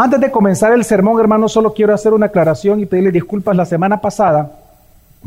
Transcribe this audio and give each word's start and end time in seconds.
Antes 0.00 0.20
de 0.20 0.30
comenzar 0.30 0.72
el 0.72 0.84
sermón, 0.84 1.18
hermanos, 1.18 1.50
solo 1.50 1.74
quiero 1.74 1.92
hacer 1.92 2.12
una 2.12 2.26
aclaración 2.26 2.78
y 2.78 2.86
pedirle 2.86 3.10
disculpas. 3.10 3.56
La 3.56 3.64
semana 3.64 4.00
pasada, 4.00 4.52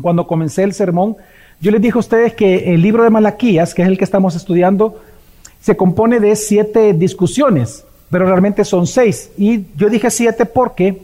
cuando 0.00 0.26
comencé 0.26 0.62
el 0.62 0.72
sermón, 0.72 1.14
yo 1.60 1.70
les 1.70 1.82
dije 1.82 1.98
a 1.98 2.00
ustedes 2.00 2.32
que 2.32 2.72
el 2.72 2.80
libro 2.80 3.04
de 3.04 3.10
Malaquías, 3.10 3.74
que 3.74 3.82
es 3.82 3.88
el 3.88 3.98
que 3.98 4.04
estamos 4.04 4.34
estudiando, 4.34 4.98
se 5.60 5.76
compone 5.76 6.20
de 6.20 6.34
siete 6.36 6.94
discusiones, 6.94 7.84
pero 8.08 8.24
realmente 8.24 8.64
son 8.64 8.86
seis. 8.86 9.30
Y 9.36 9.66
yo 9.76 9.90
dije 9.90 10.10
siete 10.10 10.46
porque 10.46 11.02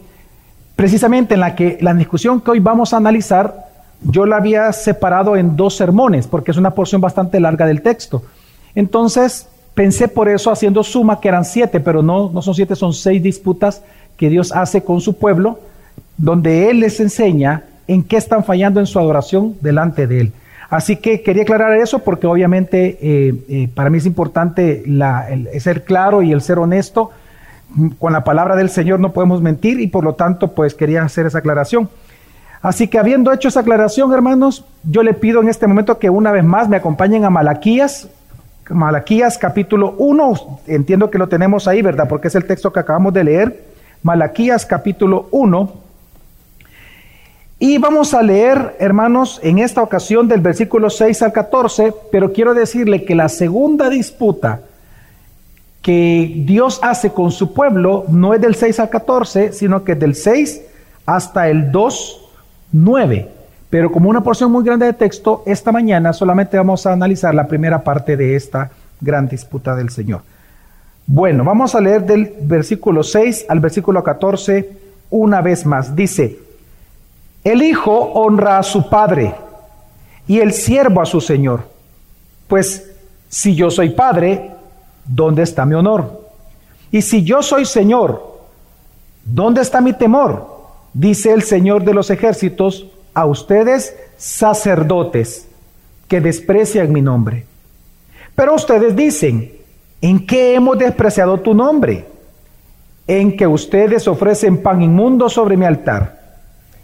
precisamente 0.75 1.35
en 1.35 1.41
la 1.41 1.55
que 1.55 1.77
la 1.83 1.93
discusión 1.93 2.41
que 2.41 2.53
hoy 2.53 2.61
vamos 2.61 2.95
a 2.95 2.97
analizar, 2.97 3.67
yo 4.01 4.25
la 4.25 4.37
había 4.37 4.73
separado 4.73 5.37
en 5.37 5.57
dos 5.57 5.77
sermones, 5.77 6.27
porque 6.27 6.53
es 6.53 6.57
una 6.57 6.71
porción 6.71 7.03
bastante 7.03 7.39
larga 7.39 7.67
del 7.67 7.83
texto. 7.83 8.23
Entonces, 8.75 9.48
pensé 9.79 10.09
por 10.09 10.29
eso 10.29 10.51
haciendo 10.51 10.83
suma 10.83 11.21
que 11.21 11.29
eran 11.29 11.45
siete, 11.45 11.79
pero 11.79 12.03
no, 12.03 12.31
no 12.31 12.43
son 12.43 12.53
siete, 12.53 12.75
son 12.75 12.93
seis 12.93 13.23
disputas 13.23 13.81
que 14.17 14.29
Dios 14.29 14.51
hace 14.51 14.83
con 14.83 15.01
su 15.01 15.17
pueblo, 15.17 15.61
donde 16.17 16.69
Él 16.69 16.81
les 16.81 16.99
enseña 16.99 17.63
en 17.87 18.03
qué 18.03 18.17
están 18.17 18.43
fallando 18.43 18.81
en 18.81 18.87
su 18.87 18.99
adoración 18.99 19.55
delante 19.61 20.09
de 20.09 20.23
Él. 20.23 20.33
Así 20.69 20.97
que 20.97 21.23
quería 21.23 21.45
aclarar 21.45 21.75
eso 21.75 22.01
porque 22.01 22.27
obviamente 22.27 22.99
eh, 23.01 23.35
eh, 23.49 23.69
para 23.73 23.89
mí 23.89 23.99
es 23.99 24.07
importante 24.07 24.83
el, 24.85 25.61
ser 25.61 25.85
claro 25.85 26.23
y 26.23 26.33
el 26.33 26.41
ser 26.41 26.59
honesto. 26.59 27.13
Con 28.01 28.13
la 28.13 28.25
palabra 28.25 28.57
del 28.57 28.71
Señor 28.71 28.99
no 28.99 29.13
podemos 29.13 29.41
mentir 29.41 29.79
y 29.79 29.87
por 29.87 30.03
lo 30.03 30.15
tanto 30.15 30.55
pues 30.55 30.75
quería 30.75 31.05
hacer 31.05 31.27
esa 31.27 31.39
aclaración. 31.39 31.89
Así 32.63 32.89
que 32.89 32.99
habiendo 32.99 33.33
hecho 33.33 33.47
esa 33.47 33.61
aclaración, 33.61 34.13
hermanos, 34.13 34.65
yo 34.83 35.05
le 35.05 35.15
pido 35.15 35.41
en 35.41 35.49
este 35.49 35.69
momento 35.69 36.01
que 36.01 36.11
una 36.11 36.33
vez 36.33 36.43
más 36.43 36.69
me 36.69 36.79
acompañen 36.79 37.25
a 37.25 37.31
Malaquías, 37.31 38.09
Malaquías 38.71 39.39
capítulo 39.39 39.95
1, 39.99 40.61
entiendo 40.67 41.11
que 41.11 41.19
lo 41.19 41.29
tenemos 41.29 41.67
ahí, 41.67 41.83
¿verdad? 41.83 42.09
Porque 42.09 42.29
es 42.29 42.35
el 42.35 42.45
texto 42.45 42.73
que 42.73 42.81
acabamos 42.81 43.13
de 43.13 43.25
leer. 43.25 43.65
Malaquías 44.03 44.67
capítulo 44.67 45.29
1. 45.31 45.73
Y 47.61 47.79
vamos 47.79 48.15
a 48.15 48.23
leer, 48.23 48.77
hermanos, 48.79 49.41
en 49.43 49.59
esta 49.59 49.83
ocasión 49.83 50.29
del 50.29 50.41
versículo 50.41 50.91
6 50.91 51.23
al 51.23 51.33
14, 51.33 51.93
pero 52.13 52.33
quiero 52.33 52.55
decirle 52.55 53.05
que 53.05 53.15
la 53.15 53.29
segunda 53.29 53.89
disputa 53.89 54.61
que 55.83 56.33
Dios 56.45 56.79
hace 56.83 57.11
con 57.11 57.33
su 57.33 57.53
pueblo 57.55 58.05
no 58.09 58.35
es 58.35 58.41
del 58.41 58.55
6 58.55 58.79
al 58.81 58.91
14, 58.91 59.53
sino 59.53 59.83
que 59.83 59.93
es 59.93 59.99
del 59.99 60.15
6 60.15 60.63
hasta 61.07 61.49
el 61.49 61.73
2, 61.73 62.31
9. 62.73 63.38
Pero 63.71 63.93
como 63.93 64.09
una 64.09 64.23
porción 64.23 64.51
muy 64.51 64.65
grande 64.65 64.87
de 64.87 64.93
texto, 64.95 65.43
esta 65.47 65.73
mañana 65.73 66.13
solamente 66.13 66.57
vamos 66.57 66.87
a 66.87 66.93
analizar 66.93 67.35
la 67.35 67.47
primera 67.47 67.85
parte 67.85 68.17
de 68.17 68.35
esta 68.35 68.71
gran 69.01 69.29
disputa 69.29 69.75
del 69.77 69.91
Señor. 69.91 70.23
Bueno, 71.07 71.45
vamos 71.45 71.75
a 71.75 71.81
leer 71.81 72.05
del 72.05 72.35
versículo 72.43 73.03
6 73.03 73.47
al 73.49 73.61
versículo 73.61 74.03
14 74.03 74.71
una 75.11 75.41
vez 75.41 75.65
más. 75.67 75.95
Dice, 75.95 76.39
el 77.45 77.63
Hijo 77.63 77.93
honra 77.93 78.59
a 78.59 78.63
su 78.63 78.89
Padre 78.89 79.35
y 80.27 80.41
el 80.41 80.53
siervo 80.53 81.01
a 81.01 81.07
su 81.07 81.21
Señor. 81.21 81.63
Pues 82.47 82.91
si 83.29 83.55
yo 83.55 83.71
soy 83.71 83.91
Padre, 83.91 84.51
¿dónde 85.05 85.43
está 85.43 85.65
mi 85.65 85.75
honor? 85.75 86.29
Y 86.91 87.03
si 87.03 87.23
yo 87.23 87.43
soy 87.43 87.65
Señor, 87.65 88.39
¿dónde 89.25 89.61
está 89.61 89.81
mi 89.81 89.93
temor? 89.93 90.59
Dice 90.95 91.33
el 91.33 91.43
Señor 91.43 91.85
de 91.85 91.95
los 91.95 92.11
ejércitos, 92.11 92.87
a 93.19 93.27
ustedes 93.27 93.97
sacerdotes 94.17 95.49
que 96.07 96.21
desprecian 96.21 96.93
mi 96.93 97.03
nombre. 97.03 97.47
Pero 98.37 98.55
ustedes 98.55 98.95
dicen, 98.95 99.51
¿en 100.01 100.25
qué 100.25 100.55
hemos 100.55 100.79
despreciado 100.79 101.41
tu 101.41 101.53
nombre? 101.53 102.05
En 103.09 103.37
que 103.37 103.45
ustedes 103.45 104.07
ofrecen 104.07 104.63
pan 104.63 104.83
inmundo 104.83 105.29
sobre 105.29 105.57
mi 105.57 105.67
altar. 105.67 106.17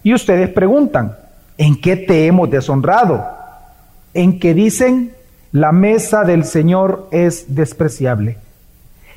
Y 0.03 0.13
ustedes 0.13 0.49
preguntan, 0.49 1.17
¿en 1.57 1.81
qué 1.81 1.95
te 1.95 2.27
hemos 2.27 2.51
deshonrado? 2.51 3.25
En 4.13 4.41
que 4.41 4.55
dicen, 4.55 5.15
la 5.53 5.71
mesa 5.71 6.25
del 6.25 6.45
Señor 6.45 7.07
es 7.13 7.55
despreciable. 7.55 8.39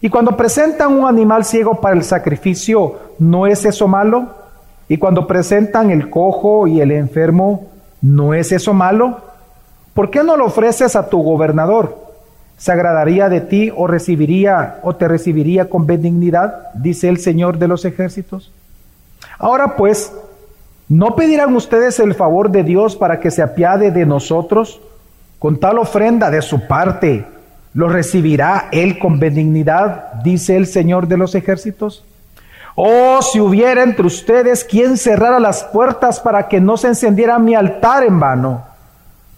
Y 0.01 0.09
cuando 0.09 0.37
presentan 0.37 0.93
un 0.93 1.07
animal 1.07 1.45
ciego 1.45 1.81
para 1.81 1.95
el 1.95 2.03
sacrificio, 2.03 3.15
¿no 3.17 3.47
es 3.47 3.65
eso 3.65 3.87
malo? 3.87 4.46
Y 4.89 4.97
cuando 4.97 5.27
presentan 5.27 5.91
el 5.91 6.09
cojo 6.09 6.67
y 6.67 6.81
el 6.81 6.91
enfermo, 6.91 7.67
¿no 8.01 8.33
es 8.33 8.51
eso 8.51 8.73
malo? 8.73 9.21
¿Por 9.93 10.09
qué 10.09 10.23
no 10.23 10.37
lo 10.37 10.45
ofreces 10.45 10.95
a 10.95 11.09
tu 11.09 11.21
gobernador? 11.21 12.07
¿Se 12.57 12.71
agradaría 12.71 13.29
de 13.29 13.41
ti 13.41 13.71
o 13.75 13.87
recibiría 13.87 14.79
o 14.83 14.95
te 14.95 15.07
recibiría 15.07 15.69
con 15.69 15.85
benignidad? 15.85 16.71
Dice 16.73 17.09
el 17.09 17.19
Señor 17.19 17.57
de 17.57 17.67
los 17.67 17.85
ejércitos. 17.85 18.51
Ahora 19.37 19.75
pues, 19.75 20.13
¿no 20.87 21.15
pedirán 21.15 21.55
ustedes 21.55 21.99
el 21.99 22.15
favor 22.15 22.49
de 22.49 22.63
Dios 22.63 22.95
para 22.95 23.19
que 23.19 23.29
se 23.29 23.41
apiade 23.41 23.91
de 23.91 24.05
nosotros? 24.05 24.81
Con 25.37 25.59
tal 25.59 25.77
ofrenda 25.77 26.31
de 26.31 26.41
su 26.41 26.65
parte, 26.67 27.25
¿lo 27.73 27.89
recibirá 27.89 28.69
Él 28.71 28.97
con 28.97 29.19
benignidad? 29.19 30.13
Dice 30.23 30.57
el 30.57 30.65
Señor 30.65 31.07
de 31.07 31.17
los 31.17 31.35
ejércitos. 31.35 32.03
Oh, 32.79 33.23
si 33.23 33.39
hubiera 33.39 33.81
entre 33.81 34.05
ustedes 34.05 34.63
quien 34.63 34.97
cerrara 34.97 35.39
las 35.39 35.63
puertas 35.63 36.19
para 36.19 36.47
que 36.47 36.61
no 36.61 36.77
se 36.77 36.89
encendiera 36.89 37.39
mi 37.39 37.55
altar 37.55 38.03
en 38.03 38.19
vano. 38.19 38.65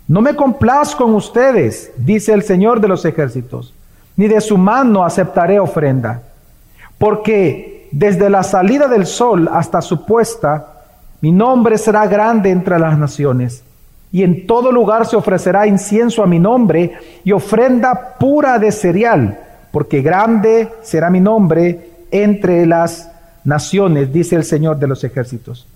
No 0.10 0.20
me 0.20 0.36
complazco 0.36 1.06
con 1.06 1.14
ustedes, 1.14 1.94
dice 1.96 2.34
el 2.34 2.44
Señor 2.44 2.82
de 2.82 2.90
los 2.90 3.06
ejércitos, 3.06 3.74
ni 4.18 4.28
de 4.28 4.42
su 4.42 4.58
mano 4.58 5.06
aceptaré 5.06 5.58
ofrenda. 5.58 6.22
Porque 6.98 7.88
desde 7.94 8.30
la 8.30 8.44
salida 8.44 8.90
del 8.90 9.06
sol 9.06 9.50
hasta 9.54 9.82
su 9.82 10.06
puesta, 10.06 10.74
mi 11.22 11.32
nombre 11.32 11.78
será 11.78 12.08
grande 12.08 12.50
entre 12.50 12.78
las 12.78 12.98
naciones. 12.98 13.64
Y 14.12 14.24
en 14.24 14.48
todo 14.48 14.70
lugar 14.70 15.06
se 15.06 15.16
ofrecerá 15.16 15.66
incienso 15.66 16.22
a 16.22 16.28
mi 16.28 16.40
nombre 16.40 16.92
y 17.24 17.32
ofrenda 17.32 18.18
pura 18.20 18.60
de 18.60 18.74
cereal, 18.74 19.40
porque 19.72 20.02
grande 20.02 20.74
será 20.82 21.10
mi 21.10 21.22
nombre 21.22 21.92
entre 22.12 22.66
las 22.66 23.10
naciones, 23.44 24.12
dice 24.12 24.36
el 24.36 24.44
Señor 24.44 24.78
de 24.78 24.88
los 24.88 25.04
ejércitos. 25.04 25.68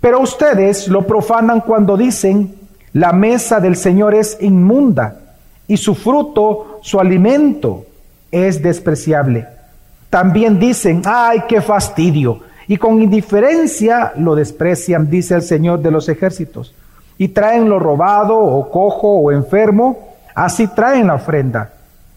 Pero 0.00 0.20
ustedes 0.20 0.88
lo 0.88 1.06
profanan 1.06 1.60
cuando 1.60 1.96
dicen, 1.96 2.54
la 2.92 3.12
mesa 3.12 3.60
del 3.60 3.76
Señor 3.76 4.14
es 4.14 4.36
inmunda 4.40 5.16
y 5.66 5.76
su 5.76 5.94
fruto, 5.94 6.80
su 6.82 7.00
alimento, 7.00 7.86
es 8.30 8.62
despreciable. 8.62 9.46
También 10.10 10.58
dicen, 10.58 11.02
ay, 11.04 11.44
qué 11.48 11.60
fastidio, 11.60 12.40
y 12.68 12.76
con 12.76 13.00
indiferencia 13.00 14.12
lo 14.16 14.34
desprecian, 14.34 15.08
dice 15.08 15.34
el 15.34 15.42
Señor 15.42 15.80
de 15.80 15.90
los 15.90 16.08
ejércitos. 16.08 16.74
Y 17.18 17.28
traen 17.28 17.68
lo 17.68 17.78
robado 17.78 18.38
o 18.38 18.70
cojo 18.70 19.08
o 19.18 19.30
enfermo, 19.30 20.14
así 20.34 20.66
traen 20.68 21.06
la 21.06 21.14
ofrenda. 21.14 21.72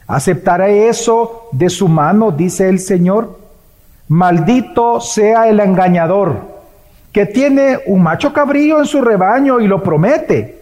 ¿Aceptaré 0.07 0.87
eso 0.87 1.49
de 1.51 1.69
su 1.69 1.87
mano, 1.87 2.31
dice 2.31 2.69
el 2.69 2.79
Señor? 2.79 3.44
Maldito 4.07 4.99
sea 5.01 5.49
el 5.49 5.59
engañador 5.59 6.55
que 7.11 7.25
tiene 7.25 7.79
un 7.85 8.03
macho 8.03 8.33
cabrío 8.33 8.79
en 8.79 8.85
su 8.85 9.01
rebaño 9.01 9.59
y 9.61 9.67
lo 9.67 9.81
promete, 9.81 10.61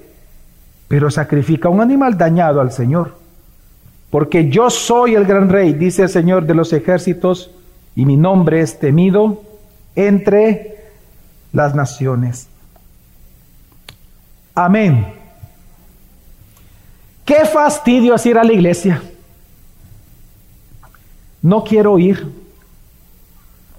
pero 0.87 1.09
sacrifica 1.09 1.67
un 1.67 1.81
animal 1.81 2.17
dañado 2.17 2.61
al 2.61 2.71
Señor. 2.71 3.15
Porque 4.11 4.49
yo 4.49 4.69
soy 4.69 5.15
el 5.15 5.25
gran 5.25 5.49
rey, 5.49 5.73
dice 5.73 6.03
el 6.03 6.09
Señor 6.09 6.45
de 6.45 6.53
los 6.53 6.71
ejércitos, 6.71 7.49
y 7.95 8.05
mi 8.05 8.17
nombre 8.17 8.61
es 8.61 8.77
temido 8.77 9.41
entre 9.95 10.77
las 11.51 11.73
naciones. 11.73 12.47
Amén. 14.53 15.07
Qué 17.25 17.45
fastidio 17.45 18.13
es 18.13 18.25
ir 18.27 18.37
a 18.37 18.43
la 18.43 18.53
iglesia. 18.53 19.01
No 21.41 21.63
quiero 21.63 21.97
ir 21.97 22.42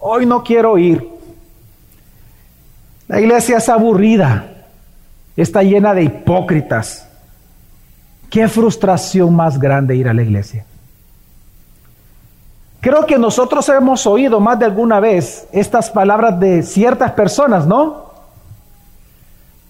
hoy 0.06 0.26
no 0.26 0.44
quiero 0.44 0.76
ir. 0.76 1.08
La 3.08 3.20
iglesia 3.20 3.56
es 3.56 3.68
aburrida, 3.70 4.66
está 5.34 5.62
llena 5.62 5.94
de 5.94 6.04
hipócritas. 6.04 7.08
Qué 8.30 8.46
frustración 8.48 9.34
más 9.34 9.58
grande 9.58 9.96
ir 9.96 10.08
a 10.08 10.14
la 10.14 10.22
iglesia. 10.22 10.66
Creo 12.80 13.06
que 13.06 13.18
nosotros 13.18 13.66
hemos 13.70 14.06
oído 14.06 14.40
más 14.40 14.58
de 14.58 14.66
alguna 14.66 15.00
vez 15.00 15.48
estas 15.52 15.90
palabras 15.90 16.38
de 16.38 16.62
ciertas 16.62 17.12
personas, 17.12 17.66
¿no? 17.66 18.10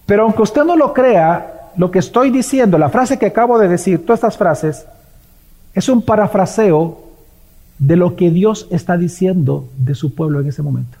Pero 0.05 0.23
aunque 0.23 0.41
usted 0.41 0.65
no 0.65 0.75
lo 0.75 0.93
crea, 0.93 1.69
lo 1.77 1.89
que 1.89 1.99
estoy 1.99 2.29
diciendo, 2.29 2.77
la 2.77 2.89
frase 2.89 3.17
que 3.17 3.27
acabo 3.27 3.57
de 3.57 3.69
decir, 3.69 4.05
todas 4.05 4.19
estas 4.19 4.37
frases, 4.37 4.85
es 5.73 5.87
un 5.87 6.01
parafraseo 6.01 7.04
de 7.79 7.95
lo 7.95 8.15
que 8.15 8.31
Dios 8.31 8.67
está 8.71 8.97
diciendo 8.97 9.67
de 9.77 9.95
su 9.95 10.15
pueblo 10.15 10.39
en 10.39 10.47
ese 10.47 10.61
momento, 10.61 10.97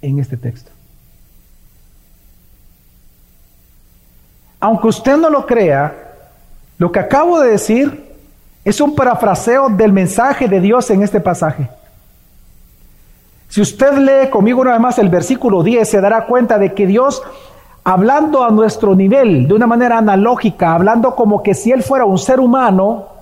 en 0.00 0.18
este 0.18 0.36
texto. 0.36 0.70
Aunque 4.60 4.88
usted 4.88 5.16
no 5.16 5.28
lo 5.28 5.44
crea, 5.44 6.12
lo 6.78 6.90
que 6.90 6.98
acabo 6.98 7.40
de 7.40 7.50
decir 7.50 8.14
es 8.64 8.80
un 8.80 8.94
parafraseo 8.94 9.68
del 9.68 9.92
mensaje 9.92 10.48
de 10.48 10.60
Dios 10.60 10.88
en 10.90 11.02
este 11.02 11.20
pasaje. 11.20 11.68
Si 13.48 13.60
usted 13.60 13.98
lee 13.98 14.30
conmigo 14.30 14.62
una 14.62 14.72
vez 14.72 14.80
más 14.80 14.98
el 14.98 15.08
versículo 15.08 15.62
10, 15.62 15.88
se 15.88 16.00
dará 16.00 16.26
cuenta 16.26 16.58
de 16.58 16.72
que 16.72 16.86
Dios, 16.86 17.22
hablando 17.84 18.42
a 18.42 18.50
nuestro 18.50 18.96
nivel, 18.96 19.46
de 19.46 19.54
una 19.54 19.66
manera 19.66 19.98
analógica, 19.98 20.74
hablando 20.74 21.14
como 21.14 21.42
que 21.42 21.54
si 21.54 21.70
Él 21.70 21.82
fuera 21.82 22.04
un 22.04 22.18
ser 22.18 22.40
humano, 22.40 23.13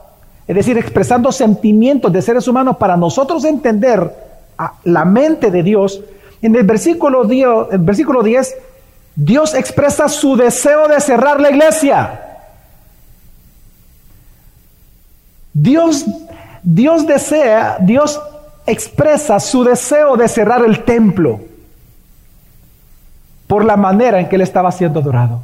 es 0.52 0.66
decir, 0.66 0.76
expresando 0.76 1.32
sentimientos 1.32 2.12
de 2.12 2.20
seres 2.20 2.46
humanos 2.46 2.76
para 2.76 2.96
nosotros 2.96 3.44
entender 3.44 4.14
la 4.84 5.04
mente 5.06 5.50
de 5.50 5.62
Dios, 5.62 6.00
en 6.42 6.54
el 6.54 6.64
versículo 6.64 7.24
10, 7.24 7.48
el 7.72 7.78
versículo 7.78 8.22
10 8.22 8.54
Dios 9.14 9.54
expresa 9.54 10.08
su 10.08 10.36
deseo 10.36 10.88
de 10.88 11.00
cerrar 11.00 11.40
la 11.40 11.50
iglesia. 11.50 12.20
Dios, 15.54 16.04
Dios 16.62 17.06
desea, 17.06 17.78
Dios 17.80 18.20
expresa 18.66 19.40
su 19.40 19.64
deseo 19.64 20.16
de 20.16 20.28
cerrar 20.28 20.64
el 20.64 20.84
templo 20.84 21.40
por 23.46 23.64
la 23.64 23.76
manera 23.76 24.20
en 24.20 24.28
que 24.28 24.36
él 24.36 24.42
estaba 24.42 24.70
siendo 24.70 25.00
adorado. 25.00 25.42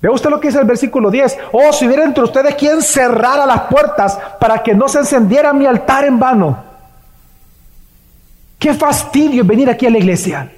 Ve 0.00 0.08
usted 0.08 0.30
lo 0.30 0.40
que 0.40 0.48
dice 0.48 0.60
el 0.60 0.66
versículo 0.66 1.10
10. 1.10 1.38
Oh, 1.52 1.72
si 1.72 1.86
hubiera 1.86 2.04
entre 2.04 2.22
ustedes 2.22 2.54
quien 2.54 2.82
cerrara 2.82 3.44
las 3.46 3.62
puertas 3.62 4.18
para 4.38 4.62
que 4.62 4.74
no 4.74 4.88
se 4.88 4.98
encendiera 4.98 5.52
mi 5.52 5.66
altar 5.66 6.04
en 6.04 6.18
vano. 6.18 6.64
Qué 8.58 8.74
fastidio 8.74 9.44
venir 9.44 9.68
aquí 9.70 9.86
a 9.86 9.90
la 9.90 9.98
iglesia. 9.98 10.52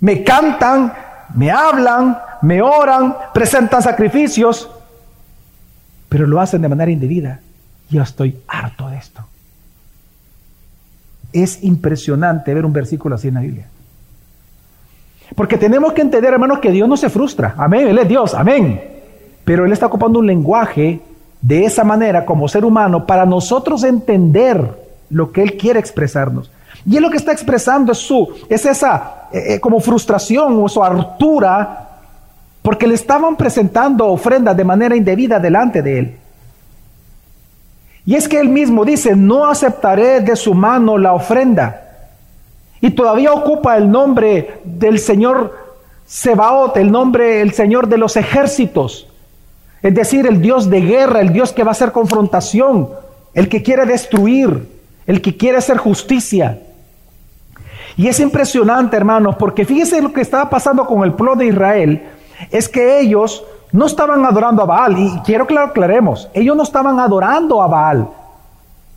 Me 0.00 0.22
cantan, 0.22 0.92
me 1.34 1.50
hablan, 1.50 2.18
me 2.42 2.62
oran, 2.62 3.16
presentan 3.32 3.82
sacrificios, 3.82 4.70
pero 6.08 6.26
lo 6.26 6.40
hacen 6.40 6.62
de 6.62 6.68
manera 6.68 6.90
indebida. 6.90 7.40
Yo 7.88 8.02
estoy 8.02 8.40
harto 8.46 8.88
de 8.88 8.96
esto. 8.96 9.24
Es 11.32 11.62
impresionante 11.62 12.54
ver 12.54 12.64
un 12.64 12.72
versículo 12.72 13.16
así 13.16 13.28
en 13.28 13.34
la 13.34 13.40
Biblia. 13.40 13.68
Porque 15.34 15.58
tenemos 15.58 15.92
que 15.92 16.02
entender, 16.02 16.32
hermanos, 16.32 16.60
que 16.60 16.70
Dios 16.70 16.88
no 16.88 16.96
se 16.96 17.10
frustra. 17.10 17.54
Amén, 17.58 17.88
Él 17.88 17.98
es 17.98 18.08
Dios, 18.08 18.34
amén. 18.34 18.80
Pero 19.44 19.64
Él 19.64 19.72
está 19.72 19.86
ocupando 19.86 20.18
un 20.18 20.26
lenguaje 20.26 21.00
de 21.40 21.64
esa 21.64 21.84
manera 21.84 22.24
como 22.24 22.48
ser 22.48 22.64
humano 22.64 23.06
para 23.06 23.26
nosotros 23.26 23.84
entender 23.84 24.86
lo 25.10 25.32
que 25.32 25.42
Él 25.42 25.56
quiere 25.56 25.78
expresarnos. 25.78 26.50
Y 26.84 26.96
Él 26.96 27.02
lo 27.02 27.10
que 27.10 27.16
está 27.16 27.32
expresando 27.32 27.92
es 27.92 27.98
su, 27.98 28.28
es 28.48 28.64
esa 28.64 29.28
eh, 29.32 29.54
eh, 29.54 29.60
como 29.60 29.80
frustración 29.80 30.62
o 30.62 30.68
su 30.68 30.82
hartura 30.82 31.82
porque 32.62 32.86
le 32.86 32.94
estaban 32.94 33.36
presentando 33.36 34.06
ofrendas 34.06 34.56
de 34.56 34.64
manera 34.64 34.96
indebida 34.96 35.38
delante 35.38 35.82
de 35.82 35.98
Él. 35.98 36.16
Y 38.04 38.14
es 38.14 38.28
que 38.28 38.40
Él 38.40 38.48
mismo 38.48 38.84
dice, 38.84 39.14
no 39.14 39.46
aceptaré 39.46 40.20
de 40.20 40.34
su 40.34 40.54
mano 40.54 40.98
la 40.98 41.12
ofrenda. 41.12 41.85
Y 42.86 42.92
todavía 42.92 43.32
ocupa 43.32 43.76
el 43.76 43.90
nombre 43.90 44.60
del 44.62 45.00
Señor 45.00 45.52
Sebaot, 46.06 46.76
el 46.76 46.92
nombre, 46.92 47.40
el 47.40 47.52
Señor 47.52 47.88
de 47.88 47.98
los 47.98 48.16
ejércitos. 48.16 49.08
Es 49.82 49.92
decir, 49.92 50.24
el 50.24 50.40
Dios 50.40 50.70
de 50.70 50.82
guerra, 50.82 51.20
el 51.20 51.32
Dios 51.32 51.52
que 51.52 51.64
va 51.64 51.70
a 51.70 51.72
hacer 51.72 51.90
confrontación, 51.90 52.88
el 53.34 53.48
que 53.48 53.64
quiere 53.64 53.86
destruir 53.86 54.68
el 55.04 55.20
que 55.20 55.36
quiere 55.36 55.58
hacer 55.58 55.78
justicia. 55.78 56.60
Y 57.96 58.06
es 58.06 58.20
impresionante, 58.20 58.96
hermanos, 58.96 59.34
porque 59.36 59.64
fíjense 59.64 60.00
lo 60.00 60.12
que 60.12 60.20
estaba 60.20 60.48
pasando 60.48 60.86
con 60.86 61.02
el 61.02 61.14
pueblo 61.14 61.34
de 61.34 61.46
Israel, 61.46 62.08
es 62.52 62.68
que 62.68 63.00
ellos 63.00 63.42
no 63.72 63.86
estaban 63.86 64.24
adorando 64.24 64.62
a 64.62 64.66
Baal, 64.66 64.96
y 64.96 65.20
quiero 65.24 65.44
que 65.44 65.54
lo 65.54 65.60
aclaremos, 65.60 66.28
ellos 66.34 66.56
no 66.56 66.62
estaban 66.62 67.00
adorando 67.00 67.60
a 67.60 67.66
Baal, 67.66 68.08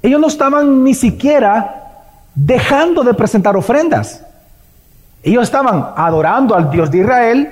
ellos 0.03 0.21
no 0.21 0.27
estaban 0.27 0.83
ni 0.83 0.93
siquiera 0.93 1.88
dejando 2.45 3.03
de 3.03 3.13
presentar 3.13 3.55
ofrendas, 3.57 4.25
ellos 5.23 5.43
estaban 5.43 5.87
adorando 5.95 6.55
al 6.55 6.71
Dios 6.71 6.89
de 6.89 6.99
Israel 6.99 7.51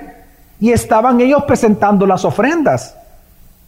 y 0.58 0.70
estaban 0.72 1.20
ellos 1.20 1.44
presentando 1.46 2.06
las 2.06 2.24
ofrendas 2.24 2.96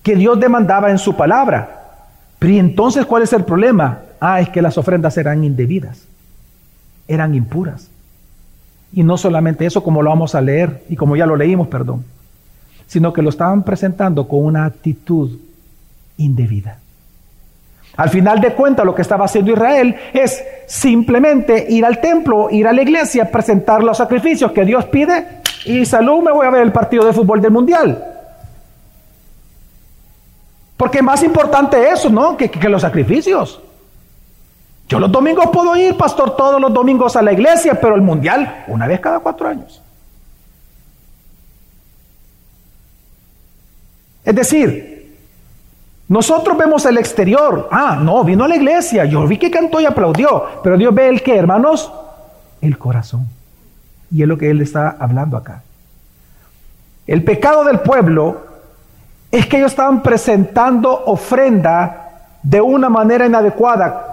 que 0.03 0.17
Dios 0.17 0.41
demandaba 0.41 0.91
en 0.91 0.99
su 0.99 1.15
palabra. 1.15 1.99
Pero 2.39 2.55
entonces, 2.55 3.05
¿cuál 3.05 3.23
es 3.23 3.33
el 3.35 3.45
problema? 3.45 4.01
Ah, 4.19 4.41
es 4.41 4.49
que 4.49 4.63
las 4.63 4.79
ofrendas 4.79 5.17
eran 5.19 5.45
indebidas, 5.45 6.05
eran 7.07 7.35
impuras. 7.35 7.91
Y 8.93 9.03
no 9.03 9.19
solamente 9.19 9.67
eso, 9.67 9.83
como 9.83 10.03
lo 10.03 10.11
vamos 10.11 10.35
a 10.35 10.41
leer 10.41 10.85
y 10.89 10.97
como 10.97 11.17
ya 11.17 11.27
lo 11.27 11.37
leímos, 11.37 11.69
perdón, 11.69 12.05
sino 12.87 13.13
que 13.13 13.23
lo 13.23 13.29
estaban 13.29 13.63
presentando 13.63 14.27
con 14.27 14.45
una 14.45 14.65
actitud 14.65 15.39
indebida. 16.17 16.79
Al 18.01 18.09
final 18.09 18.41
de 18.41 18.55
cuentas, 18.55 18.87
lo 18.87 18.95
que 18.95 19.03
estaba 19.03 19.27
haciendo 19.27 19.53
Israel 19.53 19.95
es 20.15 20.43
simplemente 20.67 21.67
ir 21.69 21.85
al 21.85 22.01
templo, 22.01 22.49
ir 22.51 22.67
a 22.67 22.73
la 22.73 22.81
iglesia, 22.81 23.31
presentar 23.31 23.83
los 23.83 23.99
sacrificios 23.99 24.53
que 24.53 24.65
Dios 24.65 24.87
pide 24.87 25.43
y 25.67 25.85
salud, 25.85 26.23
me 26.23 26.33
voy 26.33 26.47
a 26.47 26.51
ver 26.51 26.63
el 26.63 26.73
partido 26.73 27.05
de 27.05 27.13
fútbol 27.13 27.43
del 27.43 27.51
mundial. 27.51 28.03
Porque 30.79 31.03
más 31.03 31.23
importante 31.23 31.91
eso, 31.91 32.09
¿no? 32.09 32.39
Que, 32.39 32.51
que 32.51 32.71
los 32.71 32.81
sacrificios. 32.81 33.61
Yo 34.89 34.99
los 34.99 35.13
domingos 35.13 35.51
puedo 35.53 35.77
ir, 35.77 35.95
pastor, 35.99 36.37
todos 36.37 36.59
los 36.59 36.73
domingos 36.73 37.17
a 37.17 37.21
la 37.21 37.35
iglesia, 37.35 37.79
pero 37.79 37.97
el 37.97 38.01
mundial 38.01 38.65
una 38.69 38.87
vez 38.87 38.99
cada 39.01 39.19
cuatro 39.19 39.47
años. 39.47 39.83
Es 44.25 44.35
decir, 44.35 45.00
nosotros 46.11 46.59
vemos 46.59 46.85
el 46.87 46.99
exterior. 46.99 47.69
Ah, 47.71 47.97
no, 48.03 48.25
vino 48.25 48.43
a 48.43 48.49
la 48.49 48.57
iglesia. 48.57 49.05
Yo 49.05 49.25
vi 49.29 49.39
que 49.39 49.49
cantó 49.49 49.81
y 49.81 49.87
aplaudió. 49.87 50.45
Pero 50.61 50.77
Dios 50.77 50.93
ve 50.93 51.09
el 51.09 51.23
que, 51.23 51.37
hermanos, 51.37 51.93
el 52.61 52.77
corazón. 52.79 53.29
Y 54.11 54.23
es 54.23 54.27
lo 54.27 54.37
que 54.37 54.51
Él 54.51 54.61
está 54.61 54.97
hablando 54.99 55.37
acá. 55.37 55.63
El 57.07 57.23
pecado 57.23 57.63
del 57.63 57.79
pueblo 57.79 58.45
es 59.31 59.47
que 59.47 59.59
ellos 59.59 59.71
estaban 59.71 60.03
presentando 60.03 61.05
ofrenda 61.07 62.09
de 62.43 62.61
una 62.61 62.89
manera 62.89 63.27
inadecuada, 63.27 64.07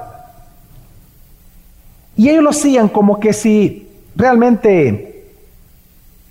y 2.15 2.29
ellos 2.29 2.43
lo 2.43 2.49
hacían 2.51 2.89
como 2.89 3.19
que 3.19 3.33
si 3.33 3.89
realmente 4.15 5.33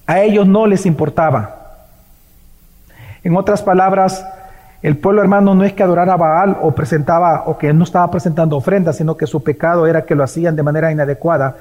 a 0.06 0.20
ellos 0.20 0.46
no 0.46 0.66
les 0.68 0.86
importaba. 0.86 1.54
En 3.24 3.36
otras 3.36 3.62
palabras, 3.62 4.24
el 4.86 4.98
pueblo 4.98 5.20
hermano 5.20 5.56
no 5.56 5.64
es 5.64 5.72
que 5.72 5.82
adorara 5.82 6.12
a 6.12 6.16
Baal 6.16 6.58
o 6.62 6.70
presentaba 6.70 7.42
o 7.46 7.58
que 7.58 7.72
no 7.72 7.82
estaba 7.82 8.08
presentando 8.08 8.56
ofrendas, 8.56 8.98
sino 8.98 9.16
que 9.16 9.26
su 9.26 9.42
pecado 9.42 9.88
era 9.88 10.04
que 10.04 10.14
lo 10.14 10.22
hacían 10.22 10.54
de 10.54 10.62
manera 10.62 10.92
inadecuada, 10.92 11.56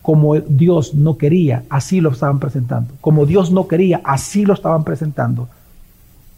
como 0.00 0.36
Dios 0.36 0.94
no 0.94 1.18
quería, 1.18 1.64
así 1.70 2.00
lo 2.00 2.10
estaban 2.10 2.38
presentando. 2.38 2.94
Como 3.00 3.26
Dios 3.26 3.50
no 3.50 3.66
quería, 3.66 4.00
así 4.04 4.44
lo 4.44 4.54
estaban 4.54 4.84
presentando. 4.84 5.48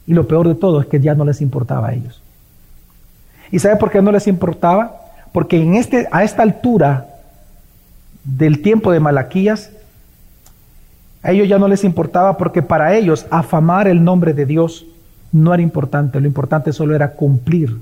Y 0.07 0.15
lo 0.15 0.27
peor 0.27 0.49
de 0.49 0.55
todo 0.55 0.81
es 0.81 0.87
que 0.87 0.99
ya 0.99 1.15
no 1.15 1.27
les 1.27 1.43
importaba 1.43 1.89
a 1.89 1.93
ellos. 1.93 2.23
¿Y 3.51 3.59
sabe 3.59 3.77
por 3.77 3.91
qué 3.91 4.01
no 4.01 4.11
les 4.11 4.27
importaba? 4.27 4.97
Porque 5.33 5.61
en 5.61 5.75
este, 5.75 6.09
a 6.11 6.25
esta 6.25 6.43
altura 6.43 7.17
del 8.25 8.63
tiempo 8.63 8.93
de 8.93 9.01
Malaquías, 9.01 9.73
a 11.23 11.33
ellos 11.33 11.51
ya 11.51 11.59
no 11.59 11.69
les 11.69 11.85
importaba 11.85 12.39
porque 12.39 12.63
para 12.63 12.95
ellos 12.95 13.27
afamar 13.31 13.89
el 13.89 14.03
nombre 14.03 14.33
de 14.33 14.47
Dios 14.47 14.87
no 15.33 15.55
era 15.55 15.63
importante, 15.63 16.21
lo 16.21 16.27
importante 16.27 16.73
solo 16.73 16.95
era 16.95 17.13
cumplir 17.13 17.77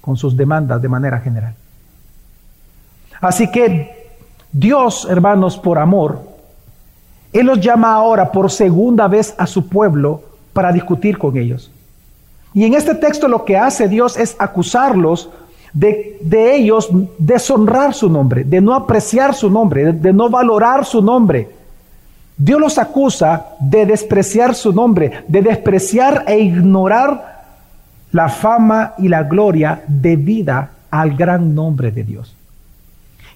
con 0.00 0.16
sus 0.16 0.36
demandas 0.36 0.80
de 0.80 0.88
manera 0.88 1.20
general. 1.20 1.54
Así 3.20 3.50
que 3.50 4.08
Dios, 4.52 5.06
hermanos, 5.10 5.58
por 5.58 5.78
amor, 5.78 6.20
Él 7.32 7.46
los 7.46 7.60
llama 7.60 7.92
ahora 7.92 8.30
por 8.32 8.50
segunda 8.50 9.08
vez 9.08 9.34
a 9.38 9.46
su 9.46 9.68
pueblo 9.68 10.22
para 10.52 10.72
discutir 10.72 11.18
con 11.18 11.36
ellos. 11.36 11.70
Y 12.54 12.64
en 12.64 12.74
este 12.74 12.94
texto 12.94 13.28
lo 13.28 13.44
que 13.44 13.56
hace 13.56 13.88
Dios 13.88 14.16
es 14.16 14.36
acusarlos 14.38 15.30
de, 15.72 16.18
ellos 16.56 16.88
deshonrar 17.18 17.94
su 17.94 18.08
nombre, 18.08 18.44
de 18.44 18.60
no 18.60 18.74
apreciar 18.74 19.34
su 19.34 19.50
nombre, 19.50 19.92
de, 19.92 20.12
no 20.12 20.28
valorar 20.28 20.84
su 20.84 21.02
nombre. 21.02 21.50
Dios 22.38 22.60
los 22.60 22.78
acusa 22.78 23.48
de 23.60 23.84
despreciar 23.84 24.54
su 24.54 24.72
nombre, 24.72 25.24
de 25.28 25.42
despreciar 25.42 26.24
e 26.26 26.38
ignorar 26.38 27.42
la 28.12 28.28
fama 28.28 28.94
y 28.98 29.08
la 29.08 29.24
gloria 29.24 29.82
debida 29.86 30.70
al 30.90 31.16
gran 31.16 31.54
nombre 31.54 31.90
de 31.90 32.04
Dios. 32.04 32.34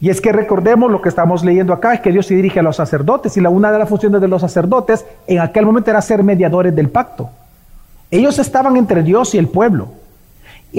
Y 0.01 0.09
es 0.09 0.21
que 0.21 0.33
recordemos 0.33 0.91
lo 0.91 1.03
que 1.03 1.09
estamos 1.09 1.45
leyendo 1.45 1.73
acá, 1.73 1.95
es 1.95 2.01
que 2.01 2.11
Dios 2.11 2.27
se 2.27 2.35
dirige 2.35 2.61
a 2.61 2.63
los 2.63 2.77
sacerdotes 2.77 3.37
y 3.37 3.41
la, 3.41 3.51
una 3.51 3.71
de 3.71 3.79
las 3.79 3.89
funciones 3.89 4.21
de 4.21 4.29
los 4.29 4.41
sacerdotes 4.41 5.05
en 5.27 5.41
aquel 5.41 5.67
momento 5.67 5.91
era 5.91 6.01
ser 6.01 6.23
mediadores 6.25 6.75
del 6.75 6.89
pacto. 6.89 7.31
Ellos 8.11 8.39
estaban 8.39 8.77
entre 8.77 9.03
Dios 9.03 9.35
y 9.35 9.39
el 9.39 9.49
pueblo 9.49 10.03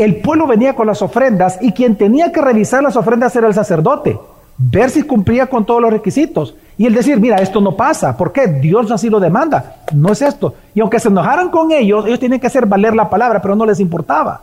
el 0.02 0.18
pueblo 0.18 0.48
venía 0.48 0.76
con 0.76 0.88
las 0.88 1.02
ofrendas 1.02 1.60
y 1.62 1.72
quien 1.72 1.96
tenía 1.96 2.32
que 2.32 2.42
revisar 2.42 2.82
las 2.82 2.96
ofrendas 2.96 3.36
era 3.36 3.48
el 3.48 3.54
sacerdote, 3.54 4.18
ver 4.58 4.90
si 4.90 5.04
cumplía 5.04 5.48
con 5.48 5.66
todos 5.66 5.82
los 5.82 5.92
requisitos. 5.92 6.56
Y 6.78 6.88
el 6.88 6.94
decir, 6.94 7.20
mira, 7.20 7.38
esto 7.38 7.62
no 7.62 7.76
pasa, 7.76 8.18
¿por 8.18 8.32
qué? 8.32 8.48
Dios 8.48 8.90
así 8.92 9.10
lo 9.10 9.20
demanda, 9.20 9.76
no 9.94 10.12
es 10.12 10.22
esto. 10.22 10.56
Y 10.74 10.82
aunque 10.82 11.00
se 11.00 11.10
enojaran 11.10 11.50
con 11.50 11.72
ellos, 11.72 12.06
ellos 12.06 12.20
tienen 12.20 12.40
que 12.40 12.48
hacer 12.48 12.66
valer 12.66 12.96
la 12.96 13.10
palabra, 13.10 13.42
pero 13.42 13.56
no 13.56 13.66
les 13.66 13.80
importaba. 13.80 14.42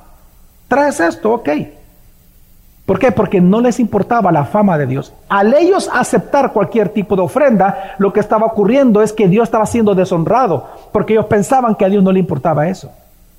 ¿Traes 0.69 1.01
esto? 1.01 1.33
Ok. 1.33 1.49
¿Por 2.87 2.99
qué? 2.99 3.13
Porque 3.13 3.41
no 3.41 3.61
les 3.61 3.79
importaba 3.79 4.33
la 4.33 4.45
fama 4.45 4.79
de 4.79 4.87
Dios. 4.87 5.13
Al 5.29 5.55
ellos 5.55 5.89
aceptar 5.93 6.53
cualquier 6.53 6.89
tipo 6.89 7.15
de 7.15 7.23
ofrenda, 7.23 7.95
lo 7.99 8.13
que 8.13 8.21
estaba 8.21 8.47
ocurriendo 8.47 9.03
es 9.03 9.13
que 9.13 9.29
Dios 9.29 9.45
estaba 9.45 9.67
siendo 9.67 9.95
deshonrado, 9.95 10.67
porque 10.93 11.13
ellos 11.13 11.27
pensaban 11.27 11.75
que 11.75 11.85
a 11.85 11.89
Dios 11.89 12.03
no 12.03 12.13
le 12.13 12.21
importaba 12.21 12.69
eso, 12.69 12.91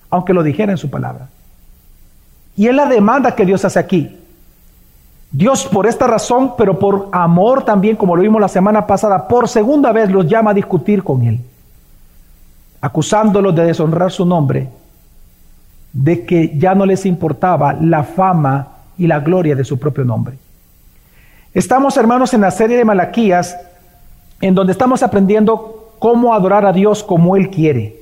aunque 0.10 0.34
lo 0.34 0.44
dijera 0.44 0.72
en 0.72 0.78
su 0.78 0.90
palabra. 0.90 1.28
Y 2.56 2.68
es 2.68 2.76
la 2.76 2.86
demanda 2.86 3.36
que 3.36 3.46
Dios 3.46 3.64
hace 3.66 3.80
aquí. 3.80 4.21
Dios 5.32 5.66
por 5.66 5.88
esta 5.88 6.08
razón, 6.08 6.54
pero 6.58 6.78
por 6.78 7.08
amor 7.14 7.64
también, 7.64 7.96
como 7.96 8.16
lo 8.16 8.22
vimos 8.22 8.42
la 8.42 8.50
semana 8.50 8.86
pasada, 8.86 9.28
por 9.30 9.48
segunda 9.48 9.94
vez 9.94 10.12
los 10.12 10.28
llama 10.28 10.52
a 10.52 10.54
discutir 10.54 11.04
con 11.04 11.24
Él, 11.24 11.40
acusándolos 12.82 13.56
de 13.56 13.66
deshonrar 13.66 14.12
su 14.12 14.26
nombre, 14.26 14.68
de 15.94 16.26
que 16.26 16.58
ya 16.58 16.76
no 16.76 16.86
les 16.86 17.06
importaba 17.06 17.74
la 17.74 18.04
fama 18.04 18.68
y 18.98 19.08
la 19.08 19.22
gloria 19.22 19.56
de 19.56 19.64
su 19.64 19.80
propio 19.80 20.04
nombre. 20.04 20.38
Estamos, 21.54 21.96
hermanos, 21.96 22.34
en 22.34 22.42
la 22.42 22.52
serie 22.52 22.78
de 22.78 22.86
Malaquías, 22.86 23.58
en 24.42 24.54
donde 24.54 24.74
estamos 24.74 25.02
aprendiendo 25.02 25.94
cómo 26.00 26.34
adorar 26.34 26.66
a 26.66 26.74
Dios 26.74 27.04
como 27.04 27.38
Él 27.38 27.50
quiere. 27.50 27.96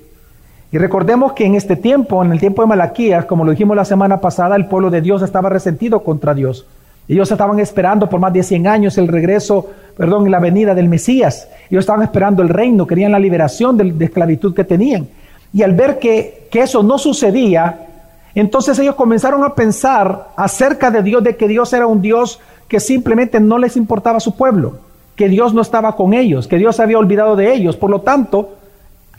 Y 0.72 0.78
recordemos 0.78 1.34
que 1.34 1.46
en 1.46 1.56
este 1.56 1.76
tiempo, 1.76 2.24
en 2.24 2.32
el 2.32 2.40
tiempo 2.40 2.62
de 2.62 2.68
Malaquías, 2.68 3.26
como 3.26 3.44
lo 3.44 3.52
dijimos 3.52 3.76
la 3.76 3.86
semana 3.86 4.20
pasada, 4.20 4.56
el 4.56 4.68
pueblo 4.68 4.90
de 4.90 5.02
Dios 5.02 5.22
estaba 5.22 5.50
resentido 5.50 6.04
contra 6.04 6.34
Dios. 6.34 6.66
Ellos 7.10 7.32
estaban 7.32 7.60
esperando 7.60 8.08
por 8.08 8.20
más 8.20 8.32
de 8.32 8.44
100 8.44 8.68
años 8.68 8.98
el 9.00 9.08
regreso, 9.08 9.68
perdón, 9.98 10.30
la 10.30 10.40
venida 10.40 10.76
del 10.76 10.88
Mesías. 10.88 11.50
Ellos 11.72 11.82
estaban 11.82 12.04
esperando 12.04 12.44
el 12.44 12.50
reino, 12.50 12.86
querían 12.86 13.12
la 13.12 13.18
liberación 13.18 13.76
de, 13.76 13.92
de 13.92 14.06
esclavitud 14.06 14.54
que 14.54 14.64
tenían. 14.64 15.08
Y 15.52 15.64
al 15.64 15.74
ver 15.74 15.98
que, 15.98 16.48
que 16.52 16.62
eso 16.62 16.84
no 16.84 17.00
sucedía, 17.00 17.88
entonces 18.36 18.78
ellos 18.78 18.94
comenzaron 18.94 19.44
a 19.44 19.56
pensar 19.56 20.28
acerca 20.36 20.92
de 20.92 21.02
Dios, 21.02 21.24
de 21.24 21.36
que 21.36 21.48
Dios 21.48 21.74
era 21.74 21.88
un 21.88 22.00
Dios 22.00 22.40
que 22.68 22.80
simplemente 22.80 23.40
no 23.40 23.58
les 23.58 23.76
importaba 23.76 24.18
a 24.18 24.22
su 24.22 24.36
pueblo, 24.36 24.78
que 25.16 25.28
Dios 25.28 25.52
no 25.52 25.64
estaba 25.64 25.96
con 25.96 26.14
ellos, 26.14 26.48
que 26.48 26.58
Dios 26.58 26.80
había 26.80 27.00
olvidado 27.00 27.36
de 27.36 27.52
ellos. 27.52 27.76
Por 27.76 27.90
lo 27.90 28.02
tanto, 28.02 28.52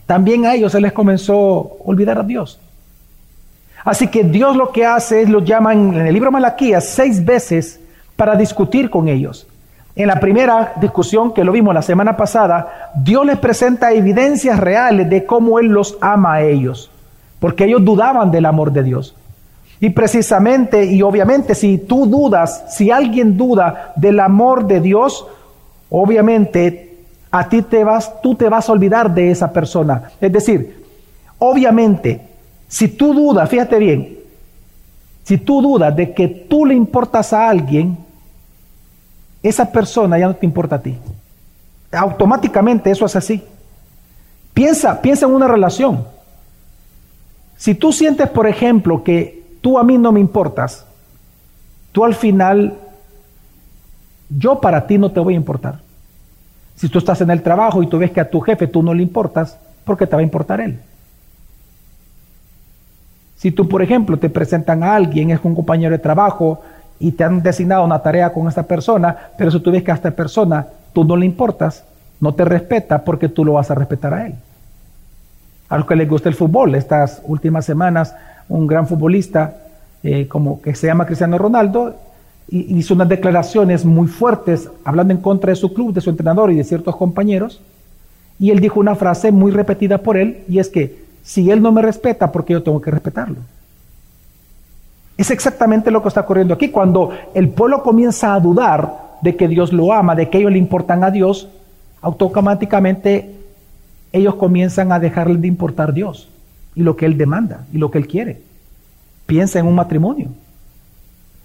también 0.05 0.45
a 0.45 0.55
ellos 0.55 0.71
se 0.71 0.79
les 0.79 0.93
comenzó 0.93 1.77
a 1.85 1.89
olvidar 1.89 2.19
a 2.19 2.23
Dios. 2.23 2.57
Así 3.83 4.07
que 4.07 4.23
Dios 4.23 4.55
lo 4.55 4.71
que 4.71 4.85
hace 4.85 5.23
es 5.23 5.29
lo 5.29 5.41
llaman 5.41 5.93
en 5.93 6.07
el 6.07 6.13
libro 6.13 6.31
Malaquías 6.31 6.85
seis 6.87 7.25
veces 7.25 7.80
para 8.21 8.35
discutir 8.35 8.91
con 8.91 9.07
ellos. 9.07 9.47
En 9.95 10.05
la 10.05 10.19
primera 10.19 10.73
discusión 10.79 11.33
que 11.33 11.43
lo 11.43 11.51
vimos 11.51 11.73
la 11.73 11.81
semana 11.81 12.15
pasada, 12.15 12.91
Dios 12.93 13.25
les 13.25 13.39
presenta 13.39 13.91
evidencias 13.91 14.59
reales 14.59 15.09
de 15.09 15.25
cómo 15.25 15.57
Él 15.57 15.69
los 15.69 15.97
ama 16.01 16.35
a 16.35 16.41
ellos 16.43 16.91
porque 17.41 17.65
ellos 17.65 17.83
dudaban 17.83 18.29
del 18.29 18.45
amor 18.45 18.71
de 18.71 18.83
Dios. 18.83 19.15
Y 19.79 19.89
precisamente, 19.89 20.85
y 20.85 21.01
obviamente, 21.01 21.55
si 21.55 21.79
tú 21.79 22.05
dudas, 22.05 22.65
si 22.69 22.91
alguien 22.91 23.35
duda 23.35 23.93
del 23.95 24.19
amor 24.19 24.67
de 24.67 24.79
Dios, 24.79 25.25
obviamente 25.89 26.99
a 27.31 27.49
ti 27.49 27.63
te 27.63 27.83
vas, 27.83 28.21
tú 28.21 28.35
te 28.35 28.47
vas 28.47 28.69
a 28.69 28.71
olvidar 28.71 29.11
de 29.11 29.31
esa 29.31 29.51
persona. 29.51 30.11
Es 30.21 30.31
decir, 30.31 30.85
obviamente, 31.39 32.21
si 32.67 32.89
tú 32.89 33.11
dudas, 33.15 33.49
fíjate 33.49 33.79
bien, 33.79 34.19
si 35.23 35.39
tú 35.39 35.63
dudas 35.63 35.95
de 35.95 36.13
que 36.13 36.27
tú 36.27 36.63
le 36.67 36.75
importas 36.75 37.33
a 37.33 37.49
alguien, 37.49 37.97
esa 39.43 39.71
persona 39.71 40.19
ya 40.19 40.27
no 40.27 40.35
te 40.35 40.45
importa 40.45 40.75
a 40.75 40.81
ti. 40.81 40.97
Automáticamente 41.91 42.91
eso 42.91 43.05
es 43.05 43.15
así. 43.15 43.43
Piensa, 44.53 45.01
piensa 45.01 45.25
en 45.25 45.33
una 45.33 45.47
relación. 45.47 46.05
Si 47.57 47.75
tú 47.75 47.91
sientes, 47.91 48.29
por 48.29 48.47
ejemplo, 48.47 49.03
que 49.03 49.43
tú 49.61 49.77
a 49.77 49.83
mí 49.83 49.97
no 49.97 50.11
me 50.11 50.19
importas, 50.19 50.85
tú 51.91 52.03
al 52.05 52.15
final, 52.15 52.77
yo 54.29 54.59
para 54.59 54.87
ti 54.87 54.97
no 54.97 55.11
te 55.11 55.19
voy 55.19 55.33
a 55.33 55.37
importar. 55.37 55.79
Si 56.75 56.89
tú 56.89 56.99
estás 56.99 57.21
en 57.21 57.29
el 57.29 57.43
trabajo 57.43 57.83
y 57.83 57.87
tú 57.87 57.99
ves 57.99 58.11
que 58.11 58.21
a 58.21 58.29
tu 58.29 58.39
jefe 58.39 58.67
tú 58.67 58.81
no 58.81 58.93
le 58.93 59.03
importas, 59.03 59.57
¿por 59.85 59.97
qué 59.97 60.07
te 60.07 60.15
va 60.15 60.21
a 60.21 60.23
importar 60.23 60.61
él? 60.61 60.79
Si 63.37 63.51
tú, 63.51 63.67
por 63.67 63.81
ejemplo, 63.81 64.17
te 64.17 64.29
presentan 64.29 64.83
a 64.83 64.95
alguien, 64.95 65.31
es 65.31 65.39
un 65.43 65.55
compañero 65.55 65.91
de 65.91 65.99
trabajo 65.99 66.61
y 67.01 67.11
te 67.11 67.23
han 67.23 67.43
designado 67.43 67.83
una 67.83 67.99
tarea 67.99 68.31
con 68.31 68.47
esta 68.47 68.63
persona, 68.63 69.15
pero 69.37 69.51
si 69.51 69.59
tú 69.59 69.71
ves 69.71 69.83
que 69.83 69.91
a 69.91 69.95
esta 69.95 70.11
persona 70.11 70.65
tú 70.93 71.03
no 71.03 71.17
le 71.17 71.25
importas, 71.25 71.83
no 72.19 72.33
te 72.33 72.45
respeta 72.45 73.03
porque 73.03 73.27
tú 73.27 73.43
lo 73.43 73.53
vas 73.53 73.69
a 73.71 73.75
respetar 73.75 74.13
a 74.13 74.27
él 74.27 74.35
a 75.71 75.77
los 75.77 75.87
que 75.87 75.95
les 75.95 76.07
gusta 76.07 76.27
el 76.27 76.35
fútbol. 76.35 76.75
Estas 76.75 77.21
últimas 77.23 77.65
semanas, 77.65 78.13
un 78.49 78.67
gran 78.67 78.87
futbolista 78.87 79.55
eh, 80.03 80.27
como 80.27 80.61
que 80.61 80.75
se 80.75 80.87
llama 80.87 81.05
Cristiano 81.05 81.37
Ronaldo 81.37 81.95
hizo 82.49 82.95
unas 82.95 83.07
declaraciones 83.07 83.85
muy 83.85 84.07
fuertes 84.09 84.69
hablando 84.83 85.13
en 85.13 85.21
contra 85.21 85.51
de 85.51 85.55
su 85.55 85.73
club, 85.73 85.93
de 85.93 86.01
su 86.01 86.09
entrenador 86.09 86.51
y 86.51 86.57
de 86.57 86.65
ciertos 86.65 86.97
compañeros. 86.97 87.61
Y 88.37 88.51
él 88.51 88.59
dijo 88.59 88.81
una 88.81 88.95
frase 88.95 89.31
muy 89.31 89.51
repetida 89.51 89.99
por 89.99 90.17
él 90.17 90.43
y 90.49 90.59
es 90.59 90.67
que 90.67 91.05
si 91.23 91.49
él 91.49 91.61
no 91.61 91.71
me 91.71 91.81
respeta, 91.81 92.33
¿por 92.33 92.43
qué 92.43 92.51
yo 92.51 92.63
tengo 92.63 92.81
que 92.81 92.91
respetarlo? 92.91 93.37
Es 95.21 95.29
exactamente 95.29 95.91
lo 95.91 96.01
que 96.01 96.07
está 96.07 96.21
ocurriendo 96.21 96.55
aquí. 96.55 96.69
Cuando 96.69 97.11
el 97.35 97.49
pueblo 97.49 97.83
comienza 97.83 98.33
a 98.33 98.39
dudar 98.39 99.19
de 99.21 99.35
que 99.35 99.47
Dios 99.47 99.71
lo 99.71 99.93
ama, 99.93 100.15
de 100.15 100.31
que 100.31 100.39
ellos 100.39 100.51
le 100.51 100.57
importan 100.57 101.03
a 101.03 101.11
Dios, 101.11 101.47
automáticamente 102.01 103.35
ellos 104.11 104.33
comienzan 104.33 104.91
a 104.91 104.97
dejarle 104.97 105.37
de 105.37 105.47
importar 105.47 105.93
Dios 105.93 106.27
y 106.73 106.81
lo 106.81 106.95
que 106.95 107.05
Él 107.05 107.19
demanda 107.19 107.67
y 107.71 107.77
lo 107.77 107.91
que 107.91 107.99
Él 107.99 108.07
quiere. 108.07 108.41
Piensa 109.27 109.59
en 109.59 109.67
un 109.67 109.75
matrimonio. 109.75 110.29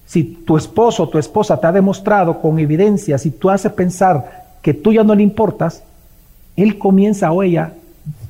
Si 0.07 0.25
tu 0.25 0.57
esposo 0.57 1.03
o 1.03 1.09
tu 1.11 1.19
esposa 1.19 1.61
te 1.61 1.67
ha 1.67 1.73
demostrado 1.73 2.41
con 2.41 2.59
evidencia, 2.59 3.19
si 3.19 3.31
tú 3.31 3.51
haces 3.51 3.73
pensar 3.73 4.55
que 4.63 4.73
tú 4.73 4.91
ya 4.91 5.05
no 5.05 5.15
le 5.15 5.23
importas, 5.23 5.83
él 6.57 6.79
comienza 6.79 7.31
o 7.31 7.43
ella 7.43 7.75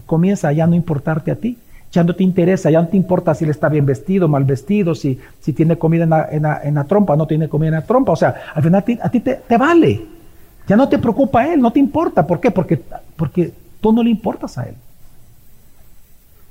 comienza 0.06 0.48
a 0.48 0.52
ya 0.52 0.66
no 0.66 0.74
importarte 0.74 1.30
a 1.30 1.36
ti. 1.36 1.56
Ya 1.92 2.04
no 2.04 2.14
te 2.14 2.24
interesa, 2.24 2.70
ya 2.70 2.82
no 2.82 2.88
te 2.88 2.96
importa 2.96 3.34
si 3.34 3.44
él 3.44 3.50
está 3.50 3.68
bien 3.68 3.86
vestido, 3.86 4.28
mal 4.28 4.44
vestido, 4.44 4.94
si, 4.94 5.18
si 5.40 5.52
tiene 5.52 5.78
comida 5.78 6.28
en 6.30 6.42
la, 6.42 6.84
trompa, 6.84 7.16
no 7.16 7.26
tiene 7.26 7.48
comida 7.48 7.68
en 7.68 7.74
la 7.74 7.84
trompa. 7.84 8.12
O 8.12 8.16
sea, 8.16 8.34
al 8.54 8.62
final 8.62 8.84
a 9.02 9.08
ti, 9.08 9.20
te, 9.20 9.34
te, 9.36 9.56
vale. 9.56 10.06
Ya 10.66 10.76
no 10.76 10.88
te 10.88 10.98
preocupa 10.98 11.46
él, 11.46 11.60
no 11.60 11.72
te 11.72 11.78
importa. 11.78 12.26
¿Por 12.26 12.40
qué? 12.40 12.50
Porque, 12.50 12.82
porque 13.16 13.52
tú 13.80 13.92
no 13.92 14.02
le 14.02 14.10
importas 14.10 14.58
a 14.58 14.64
Él. 14.64 14.74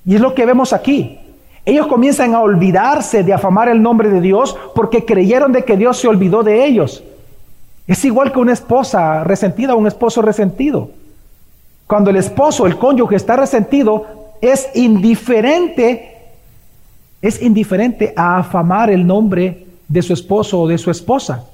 Y 0.06 0.16
es 0.16 0.22
lo 0.22 0.34
que 0.34 0.46
vemos 0.46 0.72
aquí. 0.72 1.20
Ellos 1.66 1.88
comienzan 1.88 2.36
a 2.36 2.42
olvidarse 2.42 3.24
de 3.24 3.34
afamar 3.34 3.70
el 3.70 3.82
nombre 3.82 4.10
de 4.10 4.22
Dios 4.22 4.56
porque 4.76 5.04
creyeron 5.04 5.52
de 5.52 5.66
que 5.66 5.76
Dios 5.78 5.98
se 5.98 6.08
olvidó 6.08 6.44
de 6.44 6.66
ellos. 6.66 7.04
Es 7.88 8.06
igual 8.06 8.32
que 8.32 8.40
una 8.40 8.54
esposa 8.54 9.24
resentida 9.24 9.74
o 9.74 9.78
un 9.78 9.88
esposo 9.88 10.22
resentido. 10.22 10.90
Cuando 11.88 12.10
el 12.10 12.16
esposo, 12.18 12.66
el 12.66 12.78
cónyuge 12.78 13.16
está 13.16 13.36
resentido, 13.36 14.25
es 14.52 14.70
indiferente, 14.76 16.18
es 17.22 17.42
indiferente 17.42 18.14
a 18.16 18.38
afamar 18.38 18.90
el 18.90 19.06
nombre 19.06 19.66
de 19.88 20.02
su 20.02 20.14
esposo 20.14 20.62
o 20.62 20.68
de 20.68 20.78
su 20.78 20.92
esposa. 20.92 21.46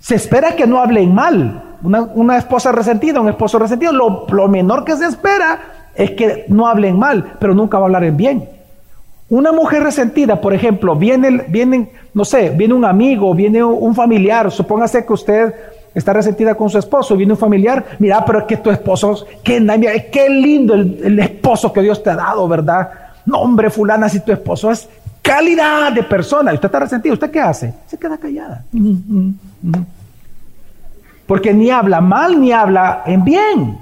Se 0.00 0.14
espera 0.14 0.54
que 0.54 0.66
no 0.66 0.78
hablen 0.78 1.12
mal, 1.14 1.76
una, 1.82 2.38
esposa 2.38 2.72
resentida, 2.72 3.20
un 3.20 3.28
esposo 3.28 3.58
resentido, 3.58 3.92
lo, 3.92 4.48
menor 4.48 4.84
que 4.84 4.96
se 4.96 5.06
espera 5.06 5.60
es 5.94 6.12
que 6.12 6.44
no 6.48 6.66
hablen 6.66 6.98
mal, 6.98 7.36
pero 7.38 7.54
nunca 7.54 7.78
va 7.78 7.84
a 7.84 7.86
hablar 7.86 8.04
en 8.04 8.16
bien. 8.16 8.48
Una 9.30 9.52
mujer 9.52 9.82
resentida, 9.82 10.40
por 10.40 10.54
ejemplo, 10.54 10.96
viene, 10.96 11.44
viene, 11.48 11.90
no 12.14 12.24
sé, 12.24 12.50
viene 12.50 12.74
un 12.74 12.84
amigo, 12.84 13.34
viene 13.34 13.62
un 13.62 13.94
familiar, 13.94 14.50
supóngase 14.50 15.04
que 15.04 15.12
usted 15.12 15.54
está 15.94 16.12
resentida 16.12 16.54
con 16.54 16.70
su 16.70 16.78
esposo, 16.78 17.16
viene 17.16 17.32
un 17.32 17.38
familiar, 17.38 17.84
mira, 17.98 18.24
pero 18.24 18.40
es 18.40 18.44
que 18.44 18.56
tu 18.58 18.70
esposo, 18.70 19.26
qué, 19.42 19.64
qué 20.12 20.28
lindo 20.28 20.74
el, 20.74 21.18
esposo 21.18 21.72
que 21.72 21.82
Dios 21.82 22.02
te 22.02 22.10
ha 22.10 22.16
dado, 22.16 22.46
¿verdad? 22.48 22.90
No, 23.26 23.40
hombre, 23.40 23.70
fulana, 23.70 24.08
si 24.08 24.20
tu 24.20 24.32
esposo 24.32 24.70
es 24.70 24.88
calidad 25.22 25.92
de 25.92 26.02
persona 26.02 26.52
y 26.52 26.54
usted 26.54 26.68
está 26.68 26.80
resentido, 26.80 27.14
¿usted 27.14 27.30
qué 27.30 27.40
hace? 27.40 27.74
Se 27.86 27.98
queda 27.98 28.16
callada. 28.16 28.64
Porque 31.26 31.52
ni 31.52 31.70
habla 31.70 32.00
mal 32.00 32.40
ni 32.40 32.52
habla 32.52 33.02
en 33.04 33.24
bien. 33.24 33.78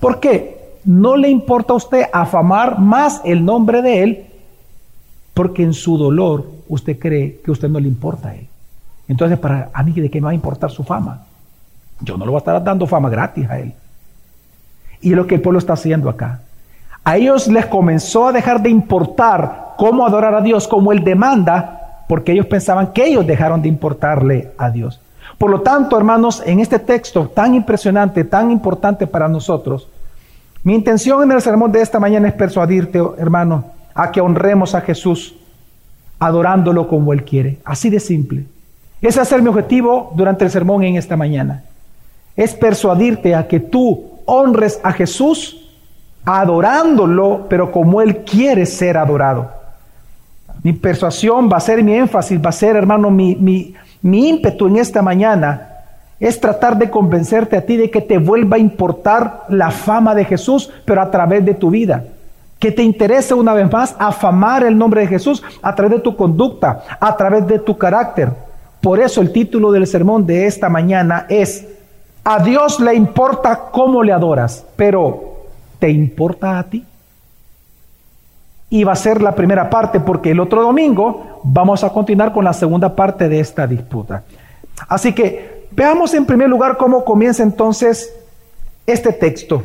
¿Por 0.00 0.18
qué? 0.18 0.78
No 0.84 1.16
le 1.16 1.28
importa 1.28 1.74
a 1.74 1.76
usted 1.76 2.06
afamar 2.12 2.80
más 2.80 3.20
el 3.24 3.44
nombre 3.44 3.82
de 3.82 4.02
él 4.02 4.26
porque 5.34 5.62
en 5.62 5.72
su 5.72 5.96
dolor 5.96 6.50
usted 6.68 6.98
cree 6.98 7.40
que 7.44 7.50
usted 7.50 7.68
no 7.68 7.78
le 7.78 7.88
importa 7.88 8.30
a 8.30 8.34
él. 8.34 8.48
Entonces, 9.08 9.38
para 9.38 9.70
a 9.72 9.82
mí, 9.82 9.92
¿de 9.92 10.10
qué 10.10 10.20
me 10.20 10.26
va 10.26 10.30
a 10.30 10.34
importar 10.34 10.70
su 10.70 10.82
fama? 10.82 11.26
Yo 12.02 12.16
no 12.16 12.24
le 12.24 12.30
voy 12.30 12.36
a 12.36 12.40
estar 12.40 12.62
dando 12.62 12.86
fama 12.86 13.08
gratis 13.08 13.48
a 13.48 13.58
él. 13.58 13.72
Y 15.00 15.10
es 15.10 15.16
lo 15.16 15.26
que 15.26 15.36
el 15.36 15.40
pueblo 15.40 15.58
está 15.58 15.72
haciendo 15.72 16.08
acá. 16.08 16.40
A 17.04 17.16
ellos 17.16 17.48
les 17.48 17.66
comenzó 17.66 18.28
a 18.28 18.32
dejar 18.32 18.62
de 18.62 18.70
importar 18.70 19.74
cómo 19.76 20.06
adorar 20.06 20.34
a 20.34 20.40
Dios 20.40 20.68
como 20.68 20.92
Él 20.92 21.02
demanda, 21.02 22.04
porque 22.08 22.32
ellos 22.32 22.46
pensaban 22.46 22.92
que 22.92 23.06
ellos 23.06 23.26
dejaron 23.26 23.60
de 23.62 23.68
importarle 23.68 24.52
a 24.56 24.70
Dios. 24.70 25.00
Por 25.38 25.50
lo 25.50 25.62
tanto, 25.62 25.96
hermanos, 25.96 26.42
en 26.46 26.60
este 26.60 26.78
texto 26.78 27.28
tan 27.28 27.54
impresionante, 27.54 28.22
tan 28.22 28.50
importante 28.52 29.08
para 29.08 29.28
nosotros, 29.28 29.88
mi 30.62 30.74
intención 30.74 31.22
en 31.24 31.32
el 31.32 31.42
sermón 31.42 31.72
de 31.72 31.82
esta 31.82 31.98
mañana 31.98 32.28
es 32.28 32.34
persuadirte, 32.34 33.02
hermano, 33.18 33.64
a 33.94 34.12
que 34.12 34.20
honremos 34.20 34.76
a 34.76 34.80
Jesús 34.80 35.34
adorándolo 36.20 36.86
como 36.86 37.12
Él 37.12 37.24
quiere. 37.24 37.58
Así 37.64 37.90
de 37.90 37.98
simple. 37.98 38.44
Ese 39.00 39.20
va 39.20 39.26
a 39.36 39.42
mi 39.42 39.48
objetivo 39.48 40.12
durante 40.14 40.44
el 40.44 40.50
sermón 40.52 40.84
en 40.84 40.94
esta 40.94 41.16
mañana. 41.16 41.64
Es 42.36 42.54
persuadirte 42.54 43.34
a 43.34 43.46
que 43.46 43.60
tú 43.60 44.04
honres 44.24 44.80
a 44.82 44.92
Jesús 44.92 45.58
adorándolo, 46.24 47.46
pero 47.48 47.72
como 47.72 48.00
Él 48.00 48.18
quiere 48.18 48.66
ser 48.66 48.96
adorado. 48.96 49.50
Mi 50.62 50.72
persuasión 50.72 51.50
va 51.52 51.56
a 51.56 51.60
ser, 51.60 51.82
mi 51.82 51.94
énfasis 51.94 52.40
va 52.40 52.50
a 52.50 52.52
ser, 52.52 52.76
hermano, 52.76 53.10
mi, 53.10 53.34
mi, 53.34 53.74
mi 54.00 54.28
ímpetu 54.28 54.68
en 54.68 54.76
esta 54.76 55.02
mañana 55.02 55.68
es 56.20 56.40
tratar 56.40 56.78
de 56.78 56.88
convencerte 56.88 57.56
a 57.56 57.66
ti 57.66 57.76
de 57.76 57.90
que 57.90 58.00
te 58.00 58.16
vuelva 58.16 58.56
a 58.56 58.60
importar 58.60 59.42
la 59.48 59.72
fama 59.72 60.14
de 60.14 60.24
Jesús, 60.24 60.70
pero 60.84 61.02
a 61.02 61.10
través 61.10 61.44
de 61.44 61.54
tu 61.54 61.70
vida. 61.70 62.04
Que 62.60 62.70
te 62.70 62.84
interese 62.84 63.34
una 63.34 63.54
vez 63.54 63.70
más 63.72 63.96
afamar 63.98 64.62
el 64.62 64.78
nombre 64.78 65.00
de 65.00 65.08
Jesús 65.08 65.42
a 65.60 65.74
través 65.74 65.96
de 65.96 66.02
tu 66.02 66.14
conducta, 66.14 66.84
a 67.00 67.16
través 67.16 67.44
de 67.48 67.58
tu 67.58 67.76
carácter. 67.76 68.30
Por 68.80 69.00
eso 69.00 69.20
el 69.20 69.32
título 69.32 69.72
del 69.72 69.84
sermón 69.88 70.24
de 70.24 70.46
esta 70.46 70.68
mañana 70.68 71.26
es, 71.28 71.66
a 72.24 72.42
Dios 72.42 72.80
le 72.80 72.94
importa 72.94 73.70
cómo 73.70 74.02
le 74.02 74.12
adoras, 74.12 74.64
pero 74.76 75.44
¿te 75.78 75.90
importa 75.90 76.58
a 76.58 76.64
ti? 76.64 76.84
Y 78.70 78.84
va 78.84 78.92
a 78.92 78.96
ser 78.96 79.20
la 79.20 79.34
primera 79.34 79.68
parte 79.68 80.00
porque 80.00 80.30
el 80.30 80.40
otro 80.40 80.62
domingo 80.62 81.40
vamos 81.44 81.84
a 81.84 81.90
continuar 81.90 82.32
con 82.32 82.44
la 82.44 82.52
segunda 82.52 82.94
parte 82.94 83.28
de 83.28 83.40
esta 83.40 83.66
disputa. 83.66 84.22
Así 84.88 85.12
que 85.12 85.62
Veamos 85.74 86.12
en 86.12 86.26
primer 86.26 86.48
lugar 86.48 86.76
cómo 86.76 87.04
comienza 87.04 87.42
entonces 87.42 88.14
este 88.86 89.12
texto. 89.12 89.62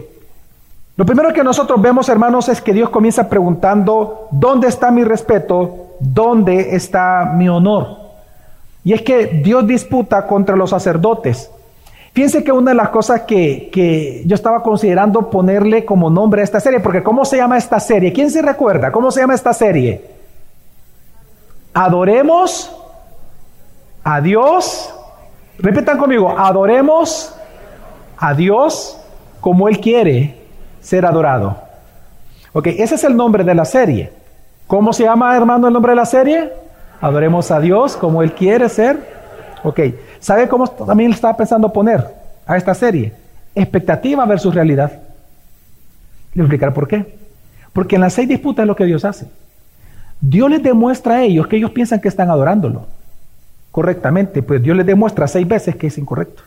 Lo 0.95 1.05
primero 1.05 1.33
que 1.33 1.43
nosotros 1.43 1.81
vemos, 1.81 2.09
hermanos, 2.09 2.49
es 2.49 2.61
que 2.61 2.73
Dios 2.73 2.89
comienza 2.89 3.29
preguntando, 3.29 4.27
¿dónde 4.31 4.67
está 4.67 4.89
mi 4.89 5.03
respeto? 5.03 5.95
¿Dónde 5.99 6.75
está 6.75 7.33
mi 7.35 7.49
honor? 7.49 7.87
Y 8.83 8.93
es 8.93 9.01
que 9.01 9.41
Dios 9.43 9.67
disputa 9.67 10.25
contra 10.25 10.55
los 10.55 10.69
sacerdotes. 10.69 11.51
Fíjense 12.17 12.43
que 12.43 12.51
una 12.51 12.71
de 12.71 12.75
las 12.75 12.89
cosas 12.89 13.21
que, 13.21 13.69
que, 13.71 14.23
yo 14.25 14.33
estaba 14.33 14.63
considerando 14.63 15.29
ponerle 15.29 15.85
como 15.85 16.09
nombre 16.09 16.41
a 16.41 16.43
esta 16.43 16.59
serie, 16.59 16.79
porque 16.79 17.03
¿cómo 17.03 17.23
se 17.23 17.37
llama 17.37 17.59
esta 17.59 17.79
serie? 17.79 18.11
¿Quién 18.11 18.31
se 18.31 18.41
recuerda? 18.41 18.91
¿Cómo 18.91 19.11
se 19.11 19.19
llama 19.19 19.35
esta 19.35 19.53
serie? 19.53 20.01
Adoremos 21.75 22.75
a 24.03 24.19
Dios 24.19 24.95
Repitan 25.59 25.97
conmigo, 25.99 26.35
adoremos 26.35 27.35
a 28.17 28.33
Dios 28.33 28.99
como 29.41 29.67
Él 29.67 29.79
quiere 29.79 30.35
ser 30.81 31.05
adorado. 31.05 31.57
Ok, 32.53 32.67
ese 32.67 32.95
es 32.95 33.03
el 33.03 33.15
nombre 33.15 33.43
de 33.43 33.53
la 33.55 33.65
serie. 33.65 34.11
¿Cómo 34.67 34.91
se 34.91 35.03
llama, 35.03 35.35
hermano, 35.35 35.67
el 35.67 35.73
nombre 35.73 35.91
de 35.91 35.95
la 35.97 36.05
serie? 36.05 36.51
Adoremos 36.99 37.49
a 37.51 37.59
Dios 37.59 37.95
como 37.95 38.21
Él 38.21 38.33
quiere 38.33 38.69
ser. 38.69 38.97
Ok, 39.63 39.79
¿sabe 40.19 40.47
cómo 40.47 40.67
también 40.67 41.11
estaba 41.11 41.35
pensando 41.35 41.71
poner 41.71 42.05
a 42.45 42.57
esta 42.57 42.73
serie? 42.73 43.13
Expectativa 43.55 44.25
versus 44.25 44.53
realidad. 44.53 44.91
Le 46.33 46.41
voy 46.41 46.45
explicar 46.45 46.73
por 46.73 46.87
qué. 46.87 47.17
Porque 47.73 47.95
en 47.95 48.01
las 48.01 48.13
seis 48.13 48.27
disputas 48.27 48.63
es 48.63 48.67
lo 48.67 48.75
que 48.75 48.85
Dios 48.85 49.05
hace. 49.05 49.27
Dios 50.19 50.49
les 50.49 50.63
demuestra 50.63 51.15
a 51.15 51.23
ellos 51.23 51.47
que 51.47 51.57
ellos 51.57 51.71
piensan 51.71 51.99
que 51.99 52.07
están 52.07 52.29
adorándolo 52.29 52.87
correctamente, 53.71 54.41
pues 54.41 54.63
Dios 54.63 54.75
les 54.75 54.85
demuestra 54.85 55.27
seis 55.27 55.47
veces 55.47 55.75
que 55.75 55.87
es 55.87 55.97
incorrecto. 55.99 56.41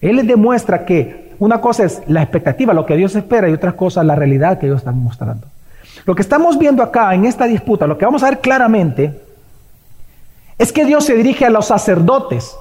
Él 0.00 0.16
les 0.16 0.26
demuestra 0.26 0.86
que 0.86 1.34
una 1.38 1.60
cosa 1.60 1.84
es 1.84 2.02
la 2.06 2.22
expectativa, 2.22 2.72
lo 2.72 2.86
que 2.86 2.96
Dios 2.96 3.14
espera, 3.14 3.50
y 3.50 3.52
otra 3.52 3.72
cosa 3.72 4.02
la 4.02 4.14
realidad 4.14 4.58
que 4.58 4.64
ellos 4.64 4.78
están 4.78 4.98
mostrando. 4.98 5.46
Lo 6.06 6.14
que 6.14 6.22
estamos 6.22 6.58
viendo 6.58 6.82
acá 6.82 7.14
en 7.14 7.26
esta 7.26 7.46
disputa, 7.46 7.86
lo 7.86 7.98
que 7.98 8.06
vamos 8.06 8.22
a 8.22 8.30
ver 8.30 8.40
claramente, 8.40 9.25
es 10.58 10.72
que 10.72 10.84
Dios 10.84 11.04
se 11.04 11.14
dirige 11.14 11.44
a 11.44 11.50
los 11.50 11.66
sacerdotes. 11.66 12.56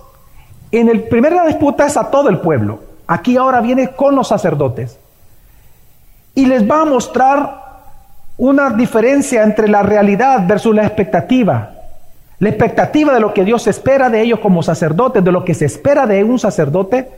En 0.71 0.89
el 0.89 1.03
primera 1.03 1.45
disputa 1.45 1.85
es 1.85 1.97
a 1.97 2.09
todo 2.11 2.29
el 2.29 2.39
pueblo. 2.39 2.79
Aquí 3.07 3.37
ahora 3.37 3.61
viene 3.61 3.91
con 3.91 4.15
los 4.15 4.27
sacerdotes. 4.27 4.99
Y 6.33 6.45
les 6.45 6.69
va 6.69 6.81
a 6.81 6.85
mostrar 6.85 7.65
una 8.37 8.69
diferencia 8.71 9.43
entre 9.43 9.69
la 9.69 9.83
realidad 9.83 10.45
versus 10.45 10.75
la 10.75 10.85
expectativa. 10.85 11.71
La 12.39 12.49
expectativa 12.49 13.13
de 13.13 13.21
lo 13.21 13.33
que 13.33 13.45
Dios 13.45 13.65
espera 13.67 14.09
de 14.09 14.21
ellos 14.21 14.39
como 14.39 14.61
sacerdotes, 14.61 15.23
de 15.23 15.31
lo 15.31 15.45
que 15.45 15.53
se 15.53 15.65
espera 15.65 16.05
de 16.05 16.23
un 16.23 16.37
sacerdote, 16.37 17.09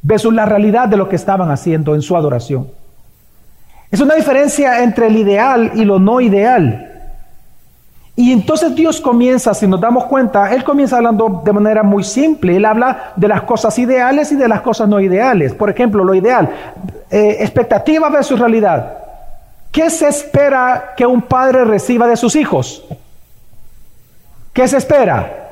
versus 0.00 0.32
la 0.32 0.46
realidad 0.46 0.88
de 0.88 0.96
lo 0.96 1.08
que 1.08 1.16
estaban 1.16 1.50
haciendo 1.50 1.94
en 1.94 2.00
su 2.00 2.16
adoración. 2.16 2.70
Es 3.90 4.00
una 4.00 4.14
diferencia 4.14 4.82
entre 4.82 5.08
el 5.08 5.16
ideal 5.16 5.72
y 5.74 5.84
lo 5.84 5.98
no 5.98 6.20
ideal. 6.20 6.93
Y 8.16 8.30
entonces 8.32 8.74
Dios 8.74 9.00
comienza, 9.00 9.52
si 9.54 9.66
nos 9.66 9.80
damos 9.80 10.04
cuenta, 10.04 10.52
Él 10.54 10.62
comienza 10.62 10.96
hablando 10.96 11.42
de 11.44 11.52
manera 11.52 11.82
muy 11.82 12.04
simple. 12.04 12.56
Él 12.56 12.64
habla 12.64 13.12
de 13.16 13.26
las 13.26 13.42
cosas 13.42 13.76
ideales 13.78 14.30
y 14.30 14.36
de 14.36 14.46
las 14.46 14.60
cosas 14.60 14.88
no 14.88 15.00
ideales. 15.00 15.52
Por 15.52 15.68
ejemplo, 15.68 16.04
lo 16.04 16.14
ideal, 16.14 16.48
eh, 17.10 17.38
expectativa 17.40 18.08
versus 18.10 18.38
realidad. 18.38 18.98
¿Qué 19.72 19.90
se 19.90 20.06
espera 20.06 20.92
que 20.96 21.04
un 21.04 21.22
padre 21.22 21.64
reciba 21.64 22.06
de 22.06 22.16
sus 22.16 22.36
hijos? 22.36 22.84
¿Qué 24.52 24.68
se 24.68 24.76
espera? 24.76 25.48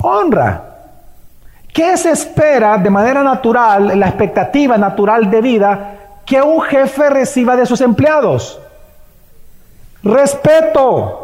Honra. 0.00 0.62
¿Qué 1.72 1.96
se 1.96 2.10
espera 2.12 2.78
de 2.78 2.88
manera 2.88 3.24
natural, 3.24 3.98
la 3.98 4.06
expectativa 4.06 4.78
natural 4.78 5.28
de 5.28 5.40
vida, 5.40 5.96
que 6.24 6.40
un 6.40 6.62
jefe 6.62 7.10
reciba 7.10 7.56
de 7.56 7.66
sus 7.66 7.80
empleados? 7.80 8.60
Respeto. 10.04 11.23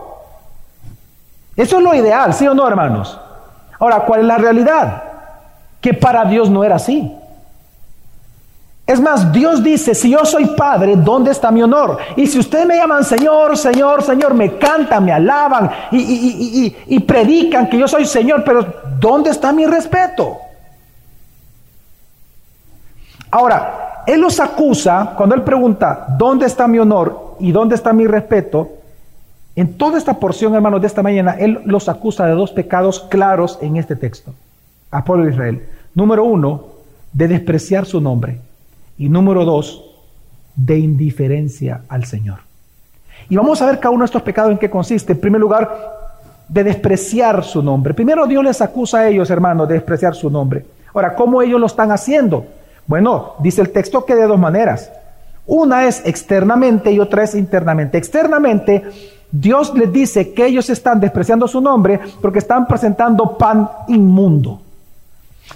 Eso 1.57 1.79
es 1.79 1.83
lo 1.83 1.95
ideal, 1.95 2.33
¿sí 2.35 2.47
o 2.47 2.55
no, 2.55 2.67
hermanos? 2.67 3.19
Ahora, 3.79 4.01
¿cuál 4.01 4.21
es 4.21 4.27
la 4.27 4.39
realidad? 4.39 5.03
Que 5.81 5.95
para 5.95 6.25
Dios 6.25 6.51
no 6.51 6.65
era 6.65 6.77
así. 6.77 7.17
Es 8.91 9.01
más, 9.01 9.33
Dios 9.33 9.63
dice, 9.63 9.95
si 9.95 10.11
yo 10.11 10.25
soy 10.25 10.47
padre, 10.47 10.97
¿dónde 10.97 11.31
está 11.31 11.53
mi 11.53 11.63
honor? 11.63 11.99
Y 12.17 12.27
si 12.27 12.41
ustedes 12.41 12.67
me 12.67 12.77
llaman 12.77 13.05
Señor, 13.05 13.57
Señor, 13.57 14.03
Señor, 14.03 14.35
me 14.35 14.59
cantan, 14.59 15.05
me 15.05 15.13
alaban 15.13 15.71
y, 15.93 16.99
predican 17.07 17.69
que 17.69 17.79
yo 17.79 17.87
soy 17.87 18.05
Señor, 18.05 18.43
pero 18.45 18.67
¿dónde 18.99 19.31
está 19.31 19.53
mi 19.53 19.65
respeto? 19.65 20.39
Ahora, 23.31 24.03
Él 24.09 24.21
los 24.21 24.41
acusa, 24.41 25.13
cuando 25.17 25.37
Él 25.37 25.43
pregunta, 25.43 26.07
¿dónde 26.19 26.47
está 26.47 26.67
mi 26.67 26.81
honor 26.81 27.37
y 27.39 27.53
dónde 27.53 27.77
está 27.77 27.93
mi 27.93 28.09
respeto? 28.09 28.80
En 29.57 29.75
toda 29.75 29.99
esta 29.99 30.19
porción, 30.19 30.55
hermanos, 30.55 30.81
de 30.81 30.87
esta 30.87 31.03
mañana, 31.03 31.33
Él 31.33 31.61
los 31.65 31.89
acusa 31.89 32.27
de 32.27 32.33
dos 32.33 32.53
pecados 32.53 33.01
claros 33.01 33.59
en 33.61 33.77
este 33.77 33.97
texto, 33.97 34.33
a 34.91 35.05
pueblo 35.05 35.25
de 35.25 35.33
Israel. 35.33 35.67
Número 35.95 36.25
uno, 36.25 36.67
de 37.13 37.29
despreciar 37.29 37.87
su 37.87 38.01
nombre. 38.01 38.39
Y 38.97 39.09
número 39.09 39.45
dos, 39.45 39.85
de 40.55 40.79
indiferencia 40.79 41.83
al 41.89 42.05
Señor. 42.05 42.41
Y 43.29 43.37
vamos 43.37 43.61
a 43.61 43.67
ver 43.67 43.81
cada 43.81 43.91
uno 43.91 44.03
de 44.03 44.07
estos 44.07 44.23
pecados 44.23 44.53
en 44.53 44.59
qué 44.59 44.71
consiste. 44.71 45.13
En 45.13 45.21
primer 45.21 45.41
lugar, 45.41 46.01
de 46.49 46.65
despreciar 46.65 47.45
su 47.45 47.63
nombre. 47.63 47.95
Primero 47.95 48.27
Dios 48.27 48.43
les 48.45 48.61
acusa 48.61 48.99
a 48.99 49.09
ellos, 49.09 49.31
hermanos, 49.31 49.69
de 49.69 49.75
despreciar 49.75 50.15
su 50.15 50.31
nombre. 50.31 50.65
Ahora, 50.93 51.15
¿cómo 51.15 51.41
ellos 51.43 51.61
lo 51.61 51.67
están 51.67 51.93
haciendo? 51.93 52.45
Bueno, 52.87 53.35
dice 53.39 53.61
el 53.61 53.71
texto 53.71 54.05
que 54.05 54.17
de 54.17 54.27
dos 54.27 54.39
maneras. 54.39 54.91
Una 55.47 55.87
es 55.87 56.03
externamente 56.05 56.91
y 56.91 56.99
otra 56.99 57.23
es 57.23 57.35
internamente. 57.35 57.99
Externamente, 57.99 58.85
Dios 59.33 59.75
les 59.75 59.93
dice 59.93 60.33
que 60.33 60.47
ellos 60.47 60.69
están 60.71 61.01
despreciando 61.01 61.47
su 61.47 61.61
nombre 61.61 62.01
porque 62.21 62.41
están 62.41 62.67
presentando 62.67 63.37
pan 63.37 63.69
inmundo. 63.89 64.61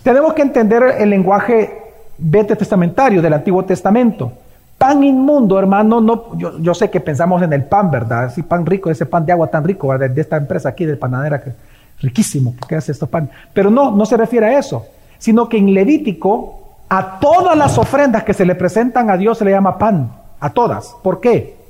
Tenemos 0.03 0.33
que 0.35 0.43
entender 0.43 0.97
el 0.99 1.11
lenguaje 1.11 1.83
vete 2.19 2.57
testamentario 2.57 3.21
del 3.21 3.33
Antiguo 3.33 3.65
Testamento. 3.65 4.33
Pan 4.79 5.03
inmundo, 5.03 5.59
hermano, 5.59 6.01
no, 6.01 6.37
yo, 6.37 6.75
sé 6.75 6.91
que 6.91 7.01
pensamos 7.01 7.43
en 7.43 7.53
el 7.53 7.65
pan, 7.65 7.91
¿verdad? 7.91 8.33
Sí, 8.35 8.43
pan 8.43 8.67
rico, 8.67 8.91
ese 8.91 9.07
pan 9.07 9.25
de 9.25 9.33
agua 9.33 9.47
tan 9.47 9.65
rico, 9.65 9.89
¿verdad? 9.89 10.11
De 10.11 10.21
esta 10.21 10.37
empresa 10.37 10.69
aquí, 10.69 10.85
de 10.85 10.97
panadera, 10.97 11.41
que 11.41 11.53
riquísimo, 12.01 12.55
¿qué 12.69 12.77
hace 12.77 12.93
estos 12.93 13.09
pan? 13.09 13.31
Pero 13.53 13.71
no, 13.71 13.93
no 13.93 14.05
se 14.05 14.17
refiere 14.17 14.47
a 14.47 14.59
eso, 14.59 14.87
sino 15.19 15.49
que 15.49 15.59
en 15.59 15.73
Levítico 15.73 16.61
a 16.89 17.19
todas 17.19 17.57
las 17.57 17.79
ofrendas 17.79 18.25
que 18.25 18.35
se 18.35 18.45
le 18.45 18.55
presentan 18.55 19.11
a 19.11 19.17
Dios 19.17 19.39
se 19.39 19.45
le 19.45 19.53
llama 19.53 19.79
pan, 19.79 20.13
a 20.41 20.51
todas. 20.51 20.95
¿Por 21.03 21.21
qué? 21.21 21.64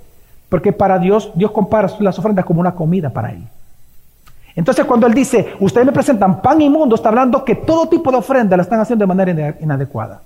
Porque 0.48 0.72
para 0.72 0.98
Dios, 0.98 1.32
Dios 1.34 1.50
compara 1.50 1.88
las 2.00 2.18
ofrendas 2.18 2.44
como 2.44 2.60
una 2.60 2.74
comida 2.74 3.10
para 3.10 3.32
Él. 3.32 3.46
Entonces 4.56 4.84
cuando 4.84 5.06
Él 5.06 5.14
dice, 5.14 5.54
ustedes 5.60 5.86
me 5.86 5.92
presentan 5.92 6.40
pan 6.40 6.62
inmundo, 6.62 6.94
está 6.94 7.08
hablando 7.08 7.44
que 7.44 7.56
todo 7.56 7.88
tipo 7.88 8.10
de 8.10 8.18
ofrenda 8.18 8.56
la 8.56 8.62
están 8.62 8.80
haciendo 8.80 9.02
de 9.02 9.06
manera 9.08 9.56
inadecuada. 9.60 10.20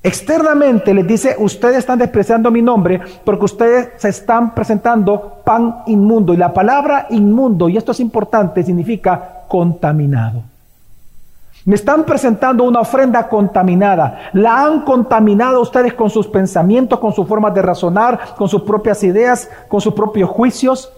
Externamente 0.00 0.94
les 0.94 1.06
dice, 1.06 1.34
ustedes 1.38 1.78
están 1.78 1.98
despreciando 1.98 2.52
mi 2.52 2.62
nombre 2.62 3.00
porque 3.24 3.44
ustedes 3.46 3.88
se 3.96 4.10
están 4.10 4.54
presentando 4.54 5.42
pan 5.44 5.82
inmundo. 5.86 6.32
Y 6.32 6.36
la 6.36 6.54
palabra 6.54 7.08
inmundo, 7.10 7.68
y 7.68 7.76
esto 7.76 7.90
es 7.92 7.98
importante, 7.98 8.62
significa 8.62 9.44
contaminado. 9.48 10.44
Me 11.68 11.74
están 11.74 12.04
presentando 12.04 12.64
una 12.64 12.80
ofrenda 12.80 13.28
contaminada. 13.28 14.30
La 14.32 14.64
han 14.64 14.86
contaminado 14.86 15.60
ustedes 15.60 15.92
con 15.92 16.08
sus 16.08 16.26
pensamientos, 16.26 16.98
con 16.98 17.12
su 17.12 17.26
forma 17.26 17.50
de 17.50 17.60
razonar, 17.60 18.34
con 18.38 18.48
sus 18.48 18.62
propias 18.62 19.04
ideas, 19.04 19.50
con 19.68 19.78
sus 19.78 19.92
propios 19.92 20.30
juicios. 20.30 20.90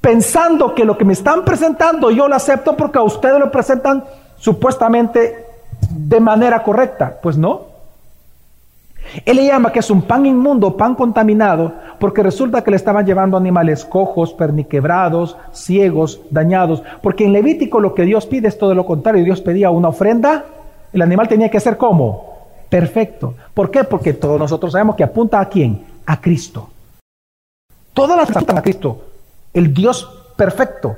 pensando 0.00 0.76
que 0.76 0.84
lo 0.84 0.96
que 0.96 1.04
me 1.04 1.12
están 1.12 1.44
presentando 1.44 2.12
yo 2.12 2.28
lo 2.28 2.36
acepto 2.36 2.76
porque 2.76 2.98
a 2.98 3.02
ustedes 3.02 3.40
lo 3.40 3.50
presentan 3.50 4.04
supuestamente 4.36 5.44
de 5.90 6.20
manera 6.20 6.62
correcta. 6.62 7.18
Pues 7.20 7.36
no. 7.36 7.75
Él 9.24 9.36
le 9.36 9.46
llama 9.46 9.72
que 9.72 9.78
es 9.78 9.90
un 9.90 10.02
pan 10.02 10.26
inmundo, 10.26 10.76
pan 10.76 10.94
contaminado, 10.94 11.72
porque 11.98 12.22
resulta 12.22 12.62
que 12.62 12.70
le 12.70 12.76
estaban 12.76 13.06
llevando 13.06 13.36
animales 13.36 13.84
cojos, 13.84 14.32
perniquebrados, 14.34 15.36
ciegos, 15.52 16.20
dañados. 16.30 16.82
Porque 17.02 17.24
en 17.24 17.32
Levítico 17.32 17.80
lo 17.80 17.94
que 17.94 18.02
Dios 18.02 18.26
pide 18.26 18.48
es 18.48 18.58
todo 18.58 18.74
lo 18.74 18.84
contrario. 18.84 19.24
Dios 19.24 19.40
pedía 19.40 19.70
una 19.70 19.88
ofrenda, 19.88 20.44
el 20.92 21.02
animal 21.02 21.28
tenía 21.28 21.50
que 21.50 21.60
ser 21.60 21.76
como 21.76 22.36
perfecto. 22.68 23.34
¿Por 23.54 23.70
qué? 23.70 23.84
Porque 23.84 24.12
todos 24.12 24.38
nosotros 24.38 24.72
sabemos 24.72 24.96
que 24.96 25.04
apunta 25.04 25.40
a 25.40 25.48
quién? 25.48 25.84
A 26.06 26.20
Cristo. 26.20 26.68
Todas 27.94 28.16
las 28.16 28.30
apuntan 28.30 28.58
a 28.58 28.62
Cristo. 28.62 29.04
El 29.52 29.72
Dios 29.72 30.32
perfecto, 30.36 30.96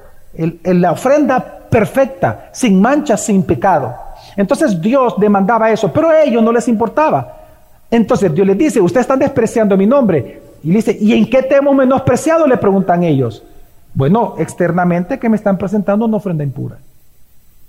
la 0.65 0.93
ofrenda 0.93 1.39
perfecta, 1.71 2.51
sin 2.53 2.81
mancha, 2.81 3.17
sin 3.17 3.45
pecado. 3.45 3.95
Entonces 4.37 4.81
Dios 4.81 5.15
demandaba 5.19 5.71
eso, 5.71 5.93
pero 5.93 6.11
a 6.11 6.23
ellos 6.23 6.43
no 6.43 6.53
les 6.53 6.67
importaba. 6.69 7.38
Entonces 7.91 8.35
Dios 8.35 8.47
les 8.47 8.59
dice, 8.59 8.81
ustedes 8.81 9.05
están 9.05 9.19
despreciando 9.19 9.77
mi 9.77 9.87
nombre. 9.87 10.43
Y 10.63 10.71
dice, 10.71 10.97
¿y 11.01 11.13
en 11.13 11.29
qué 11.29 11.43
te 11.43 11.57
hemos 11.57 11.75
menospreciado? 11.75 12.47
Le 12.47 12.57
preguntan 12.57 13.03
ellos. 13.03 13.43
Bueno, 13.95 14.35
externamente 14.39 15.19
que 15.19 15.29
me 15.29 15.37
están 15.37 15.57
presentando 15.57 16.05
una 16.05 16.19
ofrenda 16.19 16.45
impura. 16.45 16.79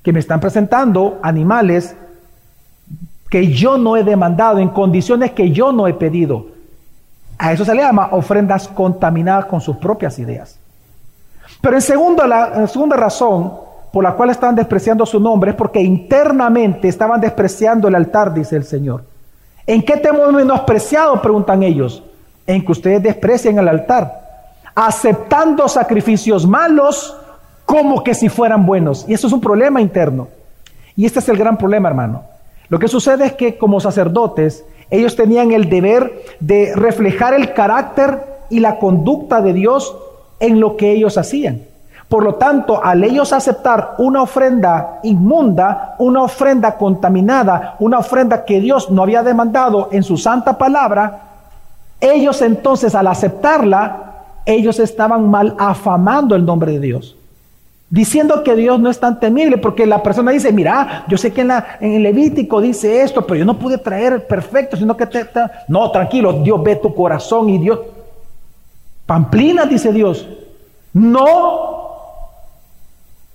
Que 0.04 0.12
me 0.12 0.20
están 0.20 0.40
presentando 0.40 1.20
animales 1.22 1.96
que 3.30 3.52
yo 3.54 3.78
no 3.78 3.96
he 3.96 4.04
demandado, 4.04 4.58
en 4.58 4.70
condiciones 4.70 5.32
que 5.32 5.52
yo 5.52 5.72
no 5.72 5.88
he 5.88 5.94
pedido. 5.94 6.48
A 7.38 7.54
eso 7.54 7.64
se 7.64 7.76
le 7.76 7.84
llama 7.84 8.10
ofrendas 8.12 8.68
contaminadas 8.68 9.46
con 9.46 9.62
sus 9.62 9.78
propias 9.78 10.18
ideas. 10.20 10.58
Pero 11.62 11.76
en 11.76 11.82
segunda, 11.82 12.28
la, 12.28 12.54
en 12.56 12.68
segunda 12.68 12.98
razón 12.98 13.52
por 13.94 14.04
la 14.04 14.14
cual 14.14 14.32
estaban 14.32 14.56
despreciando 14.56 15.06
su 15.06 15.20
nombre 15.20 15.52
es 15.52 15.58
porque 15.58 15.82
internamente 15.82 16.88
estaban 16.88 17.22
despreciando 17.22 17.88
el 17.88 17.96
altar, 17.96 18.34
dice 18.34 18.56
el 18.56 18.64
Señor. 18.64 19.04
¿En 19.70 19.84
qué 19.84 19.98
te 19.98 20.12
menospreciado? 20.12 21.22
Preguntan 21.22 21.62
ellos. 21.62 22.02
En 22.48 22.66
que 22.66 22.72
ustedes 22.72 23.04
desprecian 23.04 23.60
el 23.60 23.68
altar, 23.68 24.58
aceptando 24.74 25.68
sacrificios 25.68 26.48
malos 26.48 27.16
como 27.66 28.04
que 28.04 28.16
si 28.16 28.30
fueran 28.30 28.66
buenos. 28.66 29.06
Y 29.08 29.14
eso 29.14 29.28
es 29.28 29.34
un 29.34 29.40
problema 29.40 29.80
interno. 29.80 30.28
Y 30.96 31.06
este 31.06 31.20
es 31.20 31.30
el 31.30 31.38
gran 31.38 31.56
problema, 31.56 31.88
hermano. 31.88 32.24
Lo 32.70 32.80
que 32.80 32.88
sucede 32.88 33.28
es 33.28 33.34
que 33.34 33.60
como 33.60 33.80
sacerdotes, 33.80 34.66
ellos 34.90 35.16
tenían 35.16 35.52
el 35.52 35.70
deber 35.70 36.20
de 36.40 36.74
reflejar 36.76 37.36
el 37.36 37.54
carácter 37.54 38.24
y 38.50 38.62
la 38.62 38.80
conducta 38.80 39.40
de 39.44 39.54
Dios 39.54 39.96
en 40.40 40.60
lo 40.60 40.78
que 40.78 40.94
ellos 40.94 41.16
hacían. 41.16 41.62
Por 42.10 42.24
lo 42.24 42.36
tanto, 42.36 42.84
al 42.84 43.04
ellos 43.04 43.32
aceptar 43.32 43.94
una 44.00 44.24
ofrenda 44.24 45.00
inmunda, 45.04 45.96
una 46.00 46.24
ofrenda 46.24 46.76
contaminada, 46.76 47.76
una 47.78 48.00
ofrenda 48.00 48.44
que 48.44 48.60
Dios 48.60 48.90
no 48.90 49.04
había 49.04 49.22
demandado 49.22 49.90
en 49.92 50.02
su 50.02 50.18
santa 50.18 50.58
palabra, 50.58 51.22
ellos 52.02 52.42
entonces 52.42 52.96
al 52.96 53.06
aceptarla, 53.06 54.14
ellos 54.44 54.80
estaban 54.80 55.30
mal 55.30 55.56
afamando 55.60 56.36
el 56.36 56.44
nombre 56.44 56.72
de 56.72 56.80
Dios. 56.80 57.16
Diciendo 57.92 58.44
que 58.44 58.56
Dios 58.56 58.80
no 58.80 58.90
es 58.90 59.00
tan 59.00 59.20
temible, 59.20 59.60
porque 59.60 59.86
la 59.86 60.02
persona 60.02 60.32
dice, 60.32 60.52
mira, 60.52 61.06
yo 61.08 61.18
sé 61.18 61.32
que 61.32 61.42
en, 61.42 61.52
el 61.80 62.02
Levítico 62.02 62.60
dice 62.60 63.04
esto, 63.04 63.26
pero 63.26 63.40
yo 63.40 63.46
no 63.46 63.60
pude 63.60 63.78
traer 63.78 64.26
perfecto, 64.26 64.76
sino 64.78 64.98
que 64.98 65.06
te, 65.06 65.28
No, 65.68 65.92
tranquilo, 65.92 66.34
Dios 66.34 66.64
ve 66.64 66.76
tu 66.78 66.94
corazón 66.96 67.50
y 67.50 67.60
Dios... 67.60 67.80
Pamplina, 69.06 69.66
dice 69.66 69.92
Dios. 69.92 70.28
No 70.94 71.89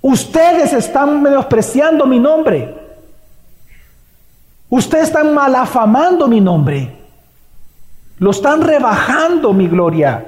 Ustedes 0.06 0.74
están 0.74 1.22
menospreciando 1.22 2.04
mi 2.04 2.18
nombre. 2.18 2.74
Ustedes 4.68 5.04
están 5.04 5.32
malafamando 5.32 6.28
mi 6.28 6.42
nombre. 6.42 6.94
Lo 8.18 8.32
están 8.32 8.60
rebajando 8.60 9.54
mi 9.54 9.66
gloria. 9.66 10.22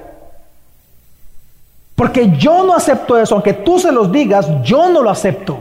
Porque 1.94 2.38
yo 2.38 2.64
no 2.64 2.74
acepto 2.74 3.18
eso. 3.18 3.34
Aunque 3.34 3.52
tú 3.52 3.78
se 3.78 3.92
los 3.92 4.10
digas, 4.10 4.48
yo 4.62 4.88
no 4.88 5.02
lo 5.02 5.10
acepto. 5.10 5.58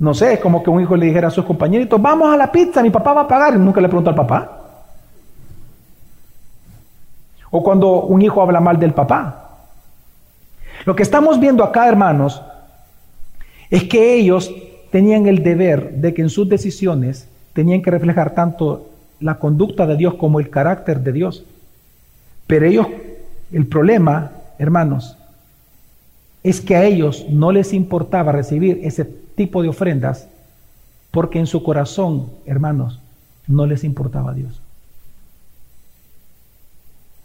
No 0.00 0.12
sé, 0.12 0.34
es 0.34 0.40
como 0.40 0.62
que 0.62 0.68
un 0.68 0.82
hijo 0.82 0.96
le 0.96 1.06
dijera 1.06 1.28
a 1.28 1.30
sus 1.30 1.46
compañeritos, 1.46 2.00
vamos 2.00 2.30
a 2.30 2.36
la 2.36 2.52
pizza, 2.52 2.82
mi 2.82 2.90
papá 2.90 3.14
va 3.14 3.22
a 3.22 3.28
pagar. 3.28 3.56
Nunca 3.56 3.80
le 3.80 3.88
pregunta 3.88 4.10
al 4.10 4.16
papá. 4.16 4.58
O 7.50 7.62
cuando 7.62 8.02
un 8.02 8.20
hijo 8.20 8.42
habla 8.42 8.60
mal 8.60 8.78
del 8.78 8.92
papá. 8.92 9.46
Lo 10.84 10.96
que 10.96 11.02
estamos 11.02 11.38
viendo 11.38 11.62
acá, 11.62 11.88
hermanos, 11.88 12.40
es 13.70 13.84
que 13.84 14.14
ellos 14.14 14.52
tenían 14.90 15.26
el 15.26 15.42
deber 15.42 15.92
de 15.92 16.14
que 16.14 16.22
en 16.22 16.30
sus 16.30 16.48
decisiones 16.48 17.28
tenían 17.52 17.82
que 17.82 17.90
reflejar 17.90 18.34
tanto 18.34 18.88
la 19.20 19.38
conducta 19.38 19.86
de 19.86 19.96
Dios 19.96 20.14
como 20.14 20.40
el 20.40 20.50
carácter 20.50 21.00
de 21.00 21.12
Dios. 21.12 21.44
Pero 22.46 22.66
ellos, 22.66 22.86
el 23.52 23.66
problema, 23.66 24.32
hermanos, 24.58 25.16
es 26.42 26.60
que 26.60 26.74
a 26.74 26.84
ellos 26.84 27.26
no 27.28 27.52
les 27.52 27.72
importaba 27.72 28.32
recibir 28.32 28.80
ese 28.82 29.04
tipo 29.04 29.62
de 29.62 29.68
ofrendas 29.68 30.26
porque 31.10 31.38
en 31.38 31.46
su 31.46 31.62
corazón, 31.62 32.30
hermanos, 32.46 33.00
no 33.46 33.66
les 33.66 33.84
importaba 33.84 34.30
a 34.30 34.34
Dios. 34.34 34.60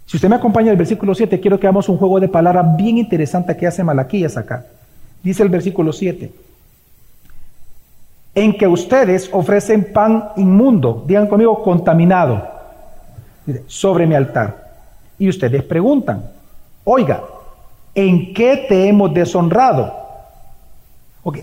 Si 0.06 0.18
usted 0.18 0.30
me 0.30 0.36
acompaña 0.36 0.72
el 0.72 0.78
versículo 0.78 1.16
7, 1.16 1.40
quiero 1.40 1.60
que 1.60 1.68
hagamos 1.68 1.90
un 1.90 1.98
juego 1.98 2.20
de 2.20 2.28
palabras 2.28 2.76
bien 2.78 2.98
interesante 2.98 3.58
que 3.58 3.66
hace 3.66 3.84
Malaquías 3.84 4.38
acá. 4.38 4.66
Dice 5.24 5.42
el 5.42 5.50
versículo 5.50 5.92
7. 5.92 6.32
En 8.36 8.58
que 8.58 8.68
ustedes 8.68 9.30
ofrecen 9.32 9.92
pan 9.92 10.30
inmundo, 10.36 11.04
digan 11.08 11.28
conmigo, 11.28 11.64
contaminado, 11.64 12.48
sobre 13.66 14.06
mi 14.06 14.14
altar. 14.14 14.66
Y 15.18 15.30
ustedes 15.30 15.64
preguntan, 15.64 16.30
oiga, 16.84 17.24
¿en 17.96 18.34
qué 18.34 18.66
te 18.70 18.88
hemos 18.88 19.14
deshonrado? 19.14 20.06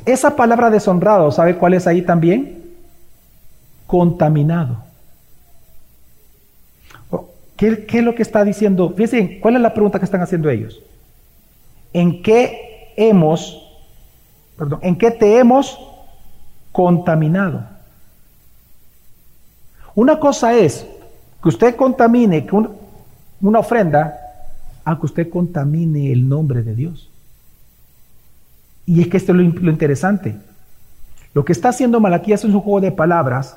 Esa 0.05 0.37
palabra 0.37 0.71
deshonrado, 0.71 1.33
¿sabe 1.33 1.57
cuál 1.57 1.75
es 1.75 1.89
ahí 1.89 2.03
también? 2.03 2.63
Contaminado. 3.89 4.92
¿Qué, 7.63 7.99
es 7.99 8.05
lo 8.05 8.17
que 8.17 8.23
está 8.23 8.43
diciendo? 8.43 8.91
Fíjense, 8.91 9.39
¿cuál 9.41 9.55
es 9.55 9.61
la 9.61 9.73
pregunta 9.73 10.01
que 10.01 10.05
están 10.05 10.21
haciendo 10.21 10.51
ellos? 10.51 10.83
¿En 11.93 12.21
qué 12.21 12.93
hemos, 12.97 13.63
perdón, 14.59 14.81
en 14.83 14.99
qué 14.99 15.13
te 15.13 15.39
hemos 15.39 15.79
contaminado? 16.73 17.63
Una 19.95 20.19
cosa 20.19 20.55
es 20.57 20.85
que 21.41 21.49
usted 21.51 21.77
contamine 21.77 22.49
una 23.41 23.61
ofrenda 23.61 24.19
a 24.85 24.99
que 24.99 25.07
usted 25.07 25.31
contamine 25.31 26.11
el 26.11 26.29
nombre 26.29 26.65
de 26.65 26.75
Dios. 26.75 27.11
Y 28.87 29.03
es 29.03 29.07
que 29.07 29.19
esto 29.19 29.31
es 29.31 29.39
lo, 29.39 29.45
lo 29.45 29.71
interesante. 29.71 30.35
Lo 31.33 31.45
que 31.45 31.53
está 31.53 31.69
haciendo 31.69 32.01
Malaquías 32.01 32.41
es 32.43 32.53
un 32.53 32.61
juego 32.61 32.81
de 32.81 32.91
palabras 32.91 33.57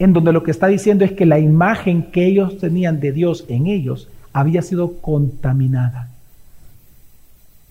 en 0.00 0.14
donde 0.14 0.32
lo 0.32 0.42
que 0.42 0.50
está 0.50 0.66
diciendo 0.66 1.04
es 1.04 1.12
que 1.12 1.26
la 1.26 1.38
imagen 1.38 2.10
que 2.10 2.26
ellos 2.26 2.56
tenían 2.56 3.00
de 3.00 3.12
Dios 3.12 3.44
en 3.48 3.66
ellos 3.66 4.08
había 4.32 4.62
sido 4.62 4.94
contaminada, 4.94 6.08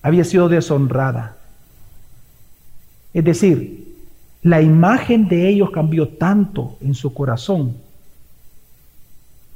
había 0.03 0.23
sido 0.23 0.47
deshonrada. 0.47 1.37
Es 3.15 3.25
decir, 3.25 3.95
la 4.43 4.61
imagen 4.61 5.27
de 5.27 5.49
ellos 5.49 5.71
cambió 5.71 6.07
tanto 6.07 6.77
en 6.81 6.93
su 6.93 7.15
corazón, 7.15 7.77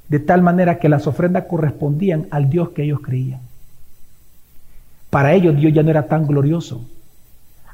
de 0.09 0.19
tal 0.19 0.41
manera 0.41 0.79
que 0.79 0.89
las 0.89 1.05
ofrendas 1.05 1.45
correspondían 1.45 2.27
al 2.31 2.49
Dios 2.49 2.69
que 2.69 2.85
ellos 2.85 3.01
creían. 3.01 3.41
Para 5.11 5.35
ellos 5.35 5.55
Dios 5.55 5.73
ya 5.73 5.83
no 5.83 5.91
era 5.91 6.07
tan 6.07 6.25
glorioso, 6.25 6.83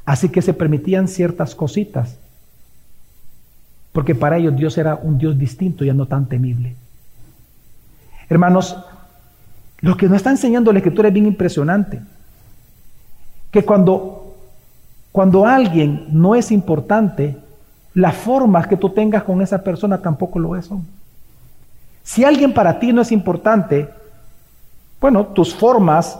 así 0.04 0.28
que 0.28 0.42
se 0.42 0.52
permitían 0.52 1.08
ciertas 1.08 1.54
cositas 1.54 2.18
porque 3.92 4.14
para 4.14 4.38
ellos 4.38 4.56
Dios 4.56 4.78
era 4.78 4.94
un 4.96 5.18
Dios 5.18 5.38
distinto, 5.38 5.84
ya 5.84 5.94
no 5.94 6.06
tan 6.06 6.26
temible. 6.26 6.76
Hermanos, 8.28 8.76
lo 9.80 9.96
que 9.96 10.06
nos 10.06 10.16
está 10.16 10.30
enseñando 10.30 10.72
la 10.72 10.78
escritura 10.78 11.08
es 11.08 11.14
bien 11.14 11.26
impresionante. 11.26 12.00
Que 13.50 13.64
cuando, 13.64 14.36
cuando 15.10 15.46
alguien 15.46 16.06
no 16.10 16.34
es 16.34 16.52
importante, 16.52 17.36
las 17.94 18.14
formas 18.14 18.66
que 18.68 18.76
tú 18.76 18.90
tengas 18.90 19.24
con 19.24 19.42
esa 19.42 19.64
persona 19.64 19.98
tampoco 19.98 20.38
lo 20.38 20.54
es. 20.54 20.70
Si 22.04 22.24
alguien 22.24 22.54
para 22.54 22.78
ti 22.78 22.92
no 22.92 23.02
es 23.02 23.10
importante, 23.10 23.88
bueno, 25.00 25.26
tus 25.26 25.54
formas, 25.54 26.18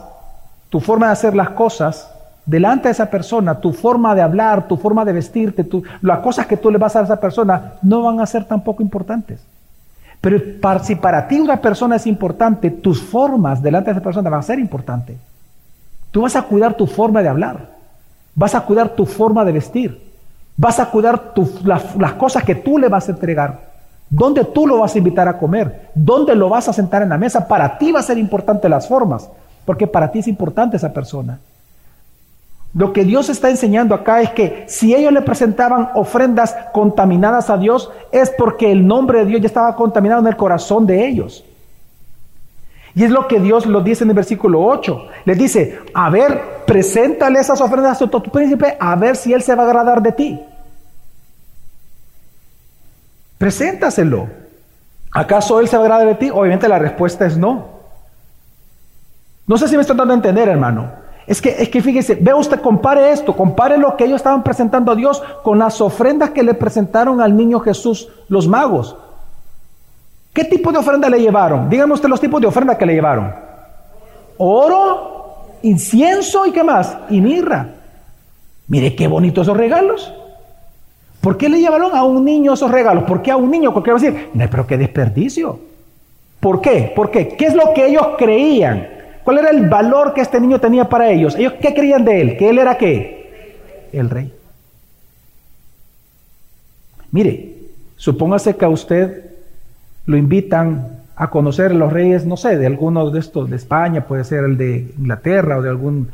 tu 0.69 0.79
forma 0.79 1.07
de 1.07 1.13
hacer 1.13 1.35
las 1.35 1.51
cosas, 1.51 2.11
delante 2.51 2.89
de 2.89 2.91
esa 2.91 3.09
persona, 3.09 3.61
tu 3.61 3.71
forma 3.71 4.13
de 4.13 4.21
hablar, 4.21 4.67
tu 4.67 4.75
forma 4.75 5.05
de 5.05 5.13
vestirte, 5.13 5.65
las 6.01 6.19
cosas 6.19 6.45
que 6.47 6.57
tú 6.57 6.69
le 6.69 6.77
vas 6.77 6.93
a 6.93 6.99
dar 6.99 7.03
a 7.05 7.13
esa 7.13 7.21
persona, 7.21 7.75
no 7.81 8.03
van 8.03 8.19
a 8.19 8.25
ser 8.25 8.43
tampoco 8.43 8.83
importantes. 8.83 9.39
Pero 10.19 10.37
si 10.83 10.95
para 10.95 11.29
ti 11.29 11.39
una 11.39 11.61
persona 11.61 11.95
es 11.95 12.05
importante, 12.05 12.69
tus 12.69 13.01
formas 13.01 13.61
delante 13.61 13.91
de 13.91 13.91
esa 13.93 14.03
persona 14.03 14.29
van 14.29 14.41
a 14.41 14.43
ser 14.43 14.59
importantes. 14.59 15.17
Tú 16.11 16.23
vas 16.23 16.35
a 16.35 16.41
cuidar 16.41 16.73
tu 16.73 16.87
forma 16.87 17.21
de 17.23 17.29
hablar, 17.29 17.69
vas 18.35 18.53
a 18.53 18.59
cuidar 18.61 18.89
tu 18.89 19.05
forma 19.05 19.45
de 19.45 19.53
vestir, 19.53 20.11
vas 20.57 20.77
a 20.81 20.87
cuidar 20.87 21.31
las, 21.63 21.95
las 21.95 22.13
cosas 22.15 22.43
que 22.43 22.55
tú 22.55 22.77
le 22.77 22.89
vas 22.89 23.07
a 23.07 23.13
entregar, 23.13 23.61
dónde 24.09 24.43
tú 24.43 24.67
lo 24.67 24.79
vas 24.79 24.93
a 24.93 24.97
invitar 24.97 25.29
a 25.29 25.37
comer, 25.37 25.89
dónde 25.95 26.35
lo 26.35 26.49
vas 26.49 26.67
a 26.67 26.73
sentar 26.73 27.01
en 27.01 27.09
la 27.09 27.17
mesa. 27.17 27.47
Para 27.47 27.77
ti 27.77 27.93
va 27.93 28.01
a 28.01 28.03
ser 28.03 28.17
importante 28.17 28.67
las 28.67 28.89
formas, 28.89 29.29
porque 29.63 29.87
para 29.87 30.11
ti 30.11 30.19
es 30.19 30.27
importante 30.27 30.75
esa 30.75 30.91
persona. 30.91 31.39
Lo 32.73 32.93
que 32.93 33.03
Dios 33.03 33.29
está 33.29 33.49
enseñando 33.49 33.93
acá 33.93 34.21
es 34.21 34.29
que 34.31 34.63
si 34.67 34.95
ellos 34.95 35.11
le 35.11 35.21
presentaban 35.21 35.89
ofrendas 35.93 36.55
contaminadas 36.73 37.49
a 37.49 37.57
Dios, 37.57 37.91
es 38.11 38.31
porque 38.37 38.71
el 38.71 38.87
nombre 38.87 39.19
de 39.19 39.25
Dios 39.25 39.41
ya 39.41 39.47
estaba 39.47 39.75
contaminado 39.75 40.21
en 40.21 40.27
el 40.27 40.37
corazón 40.37 40.85
de 40.85 41.05
ellos. 41.05 41.43
Y 42.95 43.03
es 43.03 43.11
lo 43.11 43.27
que 43.27 43.39
Dios 43.39 43.65
lo 43.65 43.81
dice 43.81 44.03
en 44.03 44.09
el 44.09 44.15
versículo 44.15 44.61
8. 44.61 45.07
Les 45.25 45.37
dice, 45.37 45.79
a 45.93 46.09
ver, 46.09 46.63
preséntale 46.65 47.39
esas 47.39 47.59
ofrendas 47.59 48.01
a 48.01 48.07
tu 48.07 48.21
príncipe, 48.23 48.77
a 48.79 48.95
ver 48.95 49.15
si 49.15 49.33
él 49.33 49.41
se 49.41 49.55
va 49.55 49.63
a 49.63 49.65
agradar 49.65 50.01
de 50.01 50.11
ti. 50.11 50.41
Preséntaselo. 53.37 54.29
¿Acaso 55.11 55.59
él 55.59 55.67
se 55.67 55.75
va 55.75 55.83
a 55.83 55.85
agradar 55.85 56.07
de 56.07 56.15
ti? 56.15 56.29
Obviamente 56.29 56.69
la 56.69 56.79
respuesta 56.79 57.25
es 57.25 57.37
no. 57.37 57.69
No 59.47 59.57
sé 59.57 59.67
si 59.67 59.75
me 59.75 59.81
estoy 59.81 59.97
dando 59.97 60.13
a 60.13 60.15
entender, 60.15 60.47
hermano. 60.47 61.00
Es 61.27 61.41
que, 61.41 61.49
es 61.49 61.69
que 61.69 61.81
fíjese, 61.81 62.15
ve 62.15 62.33
usted, 62.33 62.61
compare 62.61 63.11
esto, 63.11 63.35
compare 63.35 63.77
lo 63.77 63.95
que 63.95 64.05
ellos 64.05 64.17
estaban 64.17 64.43
presentando 64.43 64.91
a 64.91 64.95
Dios 64.95 65.21
con 65.43 65.59
las 65.59 65.79
ofrendas 65.79 66.31
que 66.31 66.43
le 66.43 66.53
presentaron 66.53 67.21
al 67.21 67.35
niño 67.35 67.59
Jesús 67.59 68.09
los 68.27 68.47
magos. 68.47 68.95
¿Qué 70.33 70.45
tipo 70.45 70.71
de 70.71 70.79
ofrenda 70.79 71.09
le 71.09 71.19
llevaron? 71.19 71.69
Díganme 71.69 71.93
usted 71.93 72.09
los 72.09 72.21
tipos 72.21 72.41
de 72.41 72.47
ofrenda 72.47 72.77
que 72.77 72.85
le 72.85 72.93
llevaron. 72.93 73.33
Oro, 74.37 75.35
incienso 75.61 76.45
y 76.45 76.51
qué 76.51 76.63
más, 76.63 76.97
y 77.09 77.21
mirra. 77.21 77.67
Mire 78.67 78.95
qué 78.95 79.07
bonitos 79.07 79.47
esos 79.47 79.57
regalos. 79.57 80.13
¿Por 81.19 81.37
qué 81.37 81.49
le 81.49 81.59
llevaron 81.59 81.95
a 81.95 82.03
un 82.03 82.25
niño 82.25 82.53
esos 82.53 82.71
regalos? 82.71 83.03
¿Por 83.03 83.21
qué 83.21 83.31
a 83.31 83.35
un 83.35 83.51
niño? 83.51 83.73
Porque 83.73 83.91
va 83.91 83.97
a 83.97 84.01
decir, 84.01 84.29
no, 84.33 84.45
pero 84.49 84.65
qué 84.65 84.77
desperdicio. 84.77 85.59
¿Por 86.39 86.61
qué? 86.61 86.91
¿Por 86.95 87.11
qué? 87.11 87.27
¿Qué 87.27 87.45
es 87.45 87.53
lo 87.53 87.73
que 87.73 87.85
ellos 87.85 88.07
creían? 88.17 89.00
¿Cuál 89.23 89.39
era 89.39 89.49
el 89.49 89.69
valor 89.69 90.13
que 90.13 90.21
este 90.21 90.39
niño 90.39 90.59
tenía 90.59 90.89
para 90.89 91.09
ellos? 91.09 91.35
¿Ellos 91.35 91.53
qué 91.61 91.73
creían 91.73 92.03
de 92.03 92.21
él? 92.21 92.37
¿Que 92.37 92.49
él 92.49 92.59
era 92.59 92.77
qué? 92.77 93.89
El 93.93 94.09
rey. 94.09 94.33
Mire, 97.11 97.55
supóngase 97.97 98.55
que 98.55 98.65
a 98.65 98.69
usted 98.69 99.31
lo 100.05 100.17
invitan 100.17 101.01
a 101.15 101.29
conocer 101.29 101.71
a 101.71 101.75
los 101.75 101.93
reyes, 101.93 102.25
no 102.25 102.37
sé, 102.37 102.57
de 102.57 102.65
alguno 102.65 103.11
de 103.11 103.19
estos 103.19 103.49
de 103.49 103.55
España, 103.57 104.07
puede 104.07 104.23
ser 104.23 104.45
el 104.45 104.57
de 104.57 104.93
Inglaterra 104.97 105.57
o 105.57 105.61
de 105.61 105.69
algún 105.69 106.09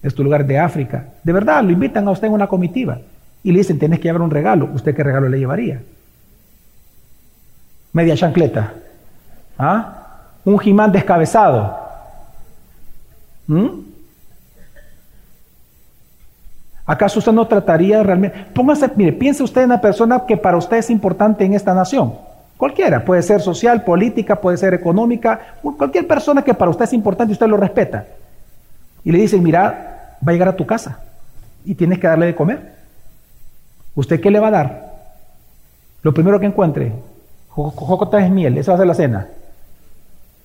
de 0.00 0.08
estos 0.08 0.24
lugares 0.24 0.46
de 0.46 0.58
África. 0.58 1.08
De 1.22 1.32
verdad, 1.32 1.62
lo 1.62 1.70
invitan 1.70 2.08
a 2.08 2.12
usted 2.12 2.28
en 2.28 2.32
una 2.32 2.46
comitiva 2.46 2.98
y 3.42 3.52
le 3.52 3.58
dicen, 3.58 3.78
tienes 3.78 3.98
que 3.98 4.04
llevar 4.04 4.22
un 4.22 4.30
regalo. 4.30 4.68
¿Usted 4.72 4.94
qué 4.94 5.02
regalo 5.02 5.28
le 5.28 5.38
llevaría? 5.38 5.82
Media 7.92 8.16
chancleta. 8.16 8.72
¿Ah? 9.58 9.96
Un 10.44 10.58
jimán 10.58 10.92
descabezado. 10.92 11.79
¿Mm? 13.50 13.82
¿Acaso 16.86 17.18
usted 17.18 17.32
no 17.32 17.48
trataría 17.48 18.00
realmente? 18.00 18.46
Póngase, 18.54 18.88
mire, 18.94 19.12
piense 19.12 19.42
usted 19.42 19.62
en 19.62 19.66
una 19.66 19.80
persona 19.80 20.24
que 20.24 20.36
para 20.36 20.56
usted 20.56 20.76
es 20.76 20.88
importante 20.88 21.44
en 21.44 21.54
esta 21.54 21.74
nación. 21.74 22.14
Cualquiera, 22.56 23.04
puede 23.04 23.22
ser 23.22 23.40
social, 23.40 23.82
política, 23.82 24.36
puede 24.40 24.56
ser 24.56 24.72
económica, 24.74 25.56
cualquier 25.62 26.06
persona 26.06 26.42
que 26.42 26.54
para 26.54 26.70
usted 26.70 26.84
es 26.84 26.92
importante 26.92 27.32
y 27.32 27.34
usted 27.34 27.48
lo 27.48 27.56
respeta. 27.56 28.04
Y 29.02 29.10
le 29.10 29.18
dicen, 29.18 29.42
mira, 29.42 30.16
va 30.24 30.30
a 30.30 30.32
llegar 30.32 30.48
a 30.48 30.56
tu 30.56 30.64
casa 30.64 31.00
y 31.64 31.74
tienes 31.74 31.98
que 31.98 32.06
darle 32.06 32.26
de 32.26 32.36
comer. 32.36 32.74
¿Usted 33.96 34.20
qué 34.20 34.30
le 34.30 34.38
va 34.38 34.48
a 34.48 34.52
dar? 34.52 34.92
Lo 36.02 36.14
primero 36.14 36.38
que 36.38 36.46
encuentre, 36.46 36.92
jocotas 37.48 38.22
de 38.22 38.30
miel, 38.30 38.58
esa 38.58 38.72
va 38.72 38.76
a 38.76 38.78
ser 38.78 38.86
la 38.86 38.94
cena. 38.94 39.28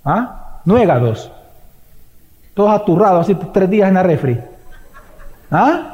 ¿Ah? 0.03 0.61
Nuegados 0.65 1.31
todos 2.55 2.71
aturrados, 2.71 3.25
así 3.25 3.37
tres 3.53 3.69
días 3.69 3.89
en 3.89 3.93
la 3.93 4.03
refri. 4.03 4.39
¿Ah? 5.51 5.91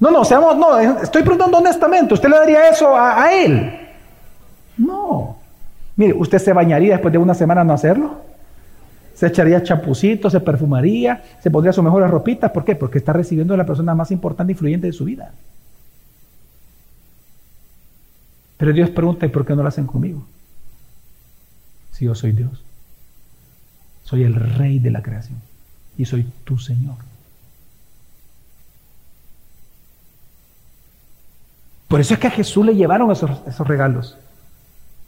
No, 0.00 0.10
no, 0.10 0.24
seamos, 0.24 0.56
no, 0.56 0.78
estoy 0.78 1.22
preguntando 1.22 1.58
honestamente, 1.58 2.14
¿usted 2.14 2.28
le 2.28 2.36
daría 2.36 2.68
eso 2.68 2.96
a, 2.96 3.32
él? 3.32 3.70
No. 4.78 5.36
Mire, 5.94 6.14
¿usted 6.14 6.38
se 6.38 6.52
bañaría 6.52 6.94
después 6.94 7.12
de 7.12 7.18
una 7.18 7.34
semana 7.34 7.62
no 7.62 7.74
hacerlo? 7.74 8.22
Se 9.14 9.28
echaría 9.28 9.62
chapucito, 9.62 10.28
se 10.28 10.40
perfumaría, 10.40 11.22
se 11.40 11.50
pondría 11.50 11.72
sus 11.72 11.84
mejores 11.84 12.10
ropitas. 12.10 12.50
¿Por 12.50 12.64
qué? 12.64 12.74
Porque 12.74 12.98
está 12.98 13.12
recibiendo 13.12 13.54
a 13.54 13.56
la 13.56 13.66
persona 13.66 13.94
más 13.94 14.10
importante 14.10 14.50
e 14.52 14.54
influyente 14.54 14.88
de 14.88 14.92
su 14.92 15.04
vida. 15.04 15.32
Pero 18.56 18.72
Dios 18.72 18.90
pregunta, 18.90 19.26
¿y 19.26 19.28
por 19.28 19.46
qué 19.46 19.54
no 19.54 19.62
lo 19.62 19.68
hacen 19.68 19.86
conmigo? 19.86 20.24
Si 21.92 22.06
yo 22.06 22.14
soy 22.14 22.32
Dios. 22.32 22.64
Soy 24.02 24.24
el 24.24 24.34
rey 24.34 24.80
de 24.80 24.90
la 24.90 25.02
creación 25.02 25.53
y 25.96 26.04
soy 26.04 26.26
tu 26.44 26.58
Señor. 26.58 26.96
Por 31.88 32.00
eso 32.00 32.14
es 32.14 32.20
que 32.20 32.26
a 32.26 32.30
Jesús 32.30 32.66
le 32.66 32.74
llevaron 32.74 33.10
esos, 33.10 33.30
esos 33.46 33.66
regalos, 33.66 34.18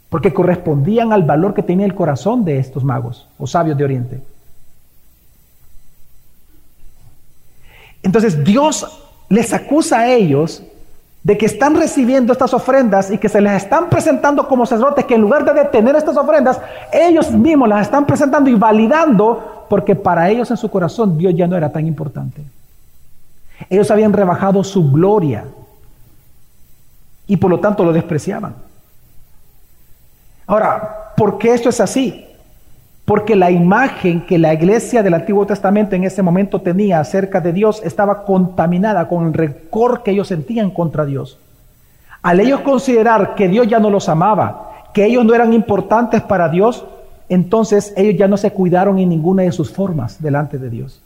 porque 0.09 0.33
correspondían 0.33 1.12
al 1.12 1.25
valor 1.25 1.55
que 1.55 1.62
tenía 1.62 1.87
el 1.87 1.94
corazón 1.94 2.44
de 2.44 2.59
estos 2.59 2.85
magos 2.85 3.27
o 3.38 3.46
sabios 3.46 3.77
de 3.77 3.85
Oriente. 3.85 4.22
Entonces 8.03 8.44
Dios 8.44 8.87
les 9.29 9.53
acusa 9.53 10.01
a 10.01 10.09
ellos 10.09 10.62
de 11.27 11.37
que 11.37 11.46
están 11.46 11.75
recibiendo 11.75 12.33
estas 12.33 12.55
ofrendas 12.55 13.11
y 13.11 13.18
que 13.18 13.29
se 13.29 13.40
les 13.40 13.64
están 13.64 13.90
presentando 13.90 14.46
como 14.46 14.64
sacerdotes, 14.64 15.07
que 15.07 15.16
en 15.16 15.22
lugar 15.22 15.44
de 15.44 15.55
detener 15.55 15.96
estas 15.96 16.16
ofrendas, 16.16 16.61
ellos 16.92 17.33
mismos 17.33 17.68
las 17.68 17.83
están 17.83 18.07
presentando 18.07 18.49
y 18.49 18.55
validando 18.55 19.56
porque 19.68 19.94
para 19.94 20.31
ellos 20.31 20.50
en 20.50 20.57
su 20.57 20.70
corazón 20.70 21.18
Dios 21.18 21.35
ya 21.35 21.46
no 21.46 21.57
era 21.57 21.70
tan 21.70 21.87
importante. 21.87 22.42
Ellos 23.70 23.90
habían 23.90 24.12
rebajado 24.12 24.62
su 24.62 24.90
gloria 24.90 25.44
y 27.26 27.37
por 27.37 27.50
lo 27.50 27.61
tanto 27.61 27.85
lo 27.85 27.92
despreciaban. 27.92 28.55
Ahora, 30.46 31.12
¿por 31.16 31.38
qué 31.38 31.55
esto 31.55 31.68
es 31.68 31.81
así? 31.81 32.24
Porque 33.05 33.35
la 33.35 33.50
imagen 33.50 34.26
que 34.26 34.38
la 34.38 34.52
iglesia 34.52 35.02
del 35.02 35.14
Antiguo 35.14 35.46
Testamento 35.46 35.96
en 35.96 36.05
ese 36.05 36.22
momento 36.22 36.61
tenía 36.61 37.00
acerca 37.00 37.40
de 37.40 37.52
Dios 37.52 37.81
estaba 37.85 38.24
contaminada 38.24 39.09
con 39.09 39.26
el 39.26 39.33
rencor 39.33 40.02
que 40.02 40.12
ellos 40.12 40.29
sentían 40.29 40.70
contra 40.70 41.05
Dios. 41.05 41.38
Al 42.22 42.40
ellos 42.40 42.61
considerar 42.61 43.35
que 43.35 43.48
Dios 43.48 43.68
ya 43.68 43.79
no 43.79 43.90
los 43.90 44.09
amaba, 44.09 44.70
que 44.92 45.05
ellos 45.05 45.24
no 45.24 45.35
eran 45.35 45.52
importantes 45.52 46.22
para 46.22 46.48
Dios, 46.48 46.85
entonces 47.28 47.92
ellos 47.96 48.16
ya 48.18 48.28
no 48.28 48.36
se 48.36 48.52
cuidaron 48.52 48.98
en 48.98 49.08
ninguna 49.08 49.42
de 49.42 49.52
sus 49.52 49.70
formas 49.72 50.22
delante 50.22 50.58
de 50.58 50.70
Dios. 50.70 51.02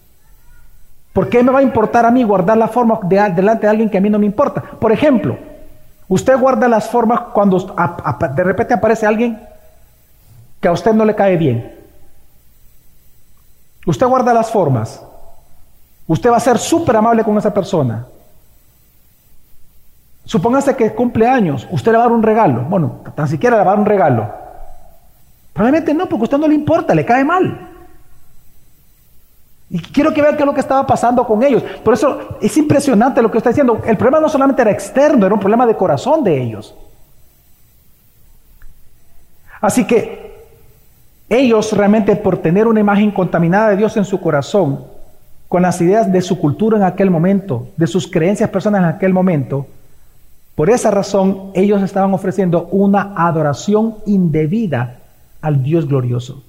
¿Por 1.13 1.29
qué 1.29 1.43
me 1.43 1.51
va 1.51 1.59
a 1.59 1.63
importar 1.63 2.07
a 2.07 2.11
mí 2.11 2.23
guardar 2.23 2.57
la 2.57 2.69
forma 2.69 3.01
delante 3.03 3.67
de 3.67 3.69
alguien 3.69 3.91
que 3.91 3.99
a 3.99 4.01
mí 4.01 4.11
no 4.11 4.19
me 4.19 4.27
importa? 4.27 4.63
Por 4.63 4.93
ejemplo, 4.93 5.37
usted 6.09 6.39
guarda 6.39 6.69
las 6.69 6.89
formas 6.89 7.21
cuando 7.33 7.59
de 7.59 8.45
repente 8.45 8.75
aparece 8.75 9.07
alguien 9.07 9.41
que 10.61 10.69
a 10.69 10.73
usted 10.73 10.93
no 10.93 11.05
le 11.05 11.15
cae 11.15 11.37
bien. 11.37 11.75
Usted 13.87 14.07
guarda 14.07 14.33
las 14.33 14.51
formas. 14.51 15.03
Usted 16.07 16.31
va 16.31 16.37
a 16.37 16.41
ser 16.41 16.59
súper 16.59 16.97
amable 16.97 17.25
con 17.25 17.37
esa 17.39 17.53
persona. 17.53 18.07
Supóngase 20.25 20.77
que 20.77 20.95
cumple 20.95 21.27
años, 21.27 21.67
usted 21.73 21.91
le 21.91 21.99
va 21.99 22.05
a 22.05 22.07
dar 22.07 22.17
un 22.17 22.23
regalo. 22.23 22.63
Bueno, 22.63 23.01
tan 23.17 23.27
siquiera 23.27 23.57
le 23.57 23.65
va 23.65 23.73
a 23.73 23.75
dar 23.75 23.81
un 23.81 23.87
regalo. 23.87 24.40
Probablemente 25.61 25.93
no, 25.93 26.09
porque 26.09 26.23
a 26.23 26.25
usted 26.25 26.39
no 26.39 26.49
le 26.49 26.55
importa, 26.55 26.95
le 26.95 27.05
cae 27.05 27.23
mal. 27.23 27.69
Y 29.69 29.79
quiero 29.79 30.15
que 30.15 30.23
vean 30.23 30.35
qué 30.35 30.43
es 30.43 30.47
lo 30.47 30.55
que 30.55 30.61
estaba 30.61 30.87
pasando 30.87 31.27
con 31.27 31.43
ellos. 31.43 31.63
Por 31.85 31.93
eso 31.93 32.39
es 32.41 32.57
impresionante 32.57 33.21
lo 33.21 33.31
que 33.31 33.37
está 33.37 33.51
diciendo. 33.51 33.79
El 33.85 33.99
problema 33.99 34.21
no 34.21 34.31
solamente 34.31 34.63
era 34.63 34.71
externo, 34.71 35.27
era 35.27 35.35
un 35.35 35.41
problema 35.41 35.67
de 35.67 35.77
corazón 35.77 36.25
de 36.25 36.43
ellos. 36.43 36.75
Así 39.61 39.85
que 39.85 40.47
ellos 41.29 41.75
realmente 41.75 42.17
por 42.17 42.39
tener 42.39 42.67
una 42.67 42.81
imagen 42.81 43.11
contaminada 43.11 43.69
de 43.69 43.77
Dios 43.77 43.95
en 43.99 44.07
su 44.07 44.19
corazón, 44.19 44.87
con 45.47 45.61
las 45.61 45.79
ideas 45.83 46.11
de 46.11 46.23
su 46.23 46.39
cultura 46.39 46.79
en 46.79 46.85
aquel 46.85 47.11
momento, 47.11 47.69
de 47.77 47.87
sus 47.87 48.11
creencias 48.11 48.49
personales 48.49 48.89
en 48.89 48.97
aquel 48.97 49.13
momento, 49.13 49.67
por 50.55 50.71
esa 50.71 50.91
razón 50.91 51.51
ellos 51.53 51.83
estaban 51.83 52.15
ofreciendo 52.15 52.67
una 52.73 53.13
adoración 53.15 53.97
indebida 54.07 55.00
al 55.41 55.63
Dios 55.63 55.87
glorioso. 55.87 56.43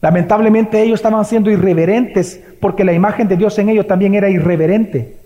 Lamentablemente 0.00 0.82
ellos 0.82 0.98
estaban 0.98 1.24
siendo 1.24 1.50
irreverentes 1.50 2.42
porque 2.60 2.84
la 2.84 2.92
imagen 2.92 3.28
de 3.28 3.36
Dios 3.36 3.58
en 3.58 3.68
ellos 3.68 3.86
también 3.86 4.14
era 4.14 4.30
irreverente. 4.30 5.18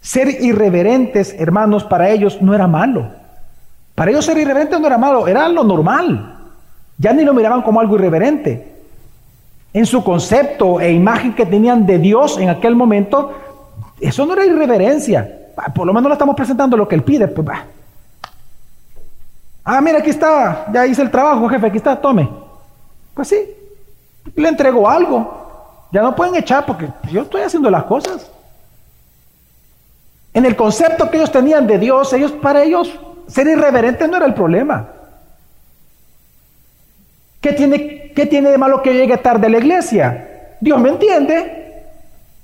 Ser 0.00 0.42
irreverentes, 0.42 1.34
hermanos, 1.38 1.84
para 1.84 2.10
ellos 2.10 2.40
no 2.40 2.54
era 2.54 2.66
malo. 2.66 3.08
Para 3.94 4.10
ellos 4.10 4.24
ser 4.24 4.38
irreverente 4.38 4.78
no 4.78 4.86
era 4.86 4.98
malo, 4.98 5.26
era 5.26 5.48
lo 5.48 5.64
normal. 5.64 6.36
Ya 6.96 7.12
ni 7.12 7.24
lo 7.24 7.34
miraban 7.34 7.62
como 7.62 7.80
algo 7.80 7.96
irreverente. 7.96 8.76
En 9.72 9.86
su 9.86 10.02
concepto 10.02 10.80
e 10.80 10.92
imagen 10.92 11.34
que 11.34 11.46
tenían 11.46 11.86
de 11.86 11.98
Dios 11.98 12.38
en 12.38 12.48
aquel 12.48 12.74
momento, 12.74 13.32
eso 14.00 14.26
no 14.26 14.32
era 14.34 14.44
irreverencia. 14.44 15.50
Ah, 15.56 15.72
por 15.72 15.86
lo 15.86 15.92
menos 15.92 16.08
le 16.08 16.14
estamos 16.14 16.34
presentando 16.34 16.76
lo 16.76 16.88
que 16.88 16.94
él 16.94 17.02
pide. 17.02 17.28
Pues, 17.28 17.46
ah, 19.64 19.80
mira, 19.80 19.98
aquí 19.98 20.10
está, 20.10 20.66
ya 20.72 20.86
hice 20.86 21.02
el 21.02 21.10
trabajo, 21.10 21.48
jefe, 21.48 21.66
aquí 21.66 21.76
está, 21.76 22.00
tome. 22.00 22.28
Pues 23.14 23.28
sí, 23.28 23.38
le 24.34 24.48
entregó 24.48 24.88
algo. 24.88 25.40
Ya 25.92 26.02
no 26.02 26.14
pueden 26.14 26.36
echar 26.36 26.64
porque 26.66 26.88
yo 27.10 27.22
estoy 27.22 27.42
haciendo 27.42 27.70
las 27.70 27.84
cosas. 27.84 28.30
En 30.32 30.46
el 30.46 30.54
concepto 30.54 31.10
que 31.10 31.16
ellos 31.16 31.32
tenían 31.32 31.66
de 31.66 31.78
Dios, 31.78 32.12
ellos 32.12 32.32
para 32.32 32.62
ellos 32.62 32.98
ser 33.26 33.48
irreverentes 33.48 34.08
no 34.08 34.16
era 34.16 34.26
el 34.26 34.34
problema. 34.34 34.88
¿Qué 37.40 37.52
tiene, 37.52 38.12
qué 38.14 38.26
tiene 38.26 38.50
de 38.50 38.58
malo 38.58 38.82
que 38.82 38.92
llegue 38.92 39.16
tarde 39.16 39.46
a 39.46 39.50
la 39.50 39.58
iglesia? 39.58 40.56
Dios 40.60 40.78
me 40.80 40.90
entiende. 40.90 41.84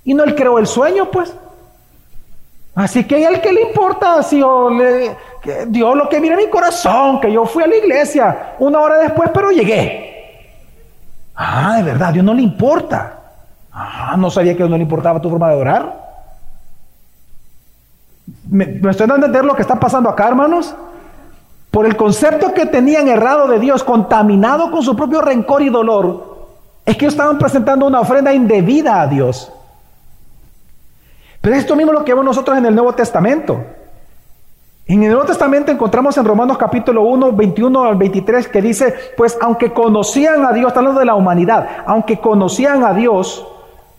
Y 0.04 0.14
no 0.14 0.24
él 0.24 0.34
creó 0.34 0.58
el 0.58 0.66
sueño, 0.66 1.10
pues. 1.10 1.32
Así 2.74 3.04
que 3.04 3.24
a 3.24 3.28
él 3.28 3.40
que 3.40 3.52
le 3.52 3.62
importa 3.62 4.22
si 4.22 4.40
yo 4.40 4.70
le, 4.70 5.16
Dios 5.68 5.96
lo 5.96 6.08
que 6.08 6.20
mira 6.20 6.34
en 6.34 6.44
mi 6.44 6.50
corazón, 6.50 7.20
que 7.20 7.32
yo 7.32 7.44
fui 7.46 7.62
a 7.62 7.66
la 7.66 7.76
iglesia 7.76 8.54
una 8.58 8.80
hora 8.80 8.98
después, 8.98 9.30
pero 9.32 9.50
llegué. 9.50 10.06
Ah, 11.34 11.74
de 11.76 11.82
verdad, 11.82 12.08
a 12.08 12.12
Dios 12.12 12.24
no 12.24 12.34
le 12.34 12.42
importa. 12.42 13.18
Ah, 13.72 14.16
no 14.16 14.30
sabía 14.30 14.52
que 14.56 14.62
a 14.62 14.66
Dios 14.66 14.70
no 14.70 14.76
le 14.76 14.84
importaba 14.84 15.20
tu 15.20 15.28
forma 15.28 15.50
de 15.50 15.56
orar. 15.56 16.06
¿Me, 18.48 18.66
¿Me, 18.66 18.90
estoy 18.90 19.06
dando 19.06 19.26
a 19.26 19.28
entender 19.28 19.44
lo 19.44 19.54
que 19.54 19.62
está 19.62 19.78
pasando 19.78 20.08
acá, 20.08 20.28
hermanos? 20.28 20.74
Por 21.70 21.86
el 21.86 21.96
concepto 21.96 22.54
que 22.54 22.66
tenían 22.66 23.06
errado 23.08 23.46
de 23.48 23.58
Dios, 23.58 23.84
contaminado 23.84 24.70
con 24.70 24.82
su 24.82 24.96
propio 24.96 25.20
rencor 25.20 25.62
y 25.62 25.68
dolor, 25.68 26.48
es 26.86 26.96
que 26.96 27.04
ellos 27.04 27.14
estaban 27.14 27.38
presentando 27.38 27.86
una 27.86 28.00
ofrenda 28.00 28.32
indebida 28.32 29.02
a 29.02 29.06
Dios. 29.06 29.52
Pero 31.40 31.54
es 31.54 31.62
esto 31.62 31.76
mismo 31.76 31.92
lo 31.92 32.04
que 32.04 32.12
vemos 32.12 32.24
nosotros 32.24 32.56
en 32.56 32.66
el 32.66 32.74
Nuevo 32.74 32.94
Testamento. 32.94 33.62
En 34.88 35.02
el 35.02 35.10
Nuevo 35.10 35.24
Testamento 35.24 35.72
encontramos 35.72 36.16
en 36.16 36.24
Romanos 36.24 36.58
capítulo 36.58 37.02
1, 37.02 37.32
21 37.32 37.82
al 37.82 37.96
23 37.96 38.46
que 38.46 38.62
dice, 38.62 38.94
pues 39.16 39.36
aunque 39.40 39.72
conocían 39.72 40.44
a 40.44 40.52
Dios, 40.52 40.68
está 40.68 40.78
hablando 40.78 41.00
de 41.00 41.06
la 41.06 41.16
humanidad, 41.16 41.66
aunque 41.86 42.20
conocían 42.20 42.84
a 42.84 42.94
Dios, 42.94 43.44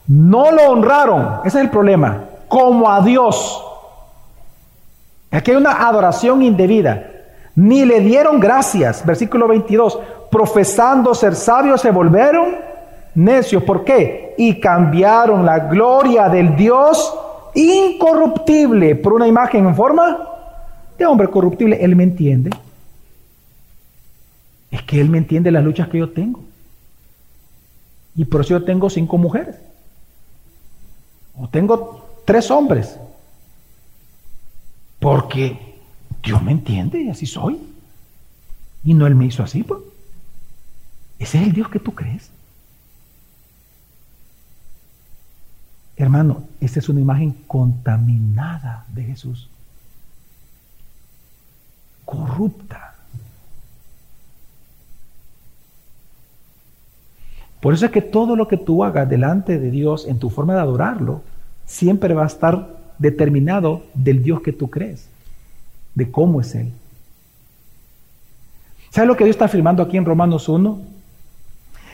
no 0.07 0.49
lo 0.49 0.63
honraron, 0.71 1.41
ese 1.43 1.57
es 1.57 1.65
el 1.65 1.69
problema, 1.69 2.23
como 2.47 2.89
a 2.89 3.01
Dios. 3.01 3.65
Aquí 5.29 5.51
hay 5.51 5.57
una 5.57 5.85
adoración 5.85 6.41
indebida, 6.41 7.11
ni 7.53 7.83
le 7.83 7.99
dieron 7.99 8.39
gracias, 8.39 9.05
versículo 9.05 9.49
22, 9.49 9.99
profesando 10.31 11.13
ser 11.13 11.35
sabios 11.35 11.81
se 11.81 11.91
volvieron 11.91 12.55
necios, 13.13 13.61
¿por 13.63 13.83
qué? 13.83 14.35
Y 14.37 14.57
cambiaron 14.61 15.45
la 15.45 15.59
gloria 15.59 16.29
del 16.29 16.55
Dios 16.55 17.13
incorruptible 17.55 18.95
por 18.95 19.11
una 19.11 19.27
imagen 19.27 19.65
en 19.65 19.75
forma 19.75 20.36
de 20.97 21.05
hombre 21.05 21.29
corruptible. 21.29 21.83
Él 21.83 21.95
me 21.95 22.03
entiende. 22.03 22.51
Es 24.71 24.81
que 24.83 24.99
Él 24.99 25.09
me 25.09 25.17
entiende 25.17 25.51
las 25.51 25.63
luchas 25.63 25.87
que 25.89 25.99
yo 25.99 26.09
tengo. 26.11 26.43
Y 28.15 28.25
por 28.25 28.41
eso 28.41 28.51
yo 28.51 28.63
tengo 28.63 28.89
cinco 28.89 29.17
mujeres. 29.17 29.55
O 31.35 31.47
tengo 31.47 32.21
tres 32.25 32.49
hombres. 32.49 32.97
Porque 34.99 35.75
Dios 36.23 36.41
me 36.41 36.51
entiende 36.51 37.01
y 37.01 37.09
así 37.09 37.25
soy. 37.25 37.59
Y 38.83 38.93
no 38.93 39.05
Él 39.07 39.15
me 39.15 39.25
hizo 39.25 39.43
así. 39.43 39.63
Pues. 39.63 39.81
Ese 41.19 41.39
es 41.39 41.47
el 41.47 41.53
Dios 41.53 41.69
que 41.69 41.79
tú 41.79 41.93
crees. 41.93 42.31
Hermano, 45.95 46.43
esta 46.61 46.79
es 46.79 46.89
una 46.89 47.01
imagen 47.01 47.31
contaminada 47.47 48.85
de 48.93 49.03
Jesús. 49.03 49.49
Corrupta. 52.07 52.95
Por 57.59 57.73
eso 57.73 57.85
es 57.85 57.91
que 57.91 58.01
todo 58.01 58.37
lo 58.37 58.47
que 58.47 58.55
tú 58.55 58.85
hagas 58.85 59.09
delante 59.09 59.59
de 59.59 59.69
Dios 59.69 60.07
en 60.07 60.17
tu 60.17 60.29
forma 60.29 60.53
de 60.53 60.61
adorarlo, 60.61 61.21
siempre 61.65 62.13
va 62.13 62.23
a 62.23 62.27
estar 62.27 62.69
determinado 62.97 63.83
del 63.93 64.23
Dios 64.23 64.39
que 64.39 64.53
tú 64.53 64.69
crees, 64.69 65.09
de 65.95 66.09
cómo 66.09 66.39
es 66.39 66.55
Él. 66.55 66.71
¿Sabes 68.89 69.09
lo 69.09 69.17
que 69.17 69.25
Dios 69.25 69.35
está 69.35 69.45
afirmando 69.45 69.83
aquí 69.83 69.97
en 69.97 70.05
Romanos 70.05 70.47
1? 70.47 70.79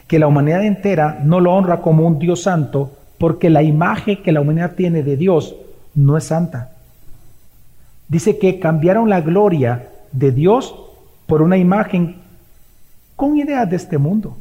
Que 0.08 0.19
la 0.19 0.28
humanidad 0.28 0.63
entera 0.63 1.21
no 1.23 1.39
lo 1.39 1.56
honra 1.56 1.82
como 1.82 2.06
un 2.06 2.19
Dios 2.19 2.43
santo, 2.43 2.91
porque 3.17 3.49
la 3.49 3.63
imagen 3.63 4.21
que 4.21 4.32
la 4.32 4.41
humanidad 4.41 4.76
tiene 4.76 5.02
de 5.02 5.17
Dios 5.17 5.56
no 5.95 6.17
es 6.17 6.26
santa. 6.26 6.69
Dice 8.08 8.38
que 8.38 8.60
cambiaron 8.60 9.10
la 9.10 9.21
gloria 9.21 9.89
de 10.13 10.32
Dios 10.32 10.76
por 11.28 11.41
una 11.41 11.58
imagen 11.58 12.21
con 13.15 13.38
ideas 13.38 13.69
de 13.69 13.76
este 13.76 13.97
mundo. 13.97 14.38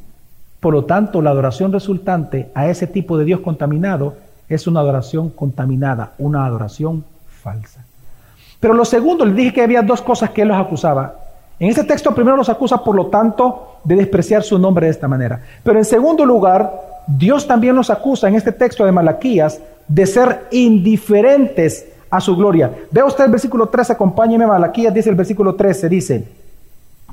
Por 0.60 0.74
lo 0.74 0.84
tanto, 0.84 1.20
la 1.20 1.30
adoración 1.30 1.72
resultante 1.72 2.50
a 2.54 2.68
ese 2.68 2.86
tipo 2.86 3.18
de 3.18 3.24
Dios 3.24 3.40
contaminado 3.40 4.14
es 4.48 4.66
una 4.66 4.80
adoración 4.80 5.30
contaminada, 5.30 6.12
una 6.18 6.46
adoración 6.46 7.04
falsa. 7.26 7.84
Pero 8.60 8.74
lo 8.74 8.84
segundo, 8.84 9.24
le 9.24 9.34
dije 9.34 9.52
que 9.52 9.62
había 9.62 9.82
dos 9.82 10.00
cosas 10.02 10.30
que 10.30 10.42
él 10.42 10.48
los 10.48 10.56
acusaba. 10.56 11.16
En 11.58 11.68
este 11.68 11.84
texto 11.84 12.14
primero 12.14 12.36
los 12.36 12.48
acusa, 12.48 12.82
por 12.82 12.94
lo 12.94 13.06
tanto, 13.06 13.78
de 13.82 13.96
despreciar 13.96 14.42
su 14.42 14.58
nombre 14.58 14.86
de 14.86 14.92
esta 14.92 15.08
manera. 15.08 15.42
Pero 15.64 15.78
en 15.78 15.84
segundo 15.84 16.24
lugar, 16.24 16.72
Dios 17.06 17.46
también 17.46 17.74
nos 17.74 17.90
acusa 17.90 18.28
en 18.28 18.36
este 18.36 18.52
texto 18.52 18.84
de 18.84 18.92
Malaquías 18.92 19.60
de 19.88 20.06
ser 20.06 20.46
indiferentes 20.52 21.86
a 22.12 22.20
su 22.20 22.36
gloria. 22.36 22.70
Vea 22.92 23.04
usted 23.04 23.24
el 23.24 23.32
versículo 23.32 23.68
13, 23.68 23.94
acompáñeme 23.94 24.46
Malaquías, 24.46 24.94
dice 24.94 25.10
el 25.10 25.16
versículo 25.16 25.56
13, 25.56 25.88
dice, 25.88 26.28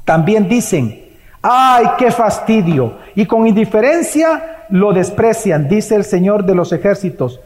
también 0.06 0.48
dicen, 0.48 1.04
ay, 1.42 1.86
qué 1.98 2.12
fastidio, 2.12 2.98
y 3.16 3.26
con 3.26 3.48
indiferencia 3.48 4.66
lo 4.70 4.94
desprecian, 4.94 5.68
dice 5.68 5.96
el 5.96 6.04
Señor 6.04 6.46
de 6.46 6.54
los 6.54 6.72
ejércitos. 6.72 7.40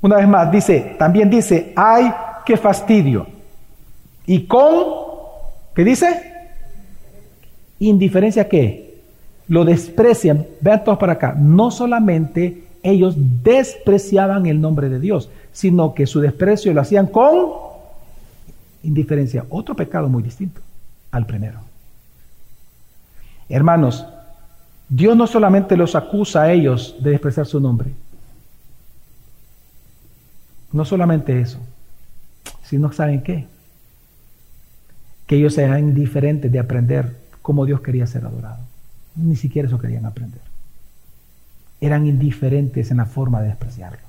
Una 0.00 0.16
vez 0.16 0.28
más, 0.28 0.50
dice, 0.50 0.96
también 0.98 1.28
dice, 1.28 1.74
ay, 1.76 2.10
qué 2.46 2.56
fastidio. 2.56 3.26
Y 4.24 4.46
con, 4.46 4.84
¿qué 5.74 5.84
dice? 5.84 6.32
Indiferencia 7.80 8.48
qué? 8.48 8.88
lo 9.48 9.64
desprecian. 9.64 10.46
Vean 10.60 10.84
todos 10.84 10.98
para 10.98 11.14
acá. 11.14 11.34
No 11.36 11.70
solamente 11.70 12.64
ellos 12.82 13.16
despreciaban 13.42 14.46
el 14.46 14.60
nombre 14.60 14.88
de 14.88 15.00
Dios, 15.00 15.30
sino 15.58 15.92
que 15.92 16.06
su 16.06 16.20
desprecio 16.20 16.72
lo 16.72 16.80
hacían 16.80 17.08
con 17.08 17.50
indiferencia. 18.84 19.44
Otro 19.48 19.74
pecado 19.74 20.08
muy 20.08 20.22
distinto 20.22 20.60
al 21.10 21.26
primero. 21.26 21.58
Hermanos, 23.48 24.06
Dios 24.88 25.16
no 25.16 25.26
solamente 25.26 25.76
los 25.76 25.96
acusa 25.96 26.42
a 26.42 26.52
ellos 26.52 26.94
de 27.00 27.10
despreciar 27.10 27.46
su 27.46 27.58
nombre, 27.58 27.90
no 30.70 30.84
solamente 30.84 31.40
eso, 31.40 31.58
sino 32.62 32.92
saben 32.92 33.24
qué, 33.24 33.48
que 35.26 35.38
ellos 35.38 35.58
eran 35.58 35.80
indiferentes 35.80 36.52
de 36.52 36.60
aprender 36.60 37.16
cómo 37.42 37.66
Dios 37.66 37.80
quería 37.80 38.06
ser 38.06 38.24
adorado. 38.24 38.62
Ni 39.16 39.34
siquiera 39.34 39.66
eso 39.66 39.80
querían 39.80 40.06
aprender. 40.06 40.40
Eran 41.80 42.06
indiferentes 42.06 42.92
en 42.92 42.98
la 42.98 43.06
forma 43.06 43.40
de 43.40 43.48
despreciarlo. 43.48 44.07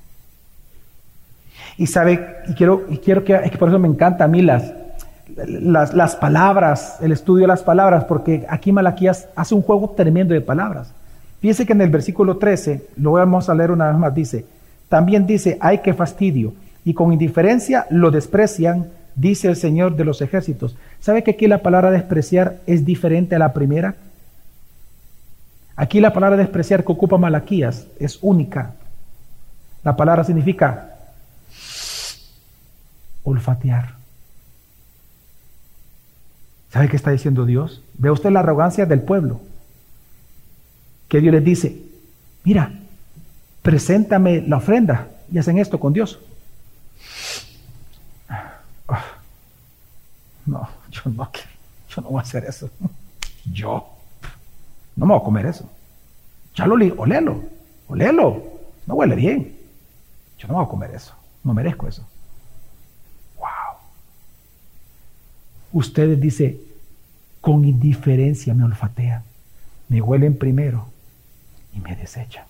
Y 1.76 1.86
sabe, 1.86 2.36
y 2.48 2.54
quiero, 2.54 2.86
y 2.88 2.98
quiero 2.98 3.24
que, 3.24 3.34
es 3.34 3.50
que 3.50 3.58
por 3.58 3.68
eso 3.68 3.78
me 3.78 3.88
encanta 3.88 4.24
a 4.24 4.28
mí 4.28 4.42
las, 4.42 4.72
las, 5.46 6.16
palabras, 6.16 6.98
el 7.00 7.12
estudio 7.12 7.42
de 7.42 7.48
las 7.48 7.62
palabras, 7.62 8.04
porque 8.04 8.46
aquí 8.48 8.72
Malaquías 8.72 9.28
hace 9.36 9.54
un 9.54 9.62
juego 9.62 9.90
tremendo 9.90 10.34
de 10.34 10.40
palabras. 10.40 10.92
Fíjese 11.40 11.64
que 11.64 11.72
en 11.72 11.80
el 11.80 11.90
versículo 11.90 12.36
13, 12.36 12.88
lo 12.96 13.12
vamos 13.12 13.48
a 13.48 13.54
leer 13.54 13.70
una 13.70 13.88
vez 13.88 13.96
más, 13.96 14.14
dice, 14.14 14.44
también 14.88 15.26
dice, 15.26 15.56
ay 15.60 15.78
que 15.78 15.94
fastidio, 15.94 16.52
y 16.84 16.94
con 16.94 17.12
indiferencia 17.12 17.86
lo 17.90 18.10
desprecian, 18.10 18.88
dice 19.14 19.48
el 19.48 19.56
Señor 19.56 19.96
de 19.96 20.04
los 20.04 20.20
ejércitos. 20.22 20.76
¿Sabe 20.98 21.22
que 21.22 21.32
aquí 21.32 21.46
la 21.46 21.62
palabra 21.62 21.90
despreciar 21.90 22.56
es 22.66 22.84
diferente 22.84 23.36
a 23.36 23.38
la 23.38 23.52
primera? 23.52 23.94
Aquí 25.76 26.00
la 26.00 26.12
palabra 26.12 26.36
despreciar 26.36 26.84
que 26.84 26.92
ocupa 26.92 27.16
Malaquías 27.16 27.86
es 27.98 28.18
única. 28.20 28.74
La 29.82 29.96
palabra 29.96 30.24
significa 30.24 30.96
olfatear. 33.24 33.94
¿Sabe 36.70 36.88
qué 36.88 36.96
está 36.96 37.10
diciendo 37.10 37.46
Dios? 37.46 37.82
Ve 37.94 38.10
usted 38.10 38.30
la 38.30 38.40
arrogancia 38.40 38.86
del 38.86 39.02
pueblo. 39.02 39.40
Que 41.08 41.20
Dios 41.20 41.34
les 41.34 41.44
dice, 41.44 41.82
mira, 42.44 42.72
preséntame 43.62 44.42
la 44.42 44.58
ofrenda 44.58 45.08
y 45.32 45.38
hacen 45.38 45.58
esto 45.58 45.80
con 45.80 45.92
Dios. 45.92 46.20
No, 50.46 50.68
yo 50.90 51.02
no. 51.06 51.30
Yo 51.88 52.02
no 52.02 52.08
voy 52.08 52.18
a 52.20 52.22
hacer 52.22 52.44
eso. 52.44 52.70
Yo. 53.52 53.88
No 54.96 55.06
me 55.06 55.12
voy 55.12 55.20
a 55.20 55.24
comer 55.24 55.46
eso. 55.46 55.68
Ya 56.54 56.66
lo 56.66 56.76
leí, 56.76 56.92
olelo, 56.96 57.42
olelo. 57.88 58.42
No 58.86 58.94
huele 58.94 59.14
bien. 59.16 59.56
Yo 60.38 60.48
no 60.48 60.54
voy 60.54 60.64
a 60.64 60.68
comer 60.68 60.92
eso. 60.94 61.14
No 61.42 61.54
merezco 61.54 61.88
eso. 61.88 62.06
Ustedes 65.72 66.20
dice, 66.20 66.60
con 67.40 67.64
indiferencia 67.64 68.54
me 68.54 68.64
olfatean, 68.64 69.22
me 69.88 70.00
huelen 70.00 70.36
primero 70.36 70.86
y 71.74 71.80
me 71.80 71.96
desechan. 71.96 72.44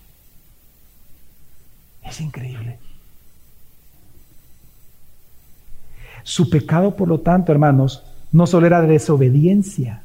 Es 2.03 2.19
increíble. 2.19 2.79
Su 6.23 6.49
pecado, 6.49 6.95
por 6.95 7.07
lo 7.07 7.19
tanto, 7.19 7.51
hermanos, 7.51 8.03
no 8.31 8.47
solo 8.47 8.67
era 8.67 8.81
desobediencia, 8.81 10.03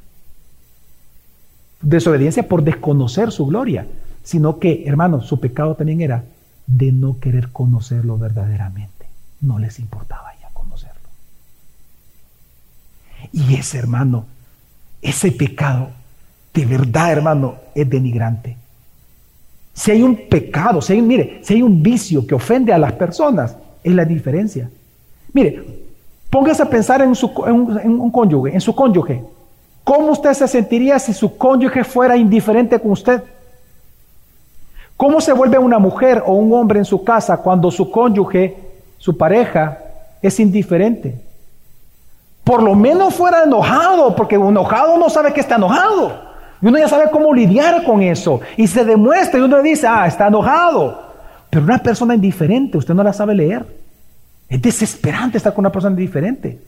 desobediencia 1.81 2.49
por 2.49 2.63
desconocer 2.63 3.31
su 3.31 3.47
gloria, 3.47 3.87
sino 4.23 4.59
que, 4.59 4.85
hermanos, 4.87 5.27
su 5.27 5.39
pecado 5.41 5.75
también 5.75 6.01
era 6.01 6.25
de 6.67 6.91
no 6.93 7.21
querer 7.21 7.51
conocerlo 7.51 8.19
verdaderamente. 8.19 9.07
No 9.41 9.59
les 9.59 9.79
importaba 9.79 10.33
ya 10.41 10.49
conocerlo. 10.53 11.09
Y 13.37 13.55
ese, 13.55 13.77
hermano, 13.77 14.25
ese 15.03 15.31
pecado, 15.31 15.91
de 16.55 16.65
verdad, 16.65 17.13
hermano, 17.13 17.57
es 17.75 17.89
denigrante. 17.89 18.57
Si 19.75 19.91
hay 19.91 20.03
un 20.03 20.17
pecado, 20.17 20.81
si 20.81 20.95
hay, 20.95 21.03
mire, 21.03 21.41
si 21.43 21.53
hay 21.53 21.63
un 21.63 21.83
vicio 21.83 22.27
que 22.27 22.35
ofende 22.35 22.73
a 22.73 22.79
las 22.79 22.93
personas, 22.93 23.55
es 23.85 23.95
la 23.95 24.07
diferencia. 24.07 24.71
Mire, 25.35 25.63
póngase 26.31 26.63
a 26.63 26.71
pensar 26.71 27.03
en, 27.03 27.15
su, 27.15 27.31
en 27.47 28.01
un 28.01 28.11
cónyuge, 28.11 28.55
en 28.55 28.61
su 28.63 28.75
cónyuge. 28.75 29.23
¿Cómo 29.85 30.13
usted 30.13 30.33
se 30.33 30.49
sentiría 30.49 30.99
si 30.99 31.13
su 31.13 31.37
cónyuge 31.37 31.85
fuera 31.85 32.17
indiferente 32.17 32.81
con 32.81 32.93
usted? 32.93 33.23
¿Cómo 34.97 35.21
se 35.21 35.35
vuelve 35.35 35.59
una 35.59 35.79
mujer 35.79 36.23
o 36.25 36.33
un 36.33 36.55
hombre 36.55 36.79
en 36.79 36.87
su 36.87 37.05
casa 37.05 37.37
cuando 37.37 37.71
su 37.71 37.91
cónyuge, 37.91 38.57
su 38.97 39.15
pareja, 39.15 39.79
es 40.23 40.41
indiferente? 40.41 41.26
Por 42.47 42.63
lo 42.63 42.77
menos 42.77 43.13
fuera 43.13 43.43
enojado, 43.43 44.15
porque 44.15 44.37
enojado 44.37 44.97
no 44.99 45.11
sabe 45.11 45.33
que 45.33 45.41
está 45.41 45.57
enojado. 45.57 46.13
Y 46.63 46.69
uno 46.69 46.79
ya 46.79 46.89
sabe 46.89 47.11
cómo 47.11 47.35
lidiar 47.35 47.83
con 47.83 48.01
eso. 48.03 48.41
Y 48.57 48.69
se 48.69 48.85
demuestra 48.85 49.41
y 49.41 49.43
uno 49.43 49.61
dice, 49.61 49.89
ah, 49.89 50.07
está 50.07 50.29
enojado. 50.29 50.97
Pero 51.51 51.65
una 51.65 51.79
persona 51.79 52.15
indiferente, 52.15 52.79
usted 52.79 52.95
no 52.95 53.03
la 53.03 53.13
sabe 53.13 53.35
leer. 53.35 53.67
Es 54.49 54.63
desesperante 54.63 55.39
estar 55.39 55.55
con 55.55 55.65
una 55.65 55.73
persona 55.73 55.99
indiferente. 55.99 56.61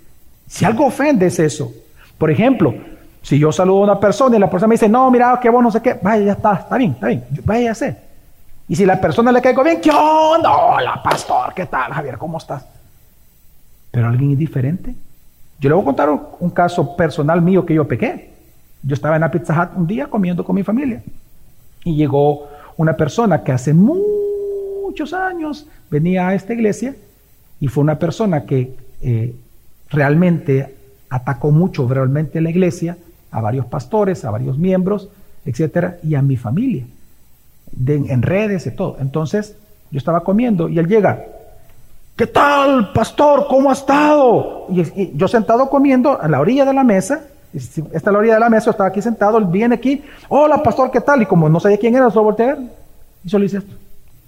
Si 0.49 0.65
algo 0.65 0.85
ofende 0.85 1.27
es 1.27 1.39
eso. 1.39 1.71
Por 2.19 2.33
ejemplo, 2.33 2.75
si 3.23 3.39
yo 3.39 3.53
saludo 3.53 3.83
a 3.83 3.85
una 3.85 4.01
persona 4.01 4.37
y 4.37 4.41
la 4.41 4.51
persona 4.51 4.71
me 4.71 4.75
dice, 4.75 4.89
no, 4.89 5.09
mira, 5.13 5.39
qué 5.41 5.49
bueno, 5.49 5.69
no 5.69 5.71
sé 5.71 5.81
qué, 5.81 5.97
vaya, 6.03 6.25
ya 6.25 6.33
está, 6.33 6.55
está 6.55 6.77
bien, 6.77 6.91
está 6.91 7.07
bien, 7.07 7.25
vaya 7.45 7.69
a 7.69 7.73
hacer. 7.73 8.03
Y 8.67 8.75
si 8.75 8.85
la 8.85 9.01
persona 9.01 9.31
le 9.31 9.41
caigo 9.41 9.63
bien, 9.63 9.81
¿qué 9.81 9.93
onda? 9.93 10.51
Hola, 10.57 11.01
pastor, 11.05 11.55
¿qué 11.55 11.67
tal, 11.67 11.93
Javier? 11.93 12.19
¿Cómo 12.19 12.39
estás? 12.39 12.67
Pero 13.93 14.09
alguien 14.09 14.33
indiferente. 14.33 15.07
Yo 15.61 15.69
le 15.69 15.75
voy 15.75 15.83
a 15.83 15.87
contar 15.87 16.09
un 16.39 16.51
caso 16.51 16.97
personal 16.97 17.43
mío 17.43 17.67
que 17.67 17.75
yo 17.75 17.87
pequé. 17.87 18.31
Yo 18.83 18.95
estaba 18.95 19.17
en 19.17 19.23
la 19.23 19.31
Pizza 19.31 19.73
un 19.75 19.87
día 19.87 20.07
comiendo 20.07 20.45
con 20.45 20.55
mi 20.55 20.63
familia 20.63 21.03
y 21.85 21.97
llegó 21.97 22.49
una 22.77 22.97
persona 22.97 23.43
que 23.43 23.53
hace 23.53 23.75
muchos 23.75 25.13
años 25.13 25.67
venía 25.91 26.29
a 26.29 26.35
esta 26.35 26.55
iglesia 26.55 26.95
y 27.61 27.67
fue 27.67 27.83
una 27.83 27.99
persona 27.99 28.45
que 28.45 28.75
eh, 29.03 29.35
realmente 29.91 30.77
atacó 31.11 31.51
mucho 31.51 31.89
realmente 31.89 32.41
la 32.41 32.51
iglesia, 32.51 32.97
a 33.31 33.41
varios 33.41 33.67
pastores, 33.67 34.25
a 34.25 34.31
varios 34.31 34.59
miembros, 34.59 35.09
etcétera, 35.45 35.99
y 36.03 36.15
a 36.15 36.23
mi 36.23 36.37
familia, 36.37 36.85
en 37.87 38.23
redes 38.23 38.67
y 38.67 38.71
todo. 38.71 38.97
Entonces, 39.01 39.57
yo 39.91 39.99
estaba 39.99 40.21
comiendo 40.21 40.69
y 40.69 40.79
él 40.79 40.87
llega, 40.87 41.25
¿qué 42.19 42.27
tal, 42.27 42.93
pastor? 42.93 43.47
¿Cómo 43.49 43.71
ha 43.71 43.75
estado? 43.75 44.67
y 44.69 45.17
yo 45.17 45.29
sentado 45.29 45.71
comiendo 45.71 46.21
a 46.21 46.29
la 46.29 46.41
orilla 46.41 46.65
de 46.65 46.75
la 46.75 46.85
mesa, 46.85 47.23
esta 47.55 47.81
es 47.93 48.05
la 48.05 48.19
orilla 48.19 48.35
de 48.35 48.41
la 48.41 48.51
mesa, 48.51 48.71
estaba 48.71 48.89
aquí 48.89 49.01
sentado, 49.01 49.39
él 49.39 49.47
viene 49.47 49.77
aquí, 49.77 50.03
hola 50.29 50.63
pastor, 50.63 50.91
¿qué 50.91 51.01
tal? 51.01 51.23
Y 51.23 51.27
como 51.27 51.49
no 51.49 51.61
sabía 51.61 51.79
quién 51.79 51.95
era, 51.95 52.11
solo 52.11 52.25
volteé 52.25 52.51
a. 52.51 52.59
Y 53.25 53.29
solo 53.29 53.45
hice 53.45 53.59
esto. 53.59 53.75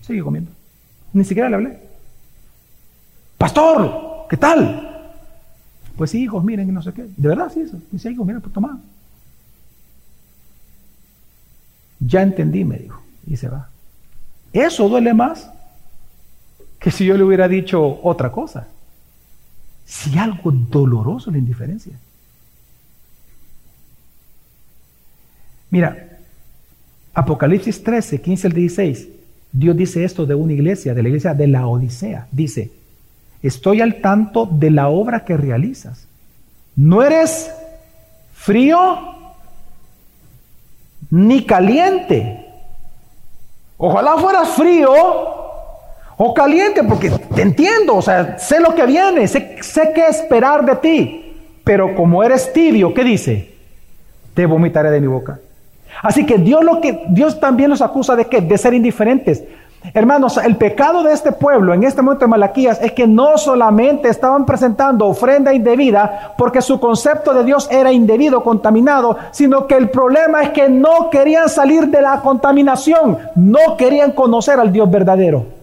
Sigue 0.00 0.22
comiendo. 0.22 0.50
Ni 1.12 1.24
siquiera 1.24 1.48
le 1.48 1.56
hablé. 1.56 1.78
Pastor, 3.36 4.26
¿qué 4.30 4.36
tal? 4.36 4.86
Pues 5.96 6.12
sí, 6.12 6.22
hijos, 6.22 6.42
miren, 6.44 6.72
no 6.72 6.82
sé 6.82 6.92
qué. 6.92 7.02
De 7.16 7.28
verdad, 7.28 7.50
sí, 7.52 7.60
eso. 7.60 7.76
Dice, 7.90 8.10
hijos, 8.10 8.24
miren, 8.24 8.40
pues 8.40 8.54
toma. 8.54 8.80
Ya 11.98 12.22
entendí, 12.22 12.64
me 12.64 12.78
dijo. 12.78 13.02
Y 13.26 13.36
se 13.36 13.48
va. 13.48 13.68
Eso 14.52 14.88
duele 14.88 15.12
más 15.12 15.50
que 16.80 16.90
si 16.90 17.04
yo 17.04 17.16
le 17.16 17.22
hubiera 17.22 17.46
dicho 17.46 18.00
otra 18.02 18.32
cosa. 18.32 18.66
Si 19.84 20.18
algo 20.18 20.50
doloroso 20.50 21.30
la 21.30 21.38
indiferencia. 21.38 21.92
Mira, 25.68 26.08
Apocalipsis 27.12 27.82
13, 27.82 28.20
15 28.22 28.46
al 28.46 28.52
16, 28.54 29.08
Dios 29.52 29.76
dice 29.76 30.04
esto 30.04 30.24
de 30.24 30.34
una 30.34 30.54
iglesia, 30.54 30.94
de 30.94 31.02
la 31.02 31.08
iglesia 31.08 31.34
de 31.34 31.46
la 31.46 31.66
Odisea. 31.66 32.26
Dice, 32.32 32.72
estoy 33.42 33.82
al 33.82 34.00
tanto 34.00 34.46
de 34.46 34.70
la 34.70 34.88
obra 34.88 35.24
que 35.24 35.36
realizas. 35.36 36.06
No 36.76 37.02
eres 37.02 37.50
frío 38.32 38.78
ni 41.10 41.44
caliente. 41.44 42.46
Ojalá 43.76 44.16
fueras 44.16 44.48
frío 44.50 45.39
o 46.22 46.34
caliente, 46.34 46.84
porque 46.84 47.10
te 47.34 47.40
entiendo, 47.40 47.96
o 47.96 48.02
sea, 48.02 48.38
sé 48.38 48.60
lo 48.60 48.74
que 48.74 48.84
viene, 48.84 49.26
sé, 49.26 49.56
sé 49.62 49.90
qué 49.94 50.06
esperar 50.06 50.66
de 50.66 50.76
ti. 50.76 51.34
Pero 51.64 51.94
como 51.94 52.22
eres 52.22 52.52
tibio, 52.52 52.92
¿qué 52.92 53.02
dice? 53.02 53.54
Te 54.34 54.44
vomitaré 54.44 54.90
de 54.90 55.00
mi 55.00 55.06
boca. 55.06 55.38
Así 56.02 56.26
que 56.26 56.36
Dios, 56.36 56.62
lo 56.62 56.78
que, 56.78 57.04
Dios 57.08 57.40
también 57.40 57.70
los 57.70 57.80
acusa 57.80 58.16
de 58.16 58.26
qué? 58.26 58.42
De 58.42 58.58
ser 58.58 58.74
indiferentes. 58.74 59.42
Hermanos, 59.94 60.36
el 60.36 60.56
pecado 60.56 61.02
de 61.02 61.14
este 61.14 61.32
pueblo 61.32 61.72
en 61.72 61.84
este 61.84 62.02
momento 62.02 62.26
de 62.26 62.30
Malaquías 62.30 62.78
es 62.82 62.92
que 62.92 63.06
no 63.06 63.38
solamente 63.38 64.10
estaban 64.10 64.44
presentando 64.44 65.06
ofrenda 65.06 65.54
indebida 65.54 66.34
porque 66.36 66.60
su 66.60 66.78
concepto 66.78 67.32
de 67.32 67.44
Dios 67.44 67.66
era 67.70 67.90
indebido, 67.92 68.42
contaminado, 68.42 69.16
sino 69.30 69.66
que 69.66 69.76
el 69.76 69.88
problema 69.88 70.42
es 70.42 70.50
que 70.50 70.68
no 70.68 71.08
querían 71.08 71.48
salir 71.48 71.86
de 71.88 72.02
la 72.02 72.20
contaminación, 72.20 73.16
no 73.36 73.78
querían 73.78 74.12
conocer 74.12 74.60
al 74.60 74.70
Dios 74.70 74.90
verdadero, 74.90 75.59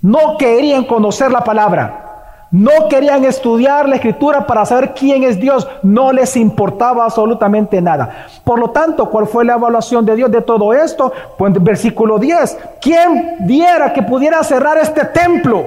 no 0.00 0.36
querían 0.38 0.84
conocer 0.84 1.30
la 1.30 1.42
palabra. 1.42 2.04
No 2.50 2.88
querían 2.88 3.24
estudiar 3.24 3.88
la 3.88 3.96
escritura 3.96 4.46
para 4.46 4.64
saber 4.64 4.94
quién 4.94 5.22
es 5.22 5.38
Dios. 5.38 5.68
No 5.82 6.12
les 6.12 6.34
importaba 6.36 7.04
absolutamente 7.04 7.82
nada. 7.82 8.26
Por 8.42 8.58
lo 8.58 8.70
tanto, 8.70 9.10
¿cuál 9.10 9.26
fue 9.26 9.44
la 9.44 9.54
evaluación 9.54 10.06
de 10.06 10.16
Dios 10.16 10.30
de 10.30 10.40
todo 10.40 10.72
esto? 10.72 11.12
Pues 11.36 11.54
en 11.54 11.62
versículo 11.62 12.18
10, 12.18 12.58
¿quién 12.80 13.36
viera 13.40 13.92
que 13.92 14.02
pudiera 14.02 14.42
cerrar 14.42 14.78
este 14.78 15.04
templo? 15.04 15.66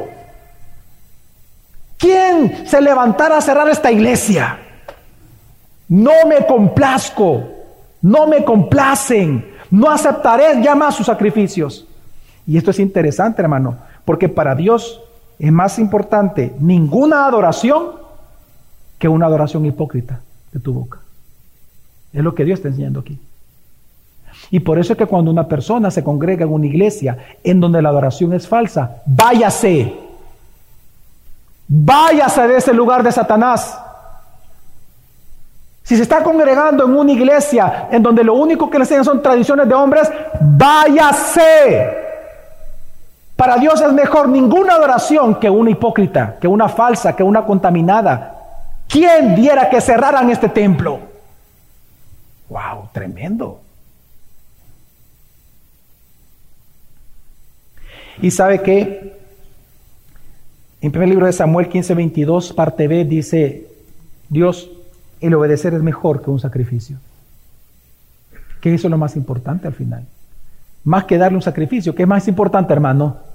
¿Quién 1.98 2.66
se 2.66 2.82
levantara 2.82 3.38
a 3.38 3.42
cerrar 3.42 3.70
esta 3.70 3.92
iglesia? 3.92 4.58
No 5.88 6.14
me 6.28 6.48
complazco, 6.48 7.44
no 8.02 8.26
me 8.26 8.44
complacen, 8.44 9.54
no 9.70 9.92
aceptaré 9.92 10.64
ya 10.64 10.74
más 10.74 10.96
sus 10.96 11.06
sacrificios. 11.06 11.86
Y 12.48 12.58
esto 12.58 12.72
es 12.72 12.80
interesante, 12.80 13.44
hermano, 13.44 13.78
porque 14.12 14.28
para 14.28 14.56
Dios 14.56 15.02
es 15.40 15.54
más 15.54 15.80
importante 15.80 16.54
ninguna 16.60 17.26
adoración 17.26 17.92
que 19.00 19.08
una 19.08 19.28
adoración 19.28 19.66
hipócrita 19.66 20.20
de 20.52 20.60
tu 20.60 20.74
boca. 20.74 21.00
Es 22.12 22.22
lo 22.22 22.36
que 22.36 22.44
Dios 22.44 22.60
está 22.60 22.68
enseñando 22.68 23.00
aquí. 23.00 23.18
Y 24.50 24.60
por 24.60 24.80
eso 24.80 24.92
es 24.92 25.00
que 25.00 25.06
cuando 25.06 25.32
una 25.32 25.48
persona 25.48 25.90
se 25.92 26.04
congrega 26.04 26.44
en 26.44 26.52
una 26.52 26.66
iglesia 26.66 27.38
en 27.42 27.62
donde 27.62 27.82
la 27.82 27.88
adoración 27.88 28.34
es 28.34 28.46
falsa, 28.46 29.02
váyase. 29.06 29.96
Váyase 31.70 32.50
de 32.50 32.58
ese 32.58 32.74
lugar 32.74 33.04
de 33.04 33.14
Satanás. 33.14 33.80
Si 35.84 35.96
se 35.96 36.04
está 36.04 36.22
congregando 36.22 36.84
en 36.84 36.98
una 36.98 37.14
iglesia 37.14 37.88
en 37.90 38.04
donde 38.04 38.26
lo 38.26 38.34
único 38.34 38.70
que 38.70 38.78
le 38.78 38.84
enseñan 38.84 39.06
son 39.06 39.22
tradiciones 39.22 39.70
de 39.70 39.74
hombres, 39.74 40.12
váyase. 40.42 42.01
Para 43.42 43.58
Dios 43.58 43.82
es 43.82 43.92
mejor 43.92 44.30
ninguna 44.30 44.76
adoración 44.76 45.40
que 45.40 45.50
una 45.50 45.72
hipócrita, 45.72 46.38
que 46.40 46.48
una 46.48 46.70
falsa, 46.70 47.16
que 47.16 47.24
una 47.24 47.44
contaminada. 47.44 48.36
¿Quién 48.88 49.34
diera 49.34 49.68
que 49.68 49.82
cerraran 49.82 50.30
este 50.30 50.48
templo? 50.48 51.00
¡Wow! 52.50 52.90
Tremendo. 52.92 53.60
Y 58.22 58.30
sabe 58.30 58.62
que 58.62 59.20
en 60.80 60.92
primer 60.92 61.10
libro 61.10 61.26
de 61.26 61.34
Samuel 61.34 61.68
15:22, 61.68 62.54
parte 62.54 62.88
B, 62.88 63.06
dice 63.06 63.68
Dios, 64.30 64.70
el 65.20 65.34
obedecer 65.34 65.74
es 65.74 65.82
mejor 65.82 66.22
que 66.22 66.30
un 66.30 66.40
sacrificio. 66.40 67.00
Que 68.62 68.72
eso 68.72 68.86
es 68.86 68.92
lo 68.92 69.00
más 69.00 69.16
importante 69.16 69.66
al 69.68 69.74
final. 69.74 70.06
Más 70.84 71.06
que 71.06 71.18
darle 71.18 71.38
un 71.38 71.42
sacrificio, 71.42 71.96
¿qué 71.96 72.04
es 72.04 72.08
más 72.08 72.28
importante, 72.28 72.72
hermano? 72.72 73.31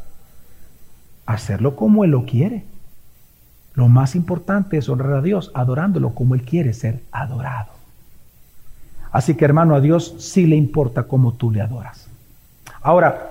Hacerlo 1.27 1.77
como 1.77 2.05
Él 2.05 2.13
lo 2.13 2.25
quiere. 2.25 2.65
Lo 3.75 3.89
más 3.89 4.15
importante 4.15 4.79
es 4.79 4.89
honrar 4.89 5.15
a 5.15 5.23
Dios 5.23 5.51
adorándolo 5.55 6.11
como 6.15 6.35
Él 6.35 6.43
quiere 6.43 6.73
ser 6.73 7.03
adorado. 7.13 7.73
Así 9.13 9.35
que 9.35 9.45
hermano, 9.45 9.75
a 9.75 9.81
Dios 9.81 10.15
sí 10.19 10.47
le 10.47 10.57
importa 10.57 11.05
cómo 11.05 11.33
tú 11.33 11.51
le 11.51 11.61
adoras. 11.61 12.09
Ahora, 12.81 13.29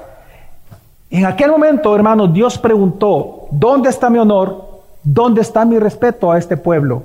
en 1.09 1.25
aquel 1.25 1.51
momento, 1.51 1.95
hermano, 1.95 2.27
Dios 2.27 2.57
preguntó, 2.57 3.47
¿dónde 3.51 3.89
está 3.89 4.09
mi 4.09 4.17
honor? 4.17 4.81
¿Dónde 5.03 5.41
está 5.41 5.63
mi 5.63 5.79
respeto 5.79 6.31
a 6.31 6.37
este 6.37 6.57
pueblo? 6.57 7.03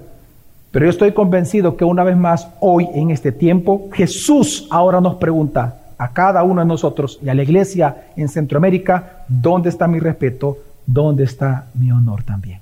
Pero 0.70 0.86
yo 0.86 0.90
estoy 0.90 1.12
convencido 1.12 1.76
que 1.76 1.84
una 1.84 2.04
vez 2.04 2.16
más, 2.16 2.48
hoy 2.60 2.88
en 2.94 3.10
este 3.10 3.32
tiempo, 3.32 3.88
Jesús 3.92 4.66
ahora 4.70 5.00
nos 5.00 5.16
pregunta 5.16 5.78
a 5.98 6.12
cada 6.12 6.42
uno 6.42 6.62
de 6.62 6.66
nosotros 6.66 7.18
y 7.22 7.28
a 7.28 7.34
la 7.34 7.42
iglesia 7.42 8.08
en 8.16 8.28
Centroamérica, 8.28 9.24
¿dónde 9.28 9.68
está 9.68 9.86
mi 9.86 9.98
respeto? 9.98 10.56
¿Dónde 10.92 11.22
está 11.22 11.68
mi 11.74 11.92
honor 11.92 12.24
también? 12.24 12.60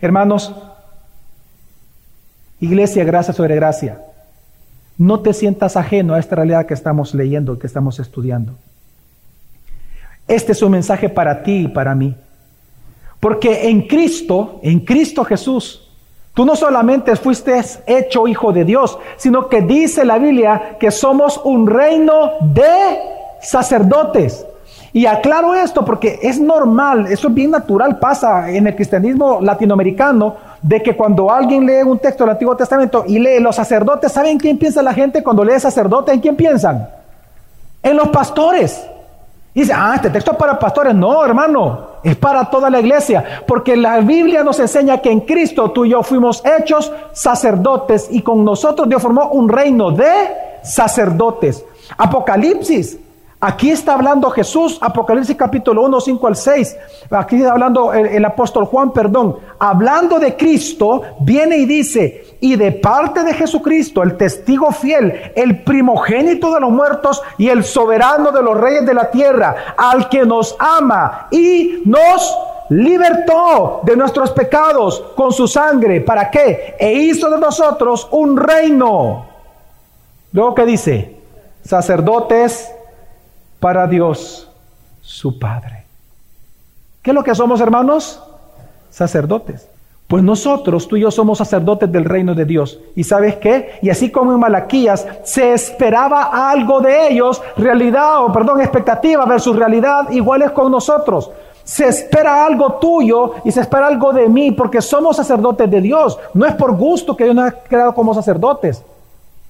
Hermanos, 0.00 0.54
iglesia, 2.60 3.02
gracia 3.02 3.34
sobre 3.34 3.56
gracia, 3.56 4.00
no 4.96 5.18
te 5.18 5.32
sientas 5.32 5.76
ajeno 5.76 6.14
a 6.14 6.20
esta 6.20 6.36
realidad 6.36 6.66
que 6.66 6.74
estamos 6.74 7.14
leyendo, 7.14 7.58
que 7.58 7.66
estamos 7.66 7.98
estudiando. 7.98 8.54
Este 10.28 10.52
es 10.52 10.62
un 10.62 10.70
mensaje 10.70 11.08
para 11.08 11.42
ti 11.42 11.64
y 11.64 11.68
para 11.68 11.92
mí. 11.96 12.14
Porque 13.18 13.68
en 13.68 13.88
Cristo, 13.88 14.60
en 14.62 14.78
Cristo 14.80 15.24
Jesús, 15.24 15.90
tú 16.34 16.44
no 16.44 16.54
solamente 16.54 17.16
fuiste 17.16 17.60
hecho 17.88 18.28
hijo 18.28 18.52
de 18.52 18.64
Dios, 18.64 18.96
sino 19.16 19.48
que 19.48 19.62
dice 19.62 20.04
la 20.04 20.18
Biblia 20.18 20.76
que 20.78 20.92
somos 20.92 21.40
un 21.42 21.66
reino 21.66 22.34
de 22.42 22.96
sacerdotes. 23.40 24.46
Y 24.92 25.06
aclaro 25.06 25.54
esto 25.54 25.84
porque 25.84 26.18
es 26.22 26.40
normal, 26.40 27.06
eso 27.08 27.28
es 27.28 27.34
bien 27.34 27.50
natural, 27.50 27.98
pasa 27.98 28.50
en 28.50 28.66
el 28.66 28.74
cristianismo 28.74 29.40
latinoamericano, 29.40 30.36
de 30.62 30.82
que 30.82 30.96
cuando 30.96 31.30
alguien 31.30 31.66
lee 31.66 31.82
un 31.84 31.98
texto 31.98 32.24
del 32.24 32.32
Antiguo 32.32 32.56
Testamento 32.56 33.04
y 33.06 33.18
lee 33.18 33.40
los 33.40 33.56
sacerdotes, 33.56 34.10
¿saben 34.10 34.38
quién 34.38 34.58
piensa 34.58 34.82
la 34.82 34.94
gente 34.94 35.22
cuando 35.22 35.44
lee 35.44 35.60
sacerdote? 35.60 36.12
¿En 36.12 36.20
quién 36.20 36.36
piensan? 36.36 36.88
En 37.82 37.96
los 37.96 38.08
pastores. 38.08 38.84
Y 39.54 39.60
dice, 39.60 39.72
ah, 39.74 39.92
este 39.94 40.10
texto 40.10 40.32
es 40.32 40.36
para 40.38 40.58
pastores. 40.58 40.94
No, 40.94 41.24
hermano, 41.24 41.86
es 42.02 42.16
para 42.16 42.44
toda 42.48 42.70
la 42.70 42.80
iglesia. 42.80 43.42
Porque 43.46 43.76
la 43.76 44.00
Biblia 44.00 44.44
nos 44.44 44.58
enseña 44.60 44.98
que 44.98 45.10
en 45.10 45.20
Cristo 45.20 45.70
tú 45.70 45.84
y 45.84 45.90
yo 45.90 46.02
fuimos 46.02 46.42
hechos 46.44 46.92
sacerdotes 47.12 48.08
y 48.10 48.22
con 48.22 48.44
nosotros 48.44 48.88
Dios 48.88 49.02
formó 49.02 49.30
un 49.30 49.48
reino 49.48 49.90
de 49.90 50.12
sacerdotes. 50.62 51.64
Apocalipsis 51.96 52.98
Aquí 53.40 53.70
está 53.70 53.94
hablando 53.94 54.30
Jesús, 54.30 54.78
Apocalipsis 54.80 55.36
capítulo 55.36 55.82
1, 55.84 56.00
5 56.00 56.26
al 56.26 56.34
6. 56.34 56.76
Aquí 57.08 57.36
está 57.36 57.52
hablando 57.52 57.92
el, 57.92 58.24
apóstol 58.24 58.64
Juan, 58.64 58.92
perdón. 58.92 59.36
Hablando 59.60 60.18
de 60.18 60.36
Cristo, 60.36 61.02
viene 61.20 61.56
y 61.58 61.64
dice, 61.64 62.36
y 62.40 62.56
de 62.56 62.72
parte 62.72 63.22
de 63.22 63.32
Jesucristo, 63.34 64.02
el 64.02 64.16
testigo 64.16 64.72
fiel, 64.72 65.32
el 65.36 65.62
primogénito 65.62 66.52
de 66.52 66.60
los 66.60 66.70
muertos 66.72 67.22
y 67.36 67.48
el 67.48 67.62
soberano 67.62 68.32
de 68.32 68.42
los 68.42 68.58
reyes 68.60 68.84
de 68.84 68.94
la 68.94 69.08
tierra, 69.08 69.54
al 69.76 70.08
que 70.08 70.26
nos 70.26 70.56
ama 70.58 71.28
y 71.30 71.82
nos 71.84 72.36
libertó 72.70 73.82
de 73.84 73.94
nuestros 73.94 74.32
pecados 74.32 75.00
con 75.14 75.32
su 75.32 75.46
sangre. 75.46 76.00
¿Para 76.00 76.28
qué? 76.28 76.74
E 76.76 76.92
hizo 76.92 77.30
de 77.30 77.38
nosotros 77.38 78.08
un 78.10 78.36
reino. 78.36 79.26
Luego 80.32 80.56
que 80.56 80.66
dice, 80.66 81.16
sacerdotes 81.62 82.72
para 83.60 83.86
Dios 83.86 84.48
su 85.00 85.38
Padre. 85.38 85.84
¿Qué 87.02 87.10
es 87.10 87.14
lo 87.14 87.24
que 87.24 87.34
somos, 87.34 87.60
hermanos? 87.60 88.22
Sacerdotes. 88.90 89.68
Pues 90.08 90.22
nosotros, 90.22 90.88
tú 90.88 90.96
y 90.96 91.02
yo 91.02 91.10
somos 91.10 91.36
sacerdotes 91.36 91.92
del 91.92 92.06
reino 92.06 92.34
de 92.34 92.46
Dios. 92.46 92.80
¿Y 92.96 93.04
sabes 93.04 93.36
qué? 93.36 93.78
Y 93.82 93.90
así 93.90 94.10
como 94.10 94.32
en 94.32 94.40
Malaquías 94.40 95.06
se 95.22 95.52
esperaba 95.52 96.50
algo 96.50 96.80
de 96.80 97.08
ellos, 97.08 97.42
realidad 97.58 98.24
o 98.24 98.32
perdón, 98.32 98.62
expectativa 98.62 99.26
versus 99.26 99.54
realidad, 99.54 100.10
iguales 100.10 100.50
con 100.52 100.72
nosotros. 100.72 101.30
Se 101.62 101.86
espera 101.86 102.46
algo 102.46 102.74
tuyo 102.74 103.34
y 103.44 103.52
se 103.52 103.60
espera 103.60 103.86
algo 103.86 104.14
de 104.14 104.30
mí 104.30 104.52
porque 104.52 104.80
somos 104.80 105.16
sacerdotes 105.16 105.70
de 105.70 105.82
Dios. 105.82 106.18
No 106.32 106.46
es 106.46 106.54
por 106.54 106.74
gusto 106.74 107.14
que 107.14 107.24
Dios 107.24 107.36
nos 107.36 107.48
ha 107.48 107.52
creado 107.52 107.94
como 107.94 108.14
sacerdotes. 108.14 108.82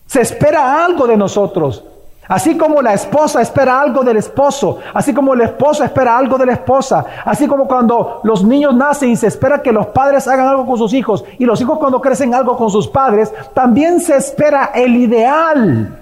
Se 0.07 0.23
espera 0.23 0.85
algo 0.85 1.07
de 1.07 1.17
nosotros. 1.17 1.85
Así 2.29 2.59
como 2.59 2.83
la 2.83 2.93
esposa 2.93 3.41
espera 3.41 3.81
algo 3.81 4.05
del 4.05 4.19
esposo, 4.19 4.79
así 4.93 5.15
como 5.15 5.33
el 5.33 5.41
esposo 5.41 5.83
espera 5.83 6.17
algo 6.17 6.37
de 6.37 6.45
la 6.45 6.53
esposa, 6.53 7.05
así 7.25 7.47
como 7.47 7.67
cuando 7.67 8.21
los 8.23 8.45
niños 8.45 8.75
nacen 8.75 9.09
y 9.09 9.17
se 9.17 9.29
espera 9.29 9.63
que 9.63 9.73
los 9.73 9.87
padres 9.89 10.29
hagan 10.29 10.47
algo 10.47 10.67
con 10.67 10.77
sus 10.77 10.93
hijos 10.93 11.25
y 11.39 11.47
los 11.47 11.59
hijos 11.61 11.79
cuando 11.79 12.03
crecen 12.03 12.35
algo 12.35 12.57
con 12.57 12.71
sus 12.71 12.87
padres, 12.87 13.33
también 13.55 13.99
se 14.01 14.17
espera 14.17 14.73
el 14.75 14.95
ideal, 14.97 15.99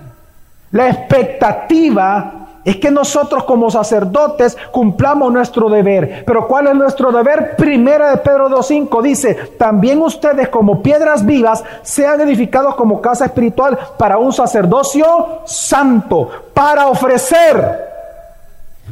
la 0.72 0.88
expectativa 0.88 2.32
es 2.66 2.78
que 2.78 2.90
nosotros 2.90 3.44
como 3.44 3.70
sacerdotes 3.70 4.58
cumplamos 4.72 5.32
nuestro 5.32 5.70
deber. 5.70 6.24
Pero 6.26 6.48
¿cuál 6.48 6.66
es 6.66 6.74
nuestro 6.74 7.12
deber? 7.12 7.54
Primera 7.54 8.10
de 8.10 8.16
Pedro 8.16 8.50
2.5 8.50 9.02
dice, 9.02 9.34
también 9.56 10.02
ustedes 10.02 10.48
como 10.48 10.82
piedras 10.82 11.24
vivas 11.24 11.62
sean 11.82 12.20
edificados 12.20 12.74
como 12.74 13.00
casa 13.00 13.26
espiritual 13.26 13.78
para 13.96 14.18
un 14.18 14.32
sacerdocio 14.32 15.42
santo, 15.44 16.28
para 16.52 16.88
ofrecer 16.88 17.86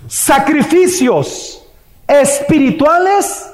sacrificios 0.06 1.66
espirituales, 2.06 3.50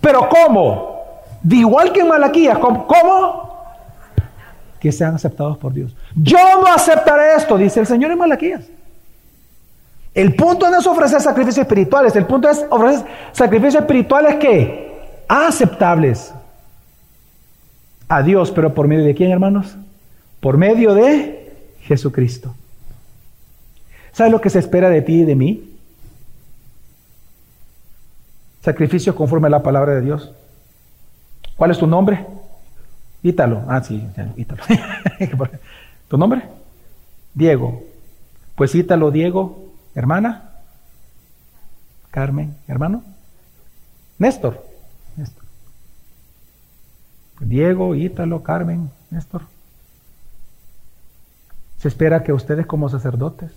pero 0.00 0.28
¿cómo? 0.28 1.18
De 1.42 1.56
igual 1.56 1.92
que 1.92 2.00
en 2.00 2.08
Malaquías, 2.08 2.58
¿cómo? 2.58 3.58
Que 4.78 4.92
sean 4.92 5.16
aceptados 5.16 5.58
por 5.58 5.72
Dios. 5.72 5.96
Yo 6.14 6.38
no 6.60 6.68
aceptaré 6.68 7.34
esto, 7.34 7.58
dice 7.58 7.80
el 7.80 7.86
Señor 7.88 8.12
en 8.12 8.18
Malaquías. 8.18 8.77
El 10.18 10.34
punto 10.34 10.68
no 10.68 10.80
es 10.80 10.86
ofrecer 10.88 11.20
sacrificios 11.20 11.58
espirituales, 11.64 12.16
el 12.16 12.26
punto 12.26 12.48
es 12.48 12.66
ofrecer 12.70 13.06
sacrificios 13.30 13.82
espirituales 13.82 14.34
que 14.34 15.22
aceptables 15.28 16.34
a 18.08 18.20
Dios, 18.24 18.50
pero 18.50 18.74
por 18.74 18.88
medio 18.88 19.04
de 19.04 19.14
quién, 19.14 19.30
hermanos? 19.30 19.76
Por 20.40 20.56
medio 20.56 20.92
de 20.92 21.52
Jesucristo. 21.82 22.52
¿Sabes 24.10 24.32
lo 24.32 24.40
que 24.40 24.50
se 24.50 24.58
espera 24.58 24.90
de 24.90 25.02
ti 25.02 25.20
y 25.20 25.24
de 25.24 25.36
mí? 25.36 25.78
Sacrificios 28.60 29.14
conforme 29.14 29.46
a 29.46 29.50
la 29.50 29.62
palabra 29.62 29.94
de 29.94 30.00
Dios. 30.00 30.32
¿Cuál 31.56 31.70
es 31.70 31.78
tu 31.78 31.86
nombre? 31.86 32.26
Ítalo. 33.22 33.62
Ah, 33.68 33.84
sí, 33.84 34.04
Ítalo. 34.36 34.64
¿Tu 36.08 36.18
nombre? 36.18 36.42
Diego. 37.34 37.84
Pues 38.56 38.74
Ítalo, 38.74 39.12
Diego, 39.12 39.67
Hermana, 39.94 40.50
Carmen, 42.10 42.56
hermano, 42.66 43.02
Néstor, 44.18 44.64
Néstor. 45.16 45.44
Diego, 47.40 47.94
Ítalo, 47.94 48.42
Carmen, 48.42 48.90
Néstor. 49.10 49.42
Se 51.78 51.88
espera 51.88 52.24
que 52.24 52.32
ustedes 52.32 52.66
como 52.66 52.88
sacerdotes 52.88 53.52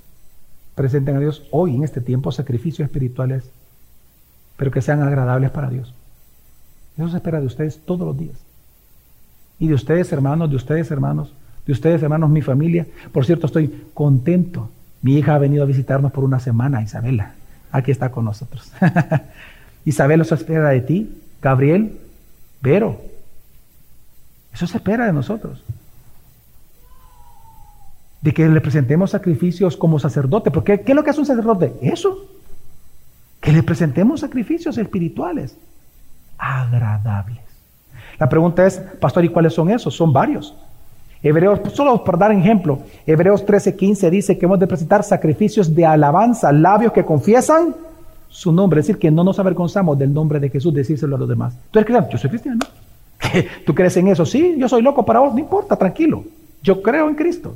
presenten 0.75 1.15
a 1.15 1.19
Dios 1.19 1.47
hoy 1.51 1.75
en 1.75 1.83
este 1.83 2.01
tiempo 2.01 2.31
sacrificios 2.31 2.85
espirituales, 2.85 3.49
pero 4.57 4.71
que 4.71 4.81
sean 4.81 5.01
agradables 5.01 5.49
para 5.49 5.69
Dios. 5.69 5.93
Eso 6.97 7.09
se 7.09 7.17
espera 7.17 7.39
de 7.39 7.47
ustedes 7.47 7.79
todos 7.83 8.05
los 8.05 8.17
días. 8.17 8.37
Y 9.57 9.67
de 9.67 9.73
ustedes 9.73 10.11
hermanos, 10.11 10.49
de 10.49 10.55
ustedes 10.55 10.91
hermanos, 10.91 11.33
de 11.65 11.73
ustedes 11.73 12.01
hermanos, 12.03 12.29
mi 12.29 12.41
familia. 12.41 12.87
Por 13.11 13.25
cierto, 13.25 13.47
estoy 13.47 13.89
contento 13.93 14.69
mi 15.01 15.17
hija 15.17 15.35
ha 15.35 15.39
venido 15.39 15.63
a 15.63 15.65
visitarnos 15.65 16.11
por 16.11 16.23
una 16.23 16.39
semana, 16.39 16.81
Isabela. 16.81 17.33
Aquí 17.71 17.91
está 17.91 18.11
con 18.11 18.25
nosotros. 18.25 18.71
Isabela, 19.85 20.23
eso 20.23 20.35
espera 20.35 20.69
de 20.69 20.81
ti. 20.81 21.21
Gabriel, 21.41 21.97
Vero. 22.61 23.01
Eso 24.53 24.67
se 24.67 24.77
espera 24.77 25.05
de 25.05 25.13
nosotros. 25.13 25.63
De 28.21 28.33
que 28.33 28.47
le 28.47 28.61
presentemos 28.61 29.11
sacrificios 29.11 29.75
como 29.75 29.97
sacerdote. 29.97 30.51
Porque 30.51 30.81
¿qué 30.81 30.91
es 30.91 30.95
lo 30.95 31.03
que 31.03 31.09
hace 31.09 31.21
un 31.21 31.25
sacerdote? 31.25 31.73
Eso. 31.81 32.27
Que 33.39 33.51
le 33.51 33.63
presentemos 33.63 34.19
sacrificios 34.19 34.77
espirituales 34.77 35.57
agradables. 36.37 37.39
La 38.19 38.29
pregunta 38.29 38.65
es, 38.67 38.77
pastor, 38.99 39.25
¿y 39.25 39.29
cuáles 39.29 39.53
son 39.53 39.71
esos? 39.71 39.95
Son 39.95 40.13
varios. 40.13 40.55
Hebreos, 41.23 41.59
solo 41.73 42.03
para 42.03 42.17
dar 42.17 42.31
ejemplo, 42.31 42.79
Hebreos 43.05 43.45
13:15 43.45 44.09
dice 44.09 44.37
que 44.37 44.45
hemos 44.45 44.59
de 44.59 44.67
presentar 44.67 45.03
sacrificios 45.03 45.73
de 45.73 45.85
alabanza, 45.85 46.51
labios 46.51 46.93
que 46.93 47.05
confiesan 47.05 47.75
su 48.27 48.51
nombre, 48.51 48.79
es 48.79 48.87
decir, 48.87 48.99
que 48.99 49.11
no 49.11 49.23
nos 49.23 49.37
avergonzamos 49.39 49.99
del 49.99 50.13
nombre 50.13 50.39
de 50.39 50.49
Jesús, 50.49 50.73
decírselo 50.73 51.15
a 51.15 51.19
los 51.19 51.29
demás. 51.29 51.53
¿Tú 51.69 51.79
eres 51.79 51.85
cristiano? 51.85 52.09
Yo 52.09 52.17
soy 52.17 52.29
cristiano. 52.29 52.59
¿Tú 53.65 53.75
crees 53.75 53.95
en 53.97 54.07
eso? 54.07 54.25
Sí, 54.25 54.55
yo 54.57 54.67
soy 54.67 54.81
loco 54.81 55.05
para 55.05 55.19
vos, 55.19 55.33
no 55.33 55.39
importa, 55.39 55.75
tranquilo. 55.75 56.23
Yo 56.63 56.81
creo 56.81 57.09
en 57.09 57.15
Cristo. 57.15 57.55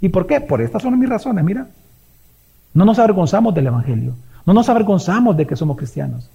¿Y 0.00 0.08
por 0.08 0.26
qué? 0.26 0.40
Por 0.40 0.60
estas 0.60 0.82
son 0.82 0.98
mis 0.98 1.08
razones, 1.08 1.44
mira. 1.44 1.68
No 2.74 2.84
nos 2.84 2.98
avergonzamos 2.98 3.54
del 3.54 3.66
Evangelio. 3.66 4.14
No 4.46 4.52
nos 4.52 4.68
avergonzamos 4.68 5.36
de 5.36 5.46
que 5.46 5.56
somos 5.56 5.76
cristianos. 5.76 6.30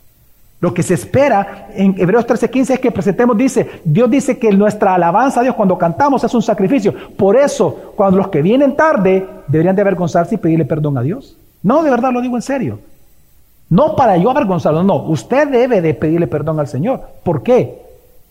Lo 0.60 0.74
que 0.74 0.84
se 0.84 0.93
espera 0.93 1.68
en 1.74 1.95
Hebreos 1.97 2.26
13:15 2.26 2.74
es 2.74 2.80
que 2.80 2.91
presentemos, 2.91 3.38
dice, 3.38 3.82
Dios 3.84 4.10
dice 4.10 4.39
que 4.39 4.51
nuestra 4.51 4.95
alabanza 4.95 5.41
a 5.41 5.43
Dios 5.43 5.56
cuando 5.56 5.78
cantamos 5.78 6.24
es 6.24 6.34
un 6.34 6.41
sacrificio. 6.41 6.93
Por 7.18 7.36
eso, 7.36 7.93
cuando 7.95 8.18
los 8.18 8.30
que 8.30 8.41
vienen 8.41 8.76
tarde 8.76 9.28
deberían 9.47 9.76
de 9.76 9.82
avergonzarse 9.82 10.36
y 10.36 10.38
pedirle 10.38 10.66
perdón 10.66 10.97
a 10.97 11.01
Dios. 11.01 11.38
No, 11.62 11.84
de 11.84 11.89
verdad 11.89 12.12
lo 12.12 12.22
digo 12.22 12.36
en 12.36 12.41
serio. 12.41 12.80
No 13.70 13.95
para 13.95 14.18
yo 14.18 14.30
avergonzarlo, 14.30 14.84
no. 14.84 15.03
Usted 15.03 15.49
debe 15.49 15.82
de 15.82 15.93
pedirle 15.93 16.28
perdón 16.28 16.60
al 16.60 16.68
Señor. 16.68 17.01
¿Por 17.24 17.43
qué? 17.43 17.82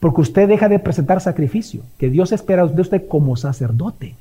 Porque 0.01 0.21
usted 0.21 0.49
deja 0.49 0.69
de 0.69 0.79
presentar 0.79 1.21
sacrificio, 1.21 1.83
que 1.99 2.09
Dios 2.09 2.33
espera 2.33 2.67
de 2.67 2.81
usted 2.81 3.09
como 3.09 3.37
sacerdote. 3.37 4.17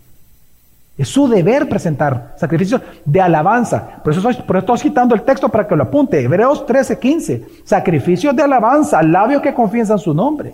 Es 0.97 1.09
su 1.09 1.27
deber 1.27 1.67
presentar 1.67 2.35
sacrificios 2.37 2.81
de 3.03 3.19
alabanza. 3.19 4.01
Por 4.03 4.13
eso, 4.13 4.29
estoy, 4.29 4.45
por 4.45 4.77
citando 4.77 5.15
el 5.15 5.23
texto 5.23 5.49
para 5.49 5.67
que 5.67 5.75
lo 5.75 5.83
apunte. 5.83 6.21
Hebreos 6.21 6.65
13, 6.65 6.99
15. 6.99 7.45
Sacrificios 7.63 8.35
de 8.35 8.43
alabanza, 8.43 9.01
labios 9.01 9.41
que 9.41 9.53
confiesan 9.53 9.97
su 9.97 10.13
nombre. 10.13 10.53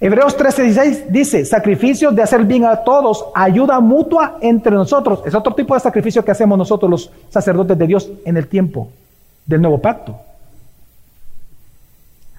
Hebreos 0.00 0.36
13, 0.36 0.62
16 0.64 1.12
dice, 1.12 1.44
sacrificios 1.44 2.12
de 2.12 2.22
hacer 2.22 2.44
bien 2.44 2.64
a 2.64 2.76
todos, 2.76 3.26
ayuda 3.34 3.78
mutua 3.78 4.38
entre 4.40 4.72
nosotros. 4.72 5.22
Es 5.24 5.32
otro 5.32 5.54
tipo 5.54 5.74
de 5.74 5.80
sacrificio 5.80 6.24
que 6.24 6.32
hacemos 6.32 6.58
nosotros 6.58 6.90
los 6.90 7.12
sacerdotes 7.28 7.78
de 7.78 7.86
Dios 7.86 8.10
en 8.24 8.36
el 8.36 8.48
tiempo 8.48 8.88
del 9.46 9.60
nuevo 9.60 9.78
pacto. 9.78 10.16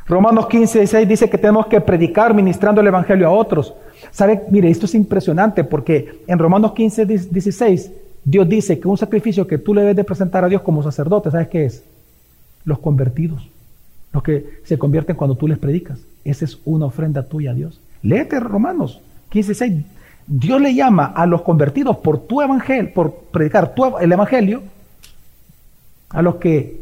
Romanos 0.05 0.47
15, 0.47 0.79
16 0.79 1.07
dice 1.07 1.29
que 1.29 1.37
tenemos 1.37 1.67
que 1.67 1.79
predicar 1.79 2.33
ministrando 2.33 2.81
el 2.81 2.87
Evangelio 2.87 3.27
a 3.27 3.31
otros. 3.31 3.73
¿Sabe? 4.13 4.43
Mire, 4.51 4.69
esto 4.69 4.85
es 4.85 4.93
impresionante 4.93 5.63
porque 5.63 6.21
en 6.27 6.37
Romanos 6.37 6.73
15, 6.73 7.05
16 7.05 7.91
Dios 8.23 8.47
dice 8.47 8.79
que 8.79 8.87
un 8.87 8.97
sacrificio 8.97 9.47
que 9.47 9.57
tú 9.57 9.73
le 9.73 9.81
debes 9.81 9.95
de 9.95 10.03
presentar 10.03 10.45
a 10.45 10.47
Dios 10.47 10.61
como 10.61 10.83
sacerdote, 10.83 11.31
¿sabes 11.31 11.47
qué 11.47 11.65
es? 11.65 11.83
Los 12.63 12.79
convertidos, 12.79 13.49
los 14.13 14.23
que 14.23 14.61
se 14.63 14.77
convierten 14.77 15.15
cuando 15.15 15.35
tú 15.35 15.47
les 15.47 15.57
predicas. 15.57 15.99
Esa 16.23 16.45
es 16.45 16.59
una 16.63 16.85
ofrenda 16.85 17.23
tuya 17.23 17.51
a 17.51 17.53
Dios. 17.55 17.81
Léete 18.03 18.39
Romanos 18.39 19.01
15, 19.29 19.55
6. 19.55 19.73
Dios 20.27 20.61
le 20.61 20.75
llama 20.75 21.05
a 21.07 21.25
los 21.25 21.41
convertidos 21.41 21.97
por 21.97 22.19
tu 22.19 22.41
evangelio, 22.41 22.93
por 22.93 23.13
predicar 23.13 23.73
tu, 23.73 23.97
el 23.97 24.11
evangelio, 24.11 24.61
a 26.09 26.21
los 26.21 26.35
que 26.35 26.81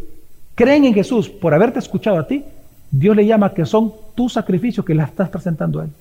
creen 0.53 0.83
en 0.83 0.93
Jesús 0.93 1.29
por 1.29 1.53
haberte 1.53 1.79
escuchado 1.79 2.19
a 2.19 2.27
ti, 2.27 2.43
Dios 2.91 3.15
le 3.15 3.25
llama 3.25 3.53
que 3.53 3.65
son 3.65 3.93
tus 4.15 4.33
sacrificios 4.33 4.85
que 4.85 4.93
le 4.93 5.01
estás 5.01 5.29
presentando 5.29 5.79
a 5.79 5.85
Él. 5.85 5.91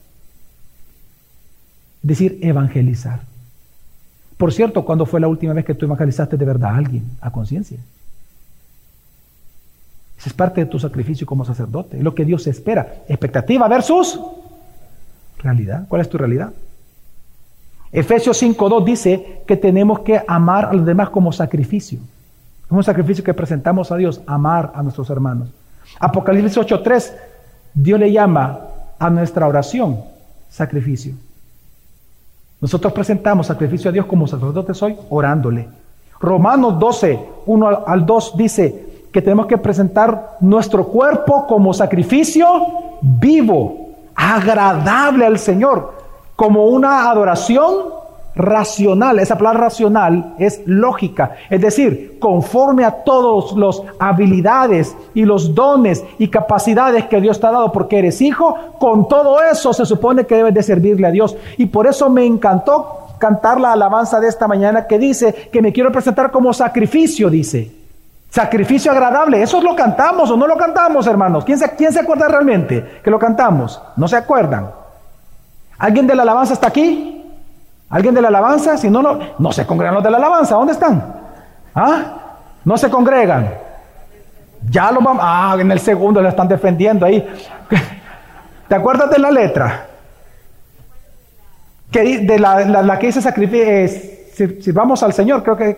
Es 2.03 2.09
decir, 2.09 2.39
evangelizar. 2.43 3.21
Por 4.37 4.53
cierto, 4.53 4.85
¿cuándo 4.85 5.05
fue 5.05 5.21
la 5.21 5.29
última 5.29 5.53
vez 5.53 5.65
que 5.65 5.75
tú 5.75 5.85
evangelizaste 5.85 6.37
de 6.37 6.45
verdad 6.45 6.71
a 6.71 6.77
alguien 6.77 7.05
a 7.21 7.31
conciencia? 7.31 7.79
Esa 10.19 10.29
es 10.29 10.35
parte 10.35 10.63
de 10.63 10.67
tu 10.67 10.79
sacrificio 10.79 11.27
como 11.27 11.45
sacerdote. 11.45 11.99
Es 11.99 12.03
lo 12.03 12.15
que 12.15 12.25
Dios 12.25 12.47
espera. 12.47 13.05
Expectativa 13.09 13.69
versus 13.69 14.21
realidad. 15.39 15.87
¿Cuál 15.89 16.03
es 16.03 16.09
tu 16.09 16.19
realidad? 16.19 16.53
Efesios 17.93 18.43
5.2 18.43 18.85
dice 18.85 19.43
que 19.47 19.57
tenemos 19.57 20.01
que 20.01 20.23
amar 20.27 20.67
a 20.67 20.73
los 20.73 20.87
demás 20.87 21.11
como 21.11 21.33
sacrificio. 21.33 21.99
Es 22.67 22.71
un 22.71 22.85
sacrificio 22.85 23.25
que 23.25 23.35
presentamos 23.35 23.91
a 23.91 23.97
Dios, 23.97 24.21
amar 24.27 24.73
a 24.75 24.83
nuestros 24.83 25.11
hermanos. 25.11 25.49
Apocalipsis 25.99 26.57
8.3, 26.57 27.13
Dios 27.75 27.99
le 27.99 28.13
llama 28.13 28.61
a 28.99 29.11
nuestra 29.11 29.47
oración 29.49 30.01
sacrificio. 30.49 31.15
Nosotros 32.61 32.93
presentamos 32.93 33.47
sacrificio 33.47 33.89
a 33.89 33.93
Dios 33.93 34.07
como 34.07 34.27
sacerdotes 34.27 34.83
hoy, 34.83 34.97
orándole. 35.09 35.69
Romanos 36.21 36.79
12, 36.79 37.19
1 37.47 37.85
al 37.87 38.05
2 38.05 38.37
dice 38.37 39.07
que 39.11 39.23
tenemos 39.23 39.47
que 39.47 39.59
presentar 39.59 40.37
nuestro 40.41 40.87
cuerpo 40.87 41.47
como 41.47 41.73
sacrificio 41.73 42.47
vivo, 43.01 43.91
agradable 44.15 45.25
al 45.25 45.39
Señor, 45.39 45.95
como 46.37 46.67
una 46.67 47.11
adoración 47.11 48.01
racional. 48.35 49.18
Esa 49.18 49.37
palabra 49.37 49.61
racional 49.61 50.35
es 50.39 50.62
lógica, 50.66 51.33
es 51.49 51.61
decir, 51.61 52.18
conforme 52.18 52.85
a 52.85 53.03
todos 53.03 53.53
los 53.53 53.83
habilidades 53.99 54.97
y 55.14 55.24
los 55.24 55.55
dones 55.55 56.05
y 56.18 56.28
capacidades 56.28 57.07
que 57.07 57.20
Dios 57.20 57.41
te 57.41 57.47
ha 57.47 57.53
dado 57.53 57.72
porque 57.72 57.99
eres 57.99 58.20
hijo, 58.20 58.55
con 58.78 59.09
todo 59.09 59.43
eso 59.43 59.72
se 59.72 59.87
supone 59.87 60.26
que 60.26 60.37
debes 60.37 60.55
de 60.55 60.62
servirle 60.62 61.07
a 61.07 61.11
Dios. 61.11 61.37
Y 61.57 61.66
por 61.66 61.87
eso 61.87 62.09
me 62.11 62.24
encantó 62.24 63.09
cantar 63.18 63.61
la 63.61 63.72
alabanza 63.72 64.18
de 64.18 64.28
esta 64.28 64.49
mañana 64.49 64.87
que 64.87 64.99
dice 64.99 65.51
que 65.53 65.62
me 65.62 65.72
quiero 65.72 65.93
presentar 65.93 66.31
como 66.31 66.53
sacrificio, 66.53 67.28
dice. 67.28 67.70
Sacrificio 68.31 68.93
agradable, 68.93 69.43
¿eso 69.43 69.61
lo 69.61 69.74
cantamos 69.74 70.31
o 70.31 70.37
no 70.37 70.47
lo 70.47 70.57
cantamos, 70.57 71.07
hermanos? 71.09 71.45
¿Quién 71.45 71.59
se, 71.59 71.68
¿Quién 71.74 71.93
se 71.93 71.99
acuerda 71.99 72.28
realmente 72.28 73.01
que 73.03 73.11
lo 73.11 73.18
cantamos? 73.18 73.83
¿No 73.97 74.07
se 74.07 74.16
acuerdan? 74.16 74.70
¿Alguien 75.78 76.07
de 76.07 76.14
la 76.14 76.22
alabanza 76.22 76.55
está 76.55 76.68
aquí? 76.68 77.20
¿Alguien 77.91 78.14
de 78.14 78.22
la 78.22 78.28
alabanza? 78.28 78.76
Si 78.76 78.88
no, 78.88 79.03
no, 79.03 79.18
no 79.38 79.53
se 79.53 79.66
congregan 79.66 79.95
los 79.97 80.05
de 80.05 80.11
la 80.11 80.16
alabanza. 80.16 80.55
¿Dónde 80.55 80.72
están? 80.72 81.03
¿Ah? 81.74 82.03
No 82.64 82.78
se 82.78 82.88
congregan. 82.88 83.53
Ya 84.70 84.93
lo 84.93 85.01
vamos. 85.01 85.22
Ah, 85.24 85.57
en 85.59 85.70
el 85.72 85.80
segundo 85.80 86.22
le 86.22 86.28
están 86.28 86.47
defendiendo 86.47 87.05
ahí. 87.05 87.26
¿Te 88.68 88.74
acuerdas 88.74 89.11
de 89.11 89.18
la 89.18 89.32
letra? 89.32 89.86
Que, 91.91 92.18
de 92.18 92.38
la, 92.38 92.99
que 93.01 93.07
dice 93.09 93.20
sacrificio, 93.20 94.61
si, 94.61 94.70
vamos 94.70 95.03
al 95.03 95.12
Señor, 95.12 95.43
creo 95.43 95.57
que, 95.57 95.76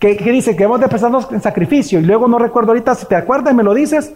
que, 0.00 0.32
dice 0.32 0.56
que 0.56 0.64
hemos 0.64 0.80
de 0.80 0.88
prestarnos 0.88 1.30
en 1.30 1.40
sacrificio. 1.40 2.00
Y 2.00 2.02
luego 2.02 2.26
no 2.26 2.40
recuerdo 2.40 2.72
ahorita, 2.72 2.96
si 2.96 3.06
te 3.06 3.14
acuerdas, 3.14 3.54
me 3.54 3.62
lo 3.62 3.72
dices. 3.72 4.12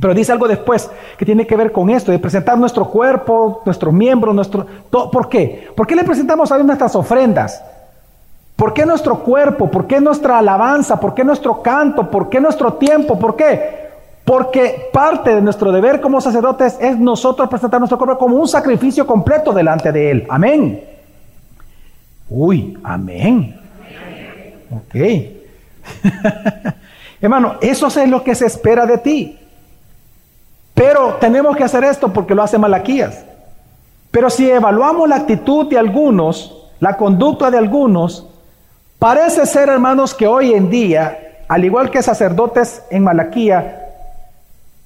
Pero 0.00 0.14
dice 0.14 0.32
algo 0.32 0.46
después 0.46 0.90
que 1.16 1.24
tiene 1.24 1.46
que 1.46 1.56
ver 1.56 1.72
con 1.72 1.88
esto, 1.90 2.12
de 2.12 2.18
presentar 2.18 2.58
nuestro 2.58 2.88
cuerpo, 2.88 3.62
nuestros 3.64 3.92
miembros, 3.94 4.34
nuestro... 4.34 4.66
¿Por 4.90 5.28
qué? 5.28 5.68
¿Por 5.74 5.86
qué 5.86 5.96
le 5.96 6.04
presentamos 6.04 6.52
a 6.52 6.56
Dios 6.56 6.66
nuestras 6.66 6.94
ofrendas? 6.94 7.62
¿Por 8.56 8.72
qué 8.72 8.84
nuestro 8.86 9.18
cuerpo? 9.20 9.70
¿Por 9.70 9.86
qué 9.86 10.00
nuestra 10.00 10.38
alabanza? 10.38 10.98
¿Por 10.98 11.14
qué 11.14 11.24
nuestro 11.24 11.62
canto? 11.62 12.10
¿Por 12.10 12.28
qué 12.28 12.40
nuestro 12.40 12.74
tiempo? 12.74 13.18
¿Por 13.18 13.36
qué? 13.36 13.86
Porque 14.24 14.90
parte 14.92 15.34
de 15.34 15.40
nuestro 15.40 15.70
deber 15.70 16.00
como 16.00 16.20
sacerdotes 16.20 16.76
es 16.80 16.98
nosotros 16.98 17.48
presentar 17.48 17.80
nuestro 17.80 17.98
cuerpo 17.98 18.18
como 18.18 18.36
un 18.36 18.48
sacrificio 18.48 19.06
completo 19.06 19.52
delante 19.52 19.92
de 19.92 20.10
Él. 20.10 20.26
Amén. 20.28 20.82
Uy, 22.28 22.76
amén. 22.82 23.60
Ok. 24.70 24.94
Hermano, 27.20 27.56
eso 27.60 27.86
es 27.86 28.08
lo 28.08 28.24
que 28.24 28.34
se 28.34 28.46
espera 28.46 28.84
de 28.84 28.98
ti. 28.98 29.38
Pero 30.76 31.14
tenemos 31.18 31.56
que 31.56 31.64
hacer 31.64 31.84
esto 31.84 32.12
porque 32.12 32.34
lo 32.34 32.42
hace 32.42 32.58
Malaquías. 32.58 33.24
Pero 34.10 34.28
si 34.28 34.50
evaluamos 34.50 35.08
la 35.08 35.16
actitud 35.16 35.70
de 35.70 35.78
algunos, 35.78 36.68
la 36.80 36.98
conducta 36.98 37.50
de 37.50 37.56
algunos, 37.56 38.26
parece 38.98 39.46
ser, 39.46 39.70
hermanos, 39.70 40.12
que 40.12 40.26
hoy 40.26 40.52
en 40.52 40.68
día, 40.68 41.38
al 41.48 41.64
igual 41.64 41.90
que 41.90 42.02
sacerdotes 42.02 42.82
en 42.90 43.04
Malaquía, 43.04 43.86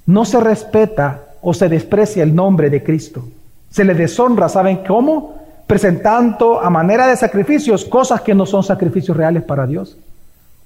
no 0.06 0.24
se 0.24 0.38
respeta 0.38 1.22
o 1.42 1.52
se 1.52 1.68
desprecia 1.68 2.22
el 2.22 2.36
nombre 2.36 2.70
de 2.70 2.84
Cristo. 2.84 3.24
Se 3.68 3.82
le 3.82 3.94
deshonra, 3.94 4.48
¿saben 4.48 4.84
cómo? 4.86 5.40
Presentando 5.66 6.60
a 6.60 6.70
manera 6.70 7.08
de 7.08 7.16
sacrificios 7.16 7.84
cosas 7.84 8.20
que 8.20 8.34
no 8.34 8.46
son 8.46 8.62
sacrificios 8.62 9.16
reales 9.16 9.42
para 9.42 9.66
Dios. 9.66 9.98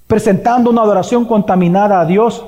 Presentando 0.06 0.68
una 0.68 0.82
adoración 0.82 1.24
contaminada 1.24 1.98
a 1.98 2.04
Dios 2.04 2.44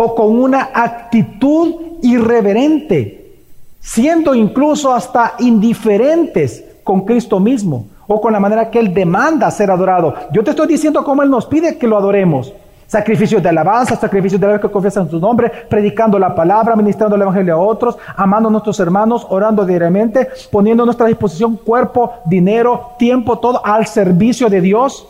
o 0.00 0.14
con 0.14 0.38
una 0.38 0.70
actitud 0.72 1.74
irreverente, 2.02 3.34
siendo 3.80 4.32
incluso 4.32 4.94
hasta 4.94 5.34
indiferentes 5.40 6.64
con 6.84 7.00
Cristo 7.00 7.40
mismo 7.40 7.86
o 8.06 8.20
con 8.20 8.32
la 8.32 8.38
manera 8.38 8.70
que 8.70 8.78
Él 8.78 8.94
demanda 8.94 9.50
ser 9.50 9.72
adorado. 9.72 10.14
Yo 10.32 10.44
te 10.44 10.50
estoy 10.50 10.68
diciendo 10.68 11.02
cómo 11.02 11.24
Él 11.24 11.30
nos 11.30 11.46
pide 11.46 11.78
que 11.78 11.88
lo 11.88 11.96
adoremos. 11.96 12.52
Sacrificios 12.86 13.42
de 13.42 13.48
alabanza, 13.48 13.96
sacrificios 13.96 14.40
de 14.40 14.46
la 14.46 14.60
que 14.60 14.70
confiesan 14.70 15.10
su 15.10 15.18
nombre, 15.18 15.50
predicando 15.68 16.16
la 16.16 16.32
palabra, 16.32 16.76
ministrando 16.76 17.16
el 17.16 17.22
evangelio 17.22 17.54
a 17.54 17.58
otros, 17.58 17.98
amando 18.16 18.48
a 18.48 18.52
nuestros 18.52 18.78
hermanos, 18.78 19.26
orando 19.28 19.66
diariamente, 19.66 20.28
poniendo 20.52 20.84
a 20.84 20.86
nuestra 20.86 21.08
disposición 21.08 21.56
cuerpo, 21.56 22.12
dinero, 22.24 22.92
tiempo, 23.00 23.40
todo 23.40 23.60
al 23.66 23.88
servicio 23.88 24.48
de 24.48 24.60
Dios. 24.60 25.08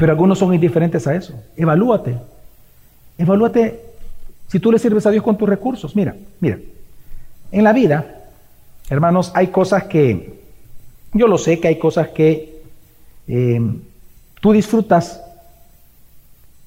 Pero 0.00 0.12
algunos 0.12 0.38
son 0.38 0.54
indiferentes 0.54 1.06
a 1.06 1.14
eso. 1.14 1.34
Evalúate. 1.58 2.16
Evalúate 3.18 3.84
si 4.48 4.58
tú 4.58 4.72
le 4.72 4.78
sirves 4.78 5.04
a 5.04 5.10
Dios 5.10 5.22
con 5.22 5.36
tus 5.36 5.46
recursos. 5.46 5.94
Mira, 5.94 6.16
mira. 6.40 6.58
En 7.52 7.64
la 7.64 7.74
vida, 7.74 8.22
hermanos, 8.88 9.30
hay 9.34 9.48
cosas 9.48 9.84
que, 9.84 10.40
yo 11.12 11.26
lo 11.26 11.36
sé 11.36 11.60
que 11.60 11.68
hay 11.68 11.78
cosas 11.78 12.08
que 12.08 12.62
eh, 13.28 13.60
tú 14.40 14.52
disfrutas 14.52 15.20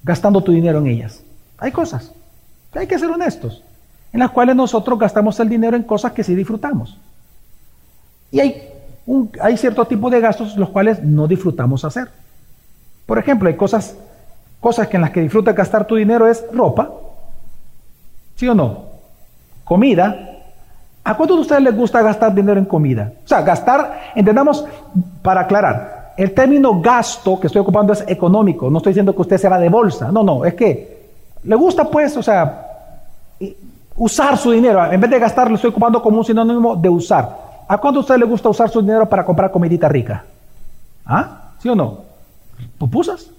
gastando 0.04 0.44
tu 0.44 0.52
dinero 0.52 0.78
en 0.78 0.88
ellas. 0.88 1.24
Hay 1.58 1.72
cosas. 1.72 2.14
Hay 2.74 2.86
que 2.86 3.00
ser 3.00 3.10
honestos. 3.10 3.64
En 4.12 4.20
las 4.20 4.30
cuales 4.30 4.56
nosotros 4.56 5.00
gastamos 5.00 5.40
el 5.40 5.50
dinero 5.50 5.76
en 5.76 5.82
cosas 5.82 6.12
que 6.12 6.24
sí 6.24 6.36
disfrutamos. 6.36 7.00
Y 8.30 8.42
hay, 8.42 8.70
un, 9.08 9.32
hay 9.42 9.58
cierto 9.58 9.86
tipo 9.86 10.12
de 10.12 10.20
gastos 10.20 10.56
los 10.56 10.70
cuales 10.70 11.02
no 11.02 11.28
disfrutamos 11.28 11.84
hacer. 11.84 12.10
Por 13.06 13.18
ejemplo, 13.18 13.50
hay 13.50 13.56
cosas, 13.56 13.98
cosas 14.60 14.88
en 14.92 15.02
las 15.02 15.12
que 15.12 15.22
disfrutas 15.22 15.56
gastar 15.56 15.86
tu 15.86 15.96
dinero 15.96 16.28
es 16.28 16.46
ropa. 16.52 16.90
¿Sí 18.36 18.48
o 18.48 18.56
no? 18.56 18.86
Comida. 19.64 20.30
¿A 21.04 21.18
cuántos 21.18 21.38
de 21.38 21.42
ustedes 21.42 21.62
les 21.62 21.76
gusta 21.76 22.02
gastar 22.02 22.34
dinero 22.34 22.60
en 22.60 22.66
comida? 22.66 23.12
O 23.26 23.28
sea, 23.28 23.42
gastar, 23.42 24.12
entendamos, 24.16 24.66
para 25.22 25.42
aclarar, 25.42 26.14
el 26.16 26.34
término 26.34 26.80
gasto 26.80 27.40
que 27.40 27.48
estoy 27.48 27.62
ocupando 27.62 27.92
es 27.92 28.06
económico. 28.08 28.70
No 28.70 28.78
estoy 28.78 28.92
diciendo 28.92 29.14
que 29.14 29.22
usted 29.22 29.38
se 29.38 29.50
va 29.50 29.60
de 29.60 29.70
bolsa. 29.70 30.12
No, 30.12 30.24
no, 30.24 30.46
es 30.46 30.54
que 30.54 31.12
le 31.44 31.56
gusta 31.56 31.90
pues, 31.90 32.16
o 32.16 32.24
sea, 32.24 32.68
usar 33.98 34.38
su 34.38 34.52
dinero. 34.52 34.92
En 34.92 35.02
vez 35.02 35.10
de 35.10 35.20
gastar, 35.20 35.50
lo 35.50 35.56
estoy 35.56 35.72
ocupando 35.72 36.02
como 36.02 36.20
un 36.20 36.26
sinónimo 36.26 36.76
de 36.76 36.90
usar. 36.90 37.44
¿A 37.68 37.78
cuánto 37.78 38.00
a 38.00 38.02
usted 38.02 38.18
le 38.18 38.26
gusta 38.26 38.50
usar 38.50 38.70
su 38.70 38.82
dinero 38.82 39.08
para 39.10 39.26
comprar 39.26 39.52
comidita 39.52 39.90
rica? 39.90 40.24
¿Ah? 41.06 41.52
¿Sí 41.60 41.68
o 41.68 41.76
no? 41.76 42.13
¿Pupusas? 42.78 43.32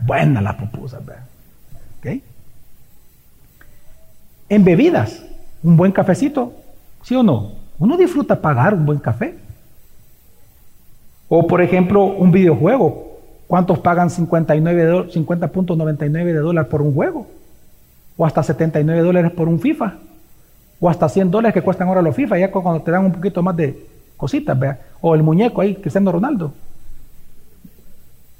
Buena 0.00 0.40
la 0.40 0.56
pupusas, 0.56 1.00
¿ok? 1.00 2.06
En 4.48 4.64
bebidas, 4.64 5.22
un 5.62 5.76
buen 5.76 5.92
cafecito, 5.92 6.52
¿sí 7.02 7.14
o 7.14 7.22
no? 7.22 7.52
Uno 7.78 7.96
disfruta 7.96 8.40
pagar 8.40 8.74
un 8.74 8.86
buen 8.86 8.98
café. 8.98 9.36
O 11.28 11.46
por 11.46 11.62
ejemplo, 11.62 12.04
un 12.04 12.30
videojuego. 12.30 13.12
¿Cuántos 13.46 13.78
pagan 13.78 14.08
50.99 14.08 16.24
de 16.24 16.34
dólares 16.34 16.70
por 16.70 16.82
un 16.82 16.94
juego? 16.94 17.26
O 18.16 18.26
hasta 18.26 18.42
79 18.42 19.02
dólares 19.02 19.32
por 19.32 19.48
un 19.48 19.60
FIFA. 19.60 19.94
O 20.80 20.88
hasta 20.88 21.08
100 21.08 21.30
dólares 21.30 21.54
que 21.54 21.62
cuestan 21.62 21.88
ahora 21.88 22.02
los 22.02 22.14
FIFA, 22.14 22.38
ya 22.38 22.50
cuando 22.50 22.82
te 22.82 22.90
dan 22.90 23.06
un 23.06 23.12
poquito 23.12 23.42
más 23.42 23.56
de 23.56 23.86
cositas. 24.16 24.58
O 25.00 25.14
el 25.14 25.22
muñeco 25.22 25.60
ahí, 25.60 25.76
Cristiano 25.76 26.12
Ronaldo. 26.12 26.52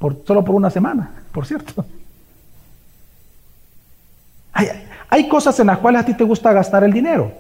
Por, 0.05 0.19
solo 0.27 0.45
por 0.45 0.55
una 0.55 0.69
semana, 0.69 1.13
por 1.33 1.47
cierto. 1.47 1.83
Hay, 5.09 5.29
cosas 5.31 5.59
en 5.61 5.69
las 5.69 5.79
cuales 5.79 6.03
a 6.03 6.05
ti 6.05 6.13
te 6.13 6.25
gusta 6.25 6.53
gastar 6.53 6.85
el 6.85 6.93
dinero. 6.93 7.33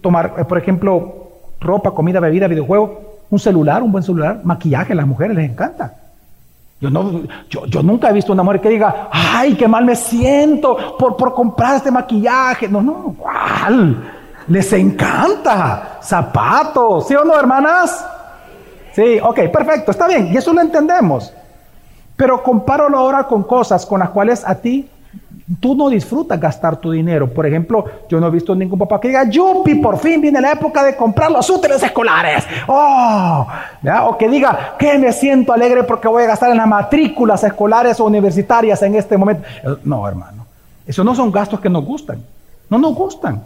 Tomar, 0.00 0.34
eh, 0.38 0.46
por 0.46 0.56
ejemplo, 0.56 1.28
ropa, 1.60 1.90
comida, 1.90 2.20
bebida, 2.20 2.46
videojuego, 2.48 3.18
un 3.28 3.38
celular, 3.38 3.82
un 3.82 3.92
buen 3.92 4.02
celular, 4.02 4.40
maquillaje, 4.42 4.94
a 4.94 4.96
las 4.96 5.06
mujeres 5.06 5.36
les 5.36 5.50
encanta. 5.50 5.94
Yo, 6.80 6.88
no, 6.88 7.20
yo, 7.50 7.82
nunca 7.82 8.08
he 8.08 8.14
visto 8.14 8.32
una 8.32 8.42
mujer 8.42 8.62
que 8.62 8.70
diga, 8.70 9.10
ay, 9.12 9.54
qué 9.54 9.68
mal 9.68 9.84
me 9.84 9.94
siento 9.94 10.96
por, 10.98 11.18
por 11.18 11.34
comprar 11.34 11.76
este 11.76 11.90
maquillaje. 11.90 12.66
No, 12.66 12.80
no, 12.80 13.14
¿cuál? 13.18 14.10
Les 14.48 14.72
encanta. 14.72 15.98
Zapatos, 16.00 17.08
¿sí 17.08 17.14
o 17.14 17.26
no, 17.26 17.38
hermanas? 17.38 18.02
Sí, 18.94 19.18
ok, 19.22 19.50
perfecto, 19.52 19.90
está 19.90 20.08
bien, 20.08 20.32
y 20.32 20.38
eso 20.38 20.54
lo 20.54 20.62
entendemos. 20.62 21.34
Pero 22.16 22.42
compáralo 22.42 22.98
ahora 22.98 23.24
con 23.24 23.42
cosas 23.42 23.86
con 23.86 24.00
las 24.00 24.10
cuales 24.10 24.42
a 24.46 24.54
ti 24.54 24.88
tú 25.60 25.74
no 25.74 25.88
disfrutas 25.88 26.38
gastar 26.40 26.76
tu 26.76 26.90
dinero. 26.90 27.28
Por 27.32 27.46
ejemplo, 27.46 27.84
yo 28.08 28.20
no 28.20 28.28
he 28.28 28.30
visto 28.30 28.54
ningún 28.54 28.78
papá 28.78 29.00
que 29.00 29.08
diga, 29.08 29.28
Yupi, 29.28 29.76
por 29.76 29.98
fin 29.98 30.20
viene 30.20 30.40
la 30.40 30.52
época 30.52 30.82
de 30.82 30.96
comprar 30.96 31.30
los 31.30 31.48
útiles 31.50 31.82
escolares. 31.82 32.44
Oh, 32.66 33.46
o 34.04 34.18
que 34.18 34.28
diga, 34.28 34.74
que 34.78 34.98
me 34.98 35.12
siento 35.12 35.52
alegre 35.52 35.84
porque 35.84 36.08
voy 36.08 36.24
a 36.24 36.26
gastar 36.26 36.50
en 36.50 36.58
las 36.58 36.68
matrículas 36.68 37.42
escolares 37.44 37.98
o 38.00 38.04
universitarias 38.04 38.82
en 38.82 38.94
este 38.94 39.16
momento. 39.16 39.42
No, 39.84 40.06
hermano. 40.06 40.46
Esos 40.86 41.04
no 41.04 41.14
son 41.14 41.30
gastos 41.30 41.60
que 41.60 41.70
nos 41.70 41.84
gustan. 41.84 42.22
No 42.68 42.78
nos 42.78 42.94
gustan. 42.94 43.44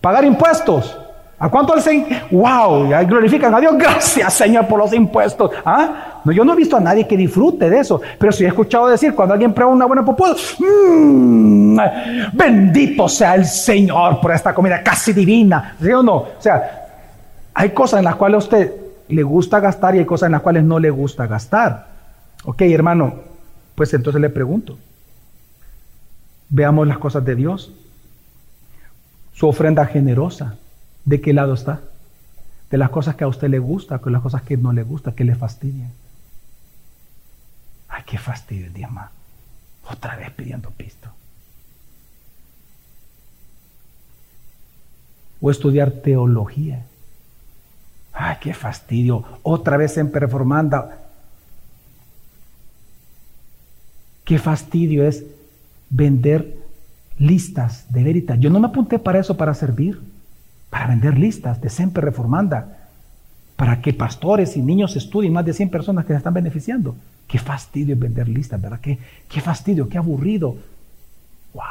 Pagar 0.00 0.24
impuestos. 0.24 0.96
¿A 1.38 1.48
cuánto 1.48 1.74
dicen? 1.74 2.06
¡Wow! 2.30 2.88
Glorifican 3.06 3.54
a 3.54 3.60
Dios. 3.60 3.74
Gracias, 3.78 4.34
Señor, 4.34 4.66
por 4.66 4.78
los 4.78 4.92
impuestos. 4.92 5.50
¿Ah? 5.64 6.09
No, 6.24 6.32
yo 6.32 6.44
no 6.44 6.52
he 6.52 6.56
visto 6.56 6.76
a 6.76 6.80
nadie 6.80 7.06
que 7.06 7.16
disfrute 7.16 7.68
de 7.68 7.80
eso. 7.80 8.00
Pero 8.18 8.32
sí 8.32 8.44
he 8.44 8.48
escuchado 8.48 8.88
decir, 8.88 9.14
cuando 9.14 9.34
alguien 9.34 9.52
prueba 9.52 9.72
una 9.72 9.86
buena 9.86 10.04
pupusa, 10.04 10.34
mmm, 10.58 11.78
bendito 12.32 13.08
sea 13.08 13.34
el 13.34 13.46
Señor 13.46 14.20
por 14.20 14.32
esta 14.32 14.54
comida 14.54 14.82
casi 14.82 15.12
divina. 15.12 15.76
¿Sí 15.80 15.90
o 15.90 16.02
no? 16.02 16.14
O 16.16 16.28
sea, 16.38 16.88
hay 17.54 17.70
cosas 17.70 17.98
en 17.98 18.04
las 18.04 18.16
cuales 18.16 18.36
a 18.36 18.38
usted 18.38 18.72
le 19.08 19.22
gusta 19.22 19.60
gastar 19.60 19.94
y 19.94 19.98
hay 19.98 20.04
cosas 20.04 20.26
en 20.26 20.32
las 20.32 20.42
cuales 20.42 20.64
no 20.64 20.78
le 20.78 20.90
gusta 20.90 21.26
gastar. 21.26 21.88
Ok, 22.44 22.62
hermano, 22.62 23.14
pues 23.74 23.92
entonces 23.94 24.20
le 24.20 24.30
pregunto. 24.30 24.78
Veamos 26.48 26.86
las 26.86 26.98
cosas 26.98 27.24
de 27.24 27.34
Dios. 27.34 27.72
Su 29.32 29.48
ofrenda 29.48 29.86
generosa 29.86 30.56
¿De 31.04 31.20
qué 31.20 31.32
lado 31.32 31.54
está? 31.54 31.80
De 32.70 32.78
las 32.78 32.90
cosas 32.90 33.16
que 33.16 33.24
a 33.24 33.28
usted 33.28 33.48
le 33.48 33.58
gusta, 33.58 33.98
con 33.98 34.12
las 34.12 34.22
cosas 34.22 34.42
que 34.42 34.56
no 34.56 34.72
le 34.72 34.82
gusta, 34.82 35.12
que 35.12 35.24
le 35.24 35.34
fastidian. 35.34 35.90
Qué 38.10 38.18
fastidio 38.18 38.66
el 38.66 38.88
más. 38.88 39.10
Otra 39.90 40.16
vez 40.16 40.30
pidiendo 40.30 40.70
pisto. 40.70 41.08
O 45.40 45.50
estudiar 45.50 45.90
teología. 45.90 46.84
Ay, 48.12 48.36
qué 48.40 48.52
fastidio. 48.52 49.24
Otra 49.42 49.76
vez 49.76 49.96
en 49.96 50.10
performanda. 50.10 50.98
Qué 54.24 54.38
fastidio 54.38 55.06
es 55.06 55.24
vender 55.88 56.56
listas 57.18 57.90
de 57.92 58.04
veritas. 58.04 58.38
Yo 58.40 58.50
no 58.50 58.60
me 58.60 58.68
apunté 58.68 58.98
para 58.98 59.18
eso, 59.18 59.36
para 59.36 59.54
servir 59.54 60.00
para 60.70 60.86
vender 60.86 61.18
listas 61.18 61.60
de 61.60 61.68
Semper 61.68 62.04
Reformanda, 62.04 62.78
para 63.56 63.82
que 63.82 63.92
pastores 63.92 64.56
y 64.56 64.62
niños 64.62 64.96
estudien 64.96 65.32
más 65.32 65.44
de 65.44 65.52
100 65.52 65.68
personas 65.68 66.06
que 66.06 66.12
se 66.12 66.18
están 66.18 66.32
beneficiando. 66.32 66.94
Qué 67.30 67.38
fastidio 67.38 67.96
vender 67.96 68.28
listas, 68.28 68.60
¿verdad? 68.60 68.80
Qué, 68.80 68.98
qué 69.28 69.40
fastidio, 69.40 69.88
qué 69.88 69.98
aburrido. 69.98 70.56
¡Wow! 71.54 71.62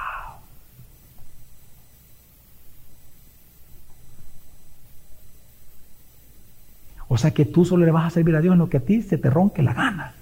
O 7.10 7.18
sea 7.18 7.32
que 7.32 7.44
tú 7.44 7.66
solo 7.66 7.86
le 7.86 7.92
vas 7.92 8.08
a 8.08 8.10
servir 8.10 8.36
a 8.38 8.42
Dios 8.42 8.54
en 8.54 8.60
lo 8.60 8.70
que 8.70 8.78
a 8.78 8.80
ti 8.80 9.02
se 9.02 9.18
te 9.18 9.30
ronque 9.30 9.62
la 9.62 9.74
gana. 9.74 10.14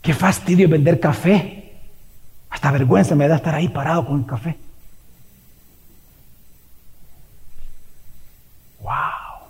Qué 0.00 0.14
fastidio 0.14 0.66
vender 0.66 0.98
café. 0.98 1.78
Hasta 2.48 2.72
vergüenza 2.72 3.14
me 3.14 3.28
da 3.28 3.36
estar 3.36 3.54
ahí 3.54 3.68
parado 3.68 4.06
con 4.06 4.20
el 4.20 4.26
café. 4.26 4.56
¡Wow! 8.80 9.48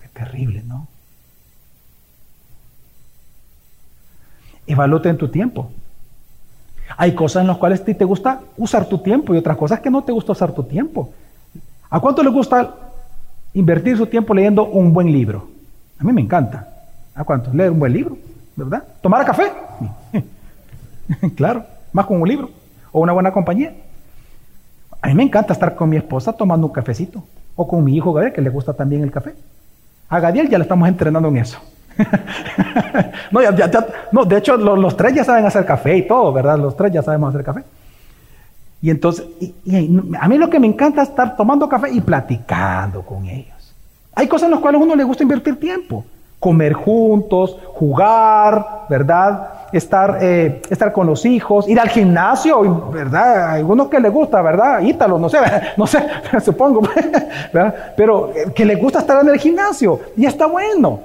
Qué 0.00 0.08
terrible, 0.34 0.62
¿no? 0.66 0.88
Evalúate 4.66 5.08
en 5.08 5.18
tu 5.18 5.28
tiempo. 5.28 5.70
Hay 6.96 7.14
cosas 7.14 7.42
en 7.42 7.48
las 7.48 7.58
cuales 7.58 7.80
a 7.80 7.84
ti 7.84 7.94
te 7.94 8.04
gusta 8.04 8.40
usar 8.56 8.86
tu 8.86 8.98
tiempo 8.98 9.34
y 9.34 9.38
otras 9.38 9.56
cosas 9.56 9.80
que 9.80 9.90
no 9.90 10.02
te 10.02 10.12
gusta 10.12 10.32
usar 10.32 10.52
tu 10.52 10.64
tiempo. 10.64 11.12
¿A 11.88 12.00
cuánto 12.00 12.22
le 12.22 12.30
gusta 12.30 12.74
invertir 13.52 13.96
su 13.96 14.06
tiempo 14.06 14.34
leyendo 14.34 14.64
un 14.64 14.92
buen 14.92 15.12
libro? 15.12 15.48
A 15.98 16.04
mí 16.04 16.12
me 16.12 16.20
encanta. 16.20 16.68
¿A 17.14 17.24
cuánto? 17.24 17.52
Leer 17.52 17.70
un 17.70 17.78
buen 17.78 17.92
libro. 17.92 18.16
¿verdad? 18.56 18.84
¿Tomar 19.00 19.24
café? 19.24 19.52
claro, 21.36 21.64
más 21.92 22.06
con 22.06 22.20
un 22.20 22.28
libro 22.28 22.50
o 22.92 23.00
una 23.00 23.12
buena 23.12 23.32
compañía. 23.32 23.74
A 25.00 25.08
mí 25.08 25.14
me 25.14 25.24
encanta 25.24 25.52
estar 25.52 25.74
con 25.74 25.88
mi 25.88 25.96
esposa 25.96 26.32
tomando 26.32 26.66
un 26.66 26.72
cafecito 26.72 27.22
o 27.56 27.66
con 27.68 27.84
mi 27.84 27.96
hijo 27.96 28.14
que 28.32 28.40
le 28.40 28.50
gusta 28.50 28.72
también 28.72 29.02
el 29.02 29.10
café. 29.10 29.34
A 30.14 30.20
Gabriel 30.20 30.48
ya 30.48 30.58
le 30.58 30.62
estamos 30.62 30.88
entrenando 30.88 31.28
en 31.28 31.38
eso. 31.38 31.58
no, 33.32 33.40
no, 34.12 34.24
de 34.24 34.38
hecho, 34.38 34.56
los, 34.56 34.96
tres 34.96 35.12
ya 35.12 35.24
saben 35.24 35.44
hacer 35.44 35.66
café 35.66 35.96
y 35.96 36.06
todo, 36.06 36.32
¿verdad? 36.32 36.56
Los 36.56 36.76
tres 36.76 36.92
ya 36.92 37.02
sabemos 37.02 37.30
hacer 37.30 37.44
café. 37.44 37.64
Y 38.80 38.90
entonces, 38.90 39.26
a 40.20 40.28
mí 40.28 40.38
lo 40.38 40.48
que 40.48 40.60
me 40.60 40.68
encanta 40.68 41.02
es 41.02 41.08
estar 41.08 41.36
tomando 41.36 41.68
café 41.68 41.90
y 41.90 42.00
platicando 42.00 43.02
con 43.02 43.26
ellos. 43.26 43.74
Hay 44.14 44.28
cosas 44.28 44.44
en 44.44 44.52
las 44.52 44.60
cuales 44.60 44.80
a 44.80 44.84
uno 44.84 44.94
le 44.94 45.02
gusta 45.02 45.24
invertir 45.24 45.58
tiempo 45.58 46.04
comer 46.44 46.74
juntos, 46.74 47.56
jugar, 47.72 48.84
¿verdad? 48.90 49.48
Estar, 49.72 50.18
eh, 50.20 50.60
estar 50.68 50.92
con 50.92 51.06
los 51.06 51.24
hijos, 51.24 51.66
ir 51.66 51.80
al 51.80 51.88
gimnasio, 51.88 52.90
¿verdad? 52.90 53.52
algunos 53.52 53.88
que 53.88 53.98
les 53.98 54.12
gusta, 54.12 54.42
¿verdad? 54.42 54.82
Ítalo, 54.82 55.18
no 55.18 55.30
sé, 55.30 55.38
no 55.78 55.86
sé, 55.86 56.06
supongo, 56.44 56.82
¿verdad? 57.52 57.74
Pero 57.96 58.30
eh, 58.36 58.52
que 58.54 58.66
les 58.66 58.78
gusta 58.78 58.98
estar 58.98 59.22
en 59.22 59.30
el 59.30 59.38
gimnasio 59.38 59.98
y 60.18 60.26
está 60.26 60.44
bueno. 60.44 61.00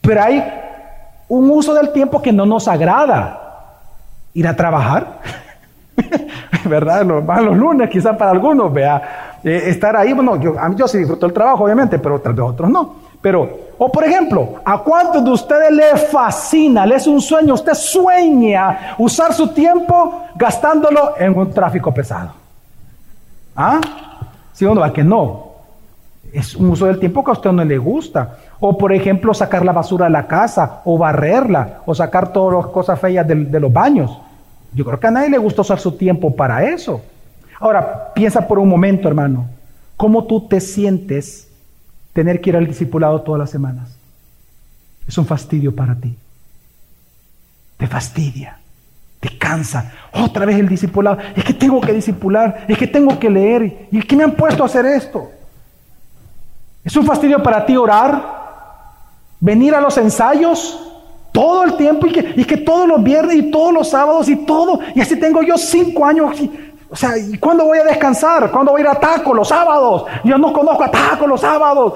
Pero 0.00 0.22
hay 0.22 0.42
un 1.28 1.50
uso 1.50 1.74
del 1.74 1.92
tiempo 1.92 2.22
que 2.22 2.32
no 2.32 2.46
nos 2.46 2.68
agrada. 2.68 3.44
Ir 4.32 4.48
a 4.48 4.56
trabajar, 4.56 5.18
¿verdad? 6.64 7.04
Los, 7.04 7.22
los 7.22 7.54
lunes 7.54 7.90
quizás 7.90 8.16
para 8.16 8.30
algunos, 8.30 8.72
vea. 8.72 9.36
Eh, 9.44 9.64
estar 9.66 9.94
ahí, 9.94 10.14
bueno, 10.14 10.36
yo, 10.40 10.54
yo 10.74 10.88
sí 10.88 10.96
disfruto 10.96 11.26
el 11.26 11.34
trabajo, 11.34 11.64
obviamente, 11.64 11.98
pero 11.98 12.14
otros 12.14 12.70
no. 12.70 13.07
Pero, 13.20 13.68
o 13.78 13.90
por 13.90 14.04
ejemplo, 14.04 14.54
¿a 14.64 14.78
cuántos 14.78 15.24
de 15.24 15.30
ustedes 15.30 15.72
les 15.72 16.08
fascina, 16.08 16.86
les 16.86 17.02
es 17.02 17.06
un 17.08 17.20
sueño, 17.20 17.54
usted 17.54 17.74
sueña 17.74 18.94
usar 18.98 19.32
su 19.32 19.48
tiempo 19.48 20.24
gastándolo 20.36 21.14
en 21.18 21.36
un 21.36 21.50
tráfico 21.50 21.92
pesado? 21.92 22.30
¿Ah? 23.56 23.80
¿Sí 24.52 24.64
o 24.64 24.74
no? 24.74 24.82
¿A 24.84 24.92
que 24.92 25.02
no? 25.02 25.48
Es 26.32 26.54
un 26.54 26.70
uso 26.70 26.86
del 26.86 27.00
tiempo 27.00 27.24
que 27.24 27.30
a 27.30 27.34
usted 27.34 27.50
no 27.50 27.64
le 27.64 27.78
gusta. 27.78 28.36
O 28.60 28.76
por 28.76 28.92
ejemplo, 28.92 29.34
sacar 29.34 29.64
la 29.64 29.72
basura 29.72 30.06
de 30.06 30.12
la 30.12 30.26
casa, 30.26 30.82
o 30.84 30.98
barrerla, 30.98 31.80
o 31.86 31.94
sacar 31.94 32.32
todas 32.32 32.64
las 32.64 32.72
cosas 32.72 33.00
feas 33.00 33.26
de 33.26 33.60
los 33.60 33.72
baños. 33.72 34.16
Yo 34.72 34.84
creo 34.84 35.00
que 35.00 35.06
a 35.06 35.10
nadie 35.10 35.30
le 35.30 35.38
gusta 35.38 35.62
usar 35.62 35.80
su 35.80 35.92
tiempo 35.92 36.34
para 36.34 36.64
eso. 36.64 37.00
Ahora, 37.58 38.12
piensa 38.14 38.46
por 38.46 38.58
un 38.58 38.68
momento, 38.68 39.08
hermano, 39.08 39.46
¿cómo 39.96 40.24
tú 40.24 40.46
te 40.46 40.60
sientes 40.60 41.47
tener 42.18 42.40
que 42.40 42.50
ir 42.50 42.56
al 42.56 42.66
discipulado 42.66 43.22
todas 43.22 43.38
las 43.38 43.48
semanas? 43.48 43.90
Es 45.06 45.16
un 45.16 45.24
fastidio 45.24 45.72
para 45.72 45.94
ti. 45.94 46.16
Te 47.76 47.86
fastidia. 47.86 48.58
Te 49.20 49.38
cansa. 49.38 49.92
Otra 50.12 50.44
vez 50.44 50.58
el 50.58 50.68
discipulado. 50.68 51.18
Es 51.36 51.44
que 51.44 51.54
tengo 51.54 51.80
que 51.80 51.92
discipular. 51.92 52.64
Es 52.66 52.76
que 52.76 52.88
tengo 52.88 53.16
que 53.20 53.30
leer. 53.30 53.86
¿Y 53.92 54.02
qué 54.02 54.16
me 54.16 54.24
han 54.24 54.32
puesto 54.32 54.64
a 54.64 54.66
hacer 54.66 54.84
esto? 54.84 55.30
Es 56.82 56.96
un 56.96 57.06
fastidio 57.06 57.40
para 57.40 57.64
ti 57.64 57.76
orar. 57.76 58.20
Venir 59.38 59.76
a 59.76 59.80
los 59.80 59.96
ensayos 59.96 60.76
todo 61.30 61.62
el 61.62 61.76
tiempo 61.76 62.08
y 62.08 62.10
que, 62.10 62.34
y 62.34 62.44
que 62.44 62.56
todos 62.56 62.88
los 62.88 63.00
viernes 63.00 63.36
y 63.36 63.50
todos 63.52 63.72
los 63.72 63.88
sábados 63.90 64.28
y 64.28 64.44
todo. 64.44 64.80
Y 64.92 65.00
así 65.00 65.14
tengo 65.20 65.40
yo 65.44 65.56
cinco 65.56 66.04
años. 66.04 66.36
O 66.90 66.96
sea, 66.96 67.18
¿y 67.18 67.36
cuándo 67.38 67.64
voy 67.64 67.78
a 67.78 67.84
descansar? 67.84 68.50
¿Cuándo 68.50 68.72
voy 68.72 68.80
a 68.80 68.84
ir 68.84 68.88
a 68.90 68.94
taco 68.94 69.34
los 69.34 69.48
sábados? 69.48 70.04
Yo 70.24 70.38
no 70.38 70.52
conozco 70.52 70.84
a 70.84 70.90
taco 70.90 71.26
los 71.26 71.40
sábados. 71.40 71.92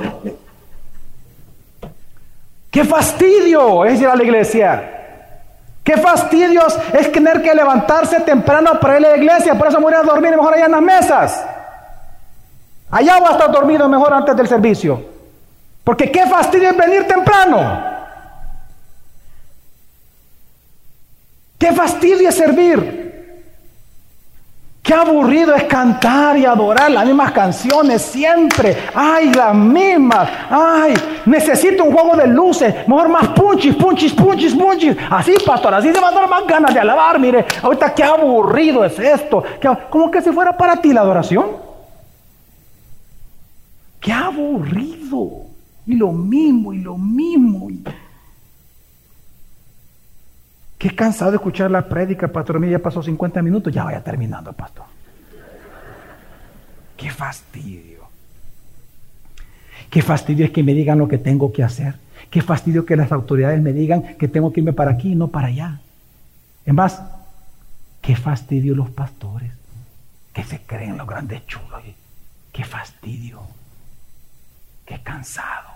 ¡Qué 2.70 2.84
fastidio 2.84 3.84
es 3.84 4.01
ir 4.01 4.09
a 4.09 4.16
la 4.16 4.22
iglesia! 4.22 4.99
Qué 5.82 5.97
fastidios 5.97 6.78
es 6.93 7.11
tener 7.11 7.43
que 7.43 7.55
levantarse 7.55 8.20
temprano 8.20 8.78
para 8.80 9.01
ir 9.01 9.07
a 9.07 9.11
la 9.11 9.16
iglesia. 9.16 9.55
Por 9.57 9.66
eso 9.66 9.80
voy 9.80 9.95
a 9.95 10.03
dormir 10.03 10.30
mejor 10.30 10.55
allá 10.55 10.66
en 10.66 10.72
las 10.72 10.82
mesas. 10.82 11.45
Allá 12.90 13.18
voy 13.18 13.28
a 13.28 13.32
estar 13.32 13.51
dormido 13.51 13.88
mejor 13.88 14.12
antes 14.12 14.36
del 14.36 14.47
servicio. 14.47 15.03
Porque 15.82 16.12
qué 16.12 16.24
fastidio 16.26 16.70
es 16.70 16.76
venir 16.76 17.07
temprano. 17.09 17.82
Qué 21.59 21.72
fastidio 21.72 22.28
es 22.28 22.34
servir. 22.36 23.01
Qué 24.93 24.99
aburrido 24.99 25.55
es 25.55 25.64
cantar 25.64 26.36
y 26.36 26.45
adorar 26.45 26.90
las 26.90 27.07
mismas 27.07 27.32
canciones 27.32 28.03
siempre. 28.03 28.76
Ay, 28.95 29.32
las 29.32 29.55
mismas. 29.55 30.28
Ay, 30.51 30.93
necesito 31.24 31.84
un 31.84 31.95
juego 31.95 32.14
de 32.14 32.26
luces. 32.26 32.86
Mejor 32.86 33.09
más 33.09 33.28
punchis, 33.28 33.74
punchis, 33.74 34.12
punchis, 34.12 34.55
punchis. 34.55 34.95
Así, 35.09 35.32
pastor, 35.47 35.72
así 35.72 35.90
se 35.90 35.99
van 35.99 36.12
a 36.12 36.20
dar 36.20 36.28
más 36.28 36.47
ganas 36.47 36.74
de 36.74 36.80
alabar. 36.80 37.18
Mire, 37.18 37.47
ahorita 37.62 37.95
qué 37.95 38.05
aburrido 38.05 38.84
es 38.84 38.99
esto. 38.99 39.43
Como 39.88 40.11
que 40.11 40.20
si 40.20 40.30
fuera 40.30 40.55
para 40.55 40.76
ti 40.76 40.93
la 40.93 41.01
adoración. 41.01 41.47
Qué 43.99 44.12
aburrido. 44.12 45.47
Y 45.86 45.95
lo 45.95 46.12
mismo, 46.12 46.74
y 46.74 46.80
lo 46.80 46.99
mismo. 46.99 47.68
Qué 50.82 50.96
cansado 50.96 51.30
de 51.30 51.36
escuchar 51.36 51.70
la 51.70 51.88
prédica, 51.88 52.26
pastor. 52.26 52.58
Mira, 52.58 52.72
ya 52.72 52.82
pasó 52.82 53.04
50 53.04 53.40
minutos, 53.40 53.72
ya 53.72 53.84
vaya 53.84 54.02
terminando, 54.02 54.52
pastor. 54.52 54.84
Qué 56.96 57.08
fastidio. 57.08 58.00
Qué 59.88 60.02
fastidio 60.02 60.44
es 60.44 60.50
que 60.50 60.64
me 60.64 60.74
digan 60.74 60.98
lo 60.98 61.06
que 61.06 61.18
tengo 61.18 61.52
que 61.52 61.62
hacer. 61.62 61.94
Qué 62.30 62.42
fastidio 62.42 62.84
que 62.84 62.96
las 62.96 63.12
autoridades 63.12 63.62
me 63.62 63.72
digan 63.72 64.16
que 64.16 64.26
tengo 64.26 64.52
que 64.52 64.58
irme 64.58 64.72
para 64.72 64.90
aquí 64.90 65.12
y 65.12 65.14
no 65.14 65.28
para 65.28 65.46
allá. 65.46 65.78
Es 66.66 66.74
más, 66.74 67.00
qué 68.00 68.16
fastidio 68.16 68.74
los 68.74 68.90
pastores 68.90 69.52
que 70.32 70.42
se 70.42 70.62
creen 70.62 70.98
los 70.98 71.06
grandes 71.06 71.46
chulos. 71.46 71.80
Qué 72.52 72.64
fastidio. 72.64 73.40
Qué 74.84 75.00
cansado. 75.00 75.71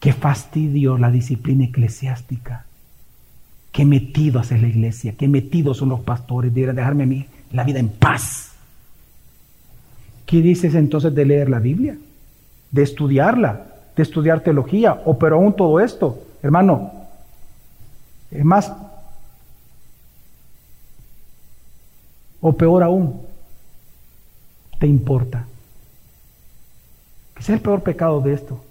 Qué 0.00 0.12
fastidio 0.12 0.98
la 0.98 1.10
disciplina 1.10 1.64
eclesiástica. 1.64 2.66
Qué 3.72 3.84
metido 3.84 4.40
hace 4.40 4.58
la 4.58 4.68
iglesia, 4.68 5.14
qué 5.18 5.28
metidos 5.28 5.78
son 5.78 5.90
los 5.90 6.00
pastores. 6.00 6.54
Deberían 6.54 6.76
dejarme 6.76 7.02
a 7.02 7.06
mí 7.06 7.26
la 7.52 7.64
vida 7.64 7.78
en 7.78 7.88
paz. 7.88 8.52
¿Qué 10.24 10.40
dices 10.40 10.74
entonces 10.74 11.14
de 11.14 11.24
leer 11.24 11.48
la 11.48 11.58
Biblia? 11.58 11.96
De 12.70 12.82
estudiarla, 12.82 13.66
de 13.94 14.02
estudiar 14.02 14.40
teología, 14.40 15.02
o 15.04 15.18
pero 15.18 15.36
aún 15.36 15.54
todo 15.54 15.78
esto, 15.80 16.22
hermano. 16.42 16.90
Es 18.30 18.44
más, 18.44 18.72
o 22.40 22.52
peor 22.52 22.82
aún, 22.82 23.22
te 24.78 24.86
importa. 24.86 25.46
¿Qué 27.34 27.40
es 27.40 27.48
el 27.50 27.60
peor 27.60 27.82
pecado 27.82 28.20
de 28.20 28.32
esto? 28.32 28.62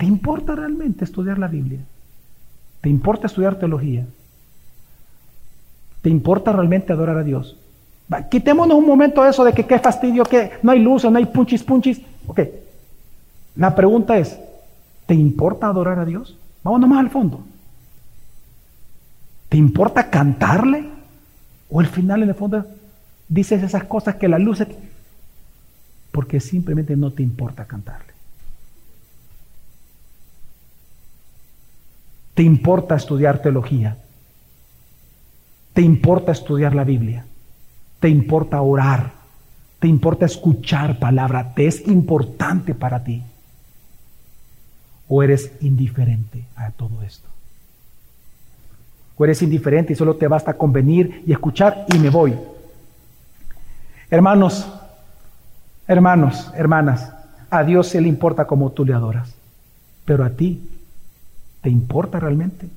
¿Te 0.00 0.06
importa 0.06 0.54
realmente 0.56 1.04
estudiar 1.04 1.38
la 1.38 1.46
Biblia? 1.46 1.80
¿Te 2.80 2.88
importa 2.88 3.26
estudiar 3.26 3.58
teología? 3.58 4.06
¿Te 6.00 6.08
importa 6.08 6.52
realmente 6.52 6.94
adorar 6.94 7.18
a 7.18 7.22
Dios? 7.22 7.58
quitémonos 8.30 8.78
un 8.78 8.86
momento 8.86 9.24
eso 9.26 9.44
de 9.44 9.52
que 9.52 9.66
qué 9.66 9.78
fastidio, 9.78 10.24
que 10.24 10.52
no 10.62 10.72
hay 10.72 10.80
luces, 10.80 11.12
no 11.12 11.18
hay 11.18 11.26
punchis, 11.26 11.62
punchis. 11.62 12.00
Ok. 12.26 12.40
La 13.56 13.74
pregunta 13.76 14.16
es, 14.16 14.40
¿te 15.04 15.12
importa 15.12 15.66
adorar 15.66 15.98
a 15.98 16.06
Dios? 16.06 16.34
Vámonos 16.64 16.88
más 16.88 17.00
al 17.00 17.10
fondo. 17.10 17.44
¿Te 19.50 19.58
importa 19.58 20.08
cantarle? 20.08 20.88
¿O 21.68 21.78
al 21.78 21.88
final 21.88 22.22
en 22.22 22.30
el 22.30 22.34
fondo 22.34 22.66
dices 23.28 23.62
esas 23.62 23.84
cosas 23.84 24.14
que 24.14 24.28
la 24.28 24.38
luz... 24.38 24.62
Porque 26.10 26.40
simplemente 26.40 26.96
no 26.96 27.12
te 27.12 27.22
importa 27.22 27.66
cantarle. 27.66 28.09
¿Te 32.40 32.44
importa 32.44 32.96
estudiar 32.96 33.42
teología? 33.42 33.98
¿Te 35.74 35.82
importa 35.82 36.32
estudiar 36.32 36.74
la 36.74 36.84
Biblia? 36.84 37.26
¿Te 37.98 38.08
importa 38.08 38.62
orar? 38.62 39.12
¿Te 39.78 39.88
importa 39.88 40.24
escuchar 40.24 40.98
palabra? 40.98 41.52
¿Te 41.52 41.66
es 41.66 41.86
importante 41.86 42.74
para 42.74 43.04
ti? 43.04 43.22
¿O 45.06 45.22
eres 45.22 45.52
indiferente 45.60 46.46
a 46.56 46.70
todo 46.70 47.02
esto? 47.02 47.28
¿O 49.18 49.24
eres 49.26 49.42
indiferente 49.42 49.92
y 49.92 49.96
solo 49.96 50.16
te 50.16 50.26
basta 50.26 50.54
con 50.54 50.72
venir 50.72 51.22
y 51.26 51.32
escuchar 51.32 51.84
y 51.94 51.98
me 51.98 52.08
voy? 52.08 52.34
Hermanos, 54.08 54.66
hermanos, 55.86 56.50
hermanas, 56.56 57.12
a 57.50 57.62
Dios 57.64 57.88
se 57.88 58.00
le 58.00 58.08
importa 58.08 58.46
como 58.46 58.72
tú 58.72 58.86
le 58.86 58.94
adoras, 58.94 59.34
pero 60.06 60.24
a 60.24 60.30
ti 60.30 60.79
¿Te 61.60 61.68
importa 61.68 62.18
realmente? 62.18 62.68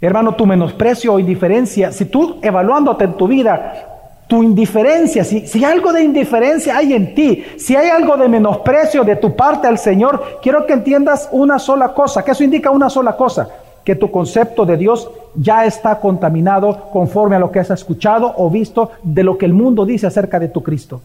Hermano, 0.00 0.34
tu 0.34 0.46
menosprecio 0.46 1.14
o 1.14 1.18
indiferencia, 1.18 1.90
si 1.90 2.04
tú 2.04 2.38
evaluándote 2.42 3.04
en 3.04 3.14
tu 3.14 3.26
vida, 3.26 3.96
tu 4.28 4.42
indiferencia, 4.42 5.24
si, 5.24 5.46
si 5.46 5.64
algo 5.64 5.92
de 5.92 6.02
indiferencia 6.02 6.76
hay 6.76 6.92
en 6.92 7.14
ti, 7.14 7.44
si 7.56 7.76
hay 7.76 7.88
algo 7.88 8.16
de 8.16 8.28
menosprecio 8.28 9.04
de 9.04 9.16
tu 9.16 9.34
parte 9.34 9.66
al 9.66 9.78
Señor, 9.78 10.38
quiero 10.42 10.66
que 10.66 10.74
entiendas 10.74 11.28
una 11.32 11.58
sola 11.58 11.94
cosa, 11.94 12.24
que 12.24 12.32
eso 12.32 12.44
indica 12.44 12.70
una 12.70 12.90
sola 12.90 13.16
cosa, 13.16 13.48
que 13.84 13.94
tu 13.94 14.10
concepto 14.10 14.66
de 14.66 14.76
Dios 14.76 15.08
ya 15.34 15.64
está 15.64 15.98
contaminado 16.00 16.90
conforme 16.90 17.36
a 17.36 17.38
lo 17.38 17.50
que 17.50 17.60
has 17.60 17.70
escuchado 17.70 18.34
o 18.36 18.50
visto 18.50 18.90
de 19.02 19.22
lo 19.22 19.38
que 19.38 19.46
el 19.46 19.54
mundo 19.54 19.86
dice 19.86 20.06
acerca 20.06 20.38
de 20.38 20.48
tu 20.48 20.62
Cristo. 20.62 21.00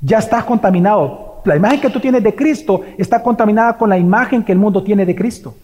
Ya 0.00 0.18
estás 0.18 0.44
contaminado 0.44 1.33
la 1.44 1.56
imagen 1.56 1.80
que 1.80 1.90
tú 1.90 2.00
tienes 2.00 2.22
de 2.22 2.34
Cristo 2.34 2.80
está 2.96 3.22
contaminada 3.22 3.76
con 3.76 3.88
la 3.88 3.98
imagen 3.98 4.42
que 4.42 4.52
el 4.52 4.58
mundo 4.58 4.82
tiene 4.82 5.04
de 5.04 5.14
Cristo. 5.14 5.54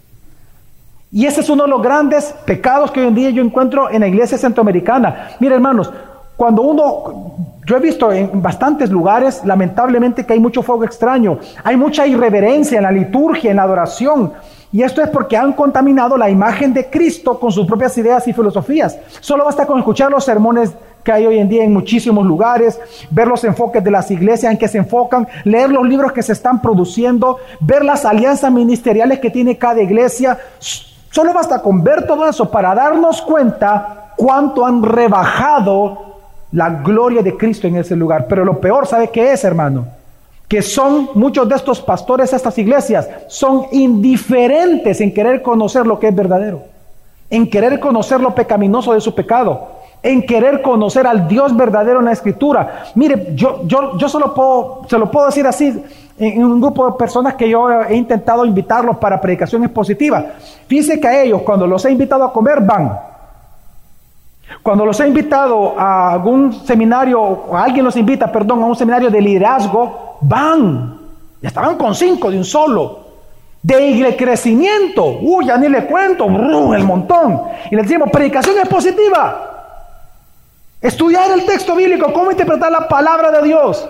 Y 1.12 1.26
ese 1.26 1.41
es 1.41 1.51
uno 1.51 1.64
de 1.64 1.70
los 1.70 1.83
grandes 1.83 2.35
pecados 2.45 2.91
que 2.91 3.01
hoy 3.01 3.09
en 3.09 3.14
día 3.14 3.31
yo 3.31 3.43
encuentro 3.43 3.91
en 3.91 4.01
la 4.01 4.09
iglesia 4.09 4.39
centroamericana. 4.39 5.31
Mira, 5.41 5.57
hermanos, 5.57 5.91
cuando 6.37 6.62
uno, 6.62 7.35
yo 7.66 7.76
he 7.76 7.81
visto 7.81 8.12
en 8.12 8.41
bastantes 8.41 8.91
lugares, 8.91 9.43
lamentablemente, 9.45 10.24
que 10.24 10.35
hay 10.35 10.41
mucho 10.41 10.62
fuego 10.62 10.85
extraño, 10.85 11.39
hay 11.64 11.76
mucha 11.76 12.07
irreverencia 12.07 12.78
en 12.78 12.85
la 12.85 12.93
liturgia, 12.93 13.51
en 13.51 13.57
la 13.57 13.64
adoración. 13.64 14.33
Y 14.73 14.83
esto 14.83 15.03
es 15.03 15.09
porque 15.09 15.37
han 15.37 15.53
contaminado 15.53 16.16
la 16.16 16.31
imagen 16.31 16.73
de 16.73 16.89
Cristo 16.89 17.39
con 17.41 17.51
sus 17.51 17.66
propias 17.66 17.97
ideas 17.99 18.27
y 18.29 18.33
filosofías. 18.33 18.99
Solo 19.21 19.45
basta 19.45 19.66
con 19.66 19.79
escuchar 19.79 20.11
los 20.11 20.25
sermones 20.25 20.73
que 21.03 21.11
hay 21.11 21.27
hoy 21.27 21.39
en 21.39 21.49
día 21.49 21.64
en 21.64 21.73
muchísimos 21.73 22.25
lugares, 22.25 22.79
ver 23.11 23.27
los 23.27 23.43
enfoques 23.43 23.83
de 23.83 23.91
las 23.91 24.11
iglesias 24.11 24.53
en 24.53 24.59
que 24.59 24.68
se 24.68 24.79
enfocan, 24.79 25.27
leer 25.45 25.71
los 25.71 25.89
libros 25.89 26.12
que 26.12 26.23
se 26.23 26.33
están 26.33 26.62
produciendo, 26.62 27.39
ver 27.59 27.85
las 27.85 28.05
alianzas 28.05 28.53
ministeriales 28.53 29.18
que 29.18 29.31
tiene 29.31 29.59
cada 29.59 29.81
iglesia. 29.81 30.39
Solo 30.59 31.33
basta 31.33 31.61
con 31.61 31.83
ver 31.83 32.07
todo 32.07 32.29
eso 32.29 32.51
para 32.51 32.75
darnos 32.75 33.23
cuenta 33.23 34.12
cuánto 34.16 34.64
han 34.64 34.83
rebajado 34.83 36.11
la 36.53 36.71
gloria 36.71 37.23
de 37.23 37.37
Cristo 37.37 37.66
en 37.66 37.77
ese 37.77 37.97
lugar. 37.97 38.27
Pero 38.29 38.45
lo 38.45 38.61
peor, 38.61 38.87
¿sabe 38.87 39.09
qué 39.09 39.33
es, 39.33 39.43
hermano? 39.43 40.00
Que 40.51 40.63
son 40.63 41.11
muchos 41.15 41.49
de 41.49 41.55
estos 41.55 41.81
pastores 41.81 42.33
estas 42.33 42.59
iglesias, 42.59 43.09
son 43.29 43.67
indiferentes 43.71 45.01
en 45.01 45.15
querer 45.15 45.43
conocer 45.43 45.87
lo 45.87 46.01
que 46.01 46.09
es 46.09 46.15
verdadero, 46.15 46.65
en 47.31 47.49
querer 47.49 47.79
conocer 47.79 48.21
lo 48.21 48.35
pecaminoso 48.35 48.93
de 48.93 49.01
su 49.01 49.15
pecado, 49.15 49.69
en 50.03 50.27
querer 50.27 50.61
conocer 50.61 51.07
al 51.07 51.29
Dios 51.29 51.57
verdadero 51.57 52.01
en 52.01 52.07
la 52.07 52.13
escritura. 52.13 52.87
Mire, 52.97 53.29
yo, 53.37 53.61
yo, 53.65 53.97
yo 53.97 54.09
solo 54.09 54.35
puedo, 54.35 54.81
se 54.89 54.99
lo 54.99 55.09
puedo 55.09 55.27
decir 55.27 55.47
así 55.47 55.85
en 56.19 56.43
un 56.43 56.61
grupo 56.61 56.85
de 56.85 56.99
personas 56.99 57.37
que 57.37 57.49
yo 57.49 57.71
he 57.85 57.95
intentado 57.95 58.45
invitarlos 58.45 58.97
para 58.97 59.21
predicaciones 59.21 59.71
positivas. 59.71 60.25
Fíjense 60.67 60.99
que 60.99 61.07
a 61.07 61.23
ellos, 61.23 61.43
cuando 61.43 61.65
los 61.65 61.85
he 61.85 61.93
invitado 61.93 62.25
a 62.25 62.33
comer, 62.33 62.61
van. 62.61 63.10
Cuando 64.63 64.85
los 64.85 64.99
he 65.01 65.07
invitado 65.07 65.79
a 65.79 66.13
algún 66.13 66.53
seminario, 66.53 67.21
o 67.21 67.57
alguien 67.57 67.85
los 67.85 67.97
invita, 67.97 68.31
perdón, 68.31 68.63
a 68.63 68.67
un 68.67 68.77
seminario 68.77 69.11
de 69.11 69.21
liderazgo, 69.21 70.19
van. 70.21 70.99
Ya 71.41 71.49
estaban 71.49 71.77
con 71.77 71.95
cinco 71.95 72.31
de 72.31 72.39
un 72.39 72.45
solo. 72.45 73.09
De 73.63 74.15
crecimiento, 74.19 75.19
uy, 75.21 75.47
ya 75.47 75.57
ni 75.57 75.69
le 75.69 75.87
cuento, 75.87 76.27
el 76.27 76.85
montón. 76.85 77.43
Y 77.71 77.77
le 77.77 77.83
decimos, 77.83 78.11
predicación 78.11 78.59
expositiva. 78.59 79.47
Estudiar 80.81 81.31
el 81.31 81.45
texto 81.45 81.77
bíblico, 81.77 82.13
cómo 82.13 82.31
interpretar 82.31 82.73
la 82.73 82.89
palabra 82.89 83.31
de 83.31 83.47
Dios. 83.47 83.89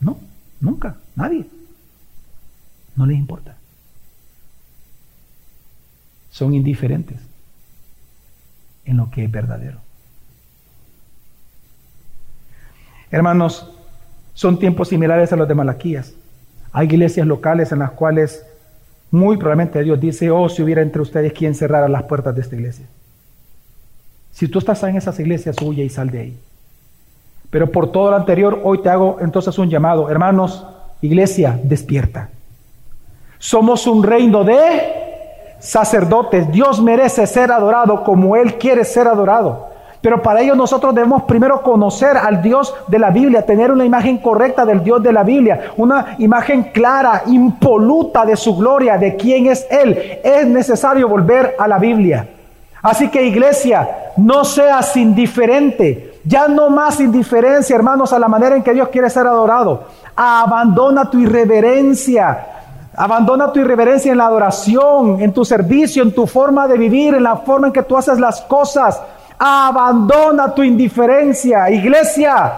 No, 0.00 0.16
nunca, 0.60 0.96
nadie. 1.16 1.44
No 2.96 3.06
les 3.06 3.18
importa. 3.18 3.56
Son 6.30 6.54
indiferentes 6.54 7.33
en 8.84 8.96
lo 8.96 9.10
que 9.10 9.24
es 9.24 9.30
verdadero. 9.30 9.78
Hermanos, 13.10 13.70
son 14.32 14.58
tiempos 14.58 14.88
similares 14.88 15.32
a 15.32 15.36
los 15.36 15.46
de 15.46 15.54
Malaquías. 15.54 16.14
Hay 16.72 16.86
iglesias 16.86 17.26
locales 17.26 17.70
en 17.70 17.78
las 17.78 17.92
cuales 17.92 18.44
muy 19.10 19.36
probablemente 19.36 19.82
Dios 19.82 20.00
dice, 20.00 20.30
oh, 20.30 20.48
si 20.48 20.62
hubiera 20.62 20.82
entre 20.82 21.00
ustedes 21.00 21.32
quien 21.32 21.54
cerrara 21.54 21.88
las 21.88 22.02
puertas 22.02 22.34
de 22.34 22.40
esta 22.40 22.56
iglesia. 22.56 22.86
Si 24.32 24.48
tú 24.48 24.58
estás 24.58 24.82
en 24.82 24.96
esas 24.96 25.18
iglesias, 25.20 25.56
huye 25.62 25.84
y 25.84 25.88
sal 25.88 26.10
de 26.10 26.18
ahí. 26.18 26.38
Pero 27.50 27.70
por 27.70 27.92
todo 27.92 28.10
lo 28.10 28.16
anterior, 28.16 28.60
hoy 28.64 28.82
te 28.82 28.88
hago 28.88 29.18
entonces 29.20 29.56
un 29.58 29.70
llamado. 29.70 30.10
Hermanos, 30.10 30.66
iglesia, 31.00 31.60
despierta. 31.62 32.30
Somos 33.38 33.86
un 33.86 34.02
reino 34.02 34.42
de 34.42 35.03
sacerdotes. 35.64 36.50
Dios 36.52 36.80
merece 36.80 37.26
ser 37.26 37.50
adorado 37.50 38.04
como 38.04 38.36
Él 38.36 38.58
quiere 38.58 38.84
ser 38.84 39.08
adorado. 39.08 39.72
Pero 40.00 40.20
para 40.20 40.42
ello 40.42 40.54
nosotros 40.54 40.94
debemos 40.94 41.22
primero 41.22 41.62
conocer 41.62 42.18
al 42.18 42.42
Dios 42.42 42.74
de 42.88 42.98
la 42.98 43.08
Biblia, 43.08 43.46
tener 43.46 43.72
una 43.72 43.86
imagen 43.86 44.18
correcta 44.18 44.66
del 44.66 44.84
Dios 44.84 45.02
de 45.02 45.14
la 45.14 45.22
Biblia, 45.22 45.72
una 45.78 46.16
imagen 46.18 46.64
clara, 46.64 47.22
impoluta 47.26 48.26
de 48.26 48.36
su 48.36 48.54
gloria, 48.54 48.98
de 48.98 49.16
quién 49.16 49.46
es 49.46 49.66
Él. 49.70 50.20
Es 50.22 50.46
necesario 50.46 51.08
volver 51.08 51.56
a 51.58 51.66
la 51.66 51.78
Biblia. 51.78 52.28
Así 52.82 53.08
que 53.08 53.24
iglesia, 53.24 54.12
no 54.18 54.44
seas 54.44 54.94
indiferente. 54.98 56.20
Ya 56.22 56.48
no 56.48 56.68
más 56.68 57.00
indiferencia, 57.00 57.74
hermanos, 57.74 58.12
a 58.12 58.18
la 58.18 58.28
manera 58.28 58.56
en 58.56 58.62
que 58.62 58.74
Dios 58.74 58.90
quiere 58.90 59.08
ser 59.08 59.26
adorado. 59.26 59.84
Abandona 60.14 61.08
tu 61.08 61.18
irreverencia. 61.18 62.53
Abandona 62.96 63.52
tu 63.52 63.58
irreverencia 63.58 64.12
en 64.12 64.18
la 64.18 64.26
adoración, 64.26 65.20
en 65.20 65.32
tu 65.32 65.44
servicio, 65.44 66.02
en 66.02 66.14
tu 66.14 66.26
forma 66.26 66.68
de 66.68 66.78
vivir, 66.78 67.14
en 67.14 67.24
la 67.24 67.36
forma 67.36 67.68
en 67.68 67.72
que 67.72 67.82
tú 67.82 67.96
haces 67.96 68.20
las 68.20 68.40
cosas. 68.42 69.00
Abandona 69.36 70.54
tu 70.54 70.62
indiferencia. 70.62 71.68
Iglesia, 71.70 72.52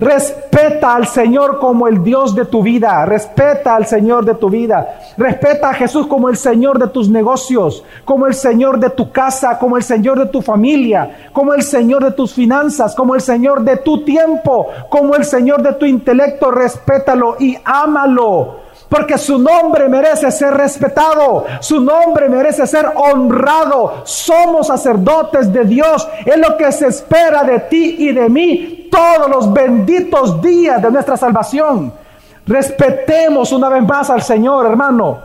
respeta 0.00 0.96
al 0.96 1.06
Señor 1.06 1.60
como 1.60 1.86
el 1.86 2.02
Dios 2.02 2.34
de 2.34 2.46
tu 2.46 2.64
vida. 2.64 3.06
Respeta 3.06 3.76
al 3.76 3.86
Señor 3.86 4.24
de 4.24 4.34
tu 4.34 4.50
vida. 4.50 4.98
Respeta 5.16 5.70
a 5.70 5.74
Jesús 5.74 6.08
como 6.08 6.28
el 6.28 6.36
Señor 6.36 6.80
de 6.80 6.88
tus 6.88 7.08
negocios, 7.08 7.84
como 8.04 8.26
el 8.26 8.34
Señor 8.34 8.80
de 8.80 8.90
tu 8.90 9.12
casa, 9.12 9.56
como 9.56 9.76
el 9.76 9.84
Señor 9.84 10.18
de 10.18 10.26
tu 10.26 10.42
familia, 10.42 11.28
como 11.32 11.54
el 11.54 11.62
Señor 11.62 12.02
de 12.02 12.10
tus 12.10 12.34
finanzas, 12.34 12.92
como 12.96 13.14
el 13.14 13.20
Señor 13.20 13.62
de 13.62 13.76
tu 13.76 14.02
tiempo, 14.02 14.66
como 14.88 15.14
el 15.14 15.24
Señor 15.24 15.62
de 15.62 15.74
tu 15.74 15.86
intelecto. 15.86 16.50
Respétalo 16.50 17.36
y 17.38 17.56
ámalo. 17.64 18.65
Porque 18.88 19.18
su 19.18 19.38
nombre 19.38 19.88
merece 19.88 20.30
ser 20.30 20.54
respetado, 20.54 21.44
su 21.60 21.80
nombre 21.80 22.28
merece 22.28 22.66
ser 22.66 22.86
honrado. 22.94 24.02
Somos 24.04 24.68
sacerdotes 24.68 25.52
de 25.52 25.64
Dios. 25.64 26.06
Es 26.24 26.36
lo 26.36 26.56
que 26.56 26.70
se 26.70 26.86
espera 26.86 27.42
de 27.42 27.60
ti 27.60 27.96
y 27.98 28.12
de 28.12 28.28
mí 28.28 28.88
todos 28.90 29.28
los 29.28 29.52
benditos 29.52 30.40
días 30.40 30.80
de 30.80 30.90
nuestra 30.90 31.16
salvación. 31.16 31.92
Respetemos 32.46 33.50
una 33.52 33.68
vez 33.68 33.82
más 33.82 34.08
al 34.08 34.22
Señor, 34.22 34.66
hermano. 34.66 35.18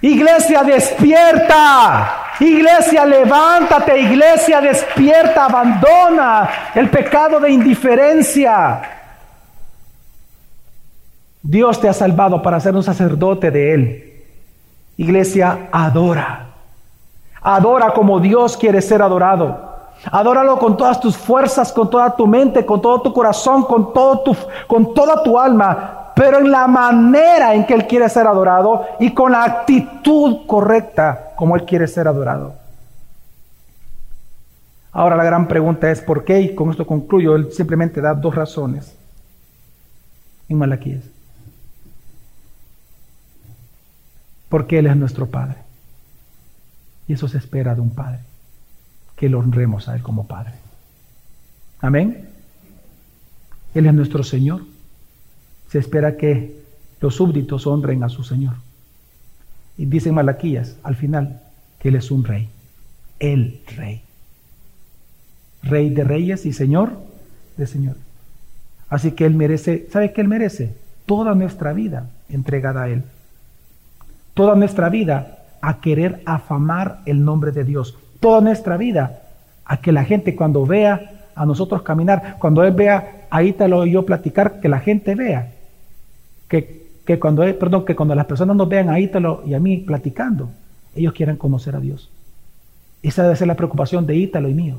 Iglesia, 0.00 0.62
despierta. 0.62 2.34
Iglesia, 2.40 3.04
levántate. 3.04 3.98
Iglesia, 4.00 4.60
despierta. 4.62 5.44
Abandona 5.44 6.48
el 6.74 6.88
pecado 6.88 7.38
de 7.38 7.50
indiferencia. 7.50 8.99
Dios 11.42 11.80
te 11.80 11.88
ha 11.88 11.92
salvado 11.92 12.42
para 12.42 12.60
ser 12.60 12.74
un 12.74 12.82
sacerdote 12.82 13.50
de 13.50 13.74
Él. 13.74 14.24
Iglesia, 14.96 15.68
adora. 15.72 16.48
Adora 17.40 17.92
como 17.92 18.20
Dios 18.20 18.56
quiere 18.56 18.82
ser 18.82 19.00
adorado. 19.00 19.70
Adóralo 20.10 20.58
con 20.58 20.76
todas 20.76 21.00
tus 21.00 21.16
fuerzas, 21.16 21.72
con 21.72 21.88
toda 21.88 22.14
tu 22.14 22.26
mente, 22.26 22.64
con 22.64 22.80
todo 22.80 23.02
tu 23.02 23.12
corazón, 23.12 23.64
con, 23.64 23.92
todo 23.92 24.20
tu, 24.20 24.36
con 24.66 24.94
toda 24.94 25.22
tu 25.22 25.38
alma, 25.38 26.12
pero 26.14 26.38
en 26.38 26.50
la 26.50 26.66
manera 26.66 27.54
en 27.54 27.66
que 27.66 27.74
Él 27.74 27.86
quiere 27.86 28.08
ser 28.08 28.26
adorado 28.26 28.86
y 28.98 29.12
con 29.12 29.32
la 29.32 29.44
actitud 29.44 30.46
correcta 30.46 31.32
como 31.36 31.56
Él 31.56 31.64
quiere 31.64 31.86
ser 31.86 32.08
adorado. 32.08 32.54
Ahora 34.92 35.16
la 35.16 35.24
gran 35.24 35.46
pregunta 35.46 35.90
es 35.90 36.00
¿por 36.00 36.24
qué? 36.24 36.40
Y 36.40 36.54
con 36.54 36.70
esto 36.70 36.86
concluyo. 36.86 37.36
Él 37.36 37.52
simplemente 37.52 38.00
da 38.00 38.14
dos 38.14 38.34
razones 38.34 38.96
en 40.48 40.58
Malaquías. 40.58 41.19
Porque 44.50 44.80
Él 44.80 44.86
es 44.86 44.96
nuestro 44.96 45.30
Padre. 45.30 45.56
Y 47.08 47.14
eso 47.14 47.28
se 47.28 47.38
espera 47.38 47.74
de 47.74 47.80
un 47.80 47.90
Padre, 47.90 48.18
que 49.16 49.30
lo 49.30 49.38
honremos 49.38 49.88
a 49.88 49.94
Él 49.94 50.02
como 50.02 50.26
Padre. 50.26 50.52
Amén. 51.80 52.28
Él 53.74 53.86
es 53.86 53.94
nuestro 53.94 54.22
Señor. 54.22 54.62
Se 55.68 55.78
espera 55.78 56.16
que 56.16 56.60
los 57.00 57.14
súbditos 57.14 57.66
honren 57.66 58.02
a 58.02 58.10
su 58.10 58.24
Señor. 58.24 58.54
Y 59.78 59.86
dicen 59.86 60.14
Malaquías 60.14 60.76
al 60.82 60.96
final 60.96 61.40
que 61.78 61.88
Él 61.88 61.94
es 61.94 62.10
un 62.10 62.24
rey, 62.24 62.50
el 63.20 63.62
rey. 63.76 64.02
Rey 65.62 65.90
de 65.90 66.04
reyes 66.04 66.44
y 66.44 66.52
Señor 66.52 66.98
de 67.56 67.66
Señor. 67.66 67.96
Así 68.88 69.12
que 69.12 69.26
Él 69.26 69.34
merece, 69.34 69.86
¿sabe 69.92 70.12
qué 70.12 70.20
Él 70.20 70.28
merece? 70.28 70.74
Toda 71.06 71.34
nuestra 71.36 71.72
vida 71.72 72.10
entregada 72.28 72.82
a 72.82 72.88
Él 72.88 73.04
toda 74.40 74.54
nuestra 74.54 74.88
vida 74.88 75.36
a 75.60 75.82
querer 75.82 76.22
afamar 76.24 77.00
el 77.04 77.22
nombre 77.26 77.52
de 77.52 77.62
Dios. 77.62 77.98
Toda 78.20 78.40
nuestra 78.40 78.78
vida 78.78 79.20
a 79.66 79.82
que 79.82 79.92
la 79.92 80.02
gente 80.02 80.34
cuando 80.34 80.64
vea 80.64 81.28
a 81.34 81.44
nosotros 81.44 81.82
caminar, 81.82 82.36
cuando 82.38 82.64
él 82.64 82.72
vea 82.72 83.26
a 83.28 83.42
Ítalo 83.42 83.84
y 83.84 83.90
yo 83.90 84.06
platicar, 84.06 84.58
que 84.62 84.70
la 84.70 84.80
gente 84.80 85.14
vea 85.14 85.52
que, 86.48 86.88
que 87.04 87.18
cuando 87.18 87.42
perdón, 87.58 87.84
que 87.84 87.94
cuando 87.94 88.14
las 88.14 88.24
personas 88.24 88.56
nos 88.56 88.66
vean 88.66 88.88
a 88.88 88.98
Ítalo 88.98 89.42
y 89.44 89.52
a 89.52 89.60
mí 89.60 89.76
platicando, 89.76 90.48
ellos 90.96 91.12
quieran 91.12 91.36
conocer 91.36 91.76
a 91.76 91.80
Dios. 91.80 92.08
Esa 93.02 93.24
debe 93.24 93.36
ser 93.36 93.46
la 93.46 93.56
preocupación 93.56 94.06
de 94.06 94.16
Ítalo 94.16 94.48
y 94.48 94.54
mío. 94.54 94.78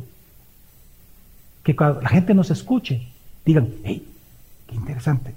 Que 1.61 1.75
cuando 1.75 2.01
la 2.01 2.09
gente 2.09 2.33
nos 2.33 2.49
escuche, 2.49 3.09
digan, 3.45 3.69
hey, 3.83 4.07
qué 4.65 4.73
interesante. 4.73 5.35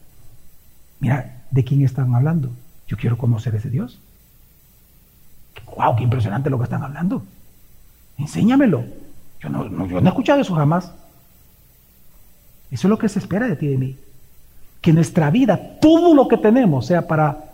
Mira, 1.01 1.43
¿de 1.51 1.63
quién 1.63 1.83
están 1.83 2.15
hablando? 2.15 2.49
Yo 2.89 2.97
quiero 2.97 3.19
conocer 3.19 3.53
a 3.53 3.59
ese 3.59 3.69
Dios. 3.69 4.01
¡Wow! 5.77 5.97
¡Qué 5.97 6.03
impresionante 6.03 6.51
lo 6.51 6.59
que 6.59 6.65
están 6.65 6.83
hablando! 6.83 7.23
Enséñamelo. 8.19 8.85
Yo 9.41 9.49
no, 9.49 9.87
yo 9.87 10.01
no 10.01 10.07
he 10.07 10.11
escuchado 10.11 10.41
eso 10.41 10.55
jamás. 10.55 10.93
Eso 12.71 12.89
es 12.89 12.91
lo 12.91 12.99
que 12.99 13.09
se 13.09 13.19
espera 13.19 13.47
de 13.47 13.57
ti 13.57 13.67
y 13.67 13.71
de 13.71 13.79
mí. 13.79 13.99
Que 14.81 14.93
nuestra 14.93 15.31
vida, 15.31 15.79
todo 15.81 16.15
lo 16.15 16.29
que 16.29 16.37
tenemos, 16.37 16.87
sea 16.87 17.07
para 17.07 17.45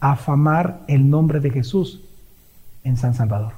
afamar 0.00 0.80
el 0.86 1.08
nombre 1.08 1.40
de 1.40 1.50
Jesús 1.50 2.00
en 2.82 2.96
San 2.96 3.14
Salvador. 3.14 3.54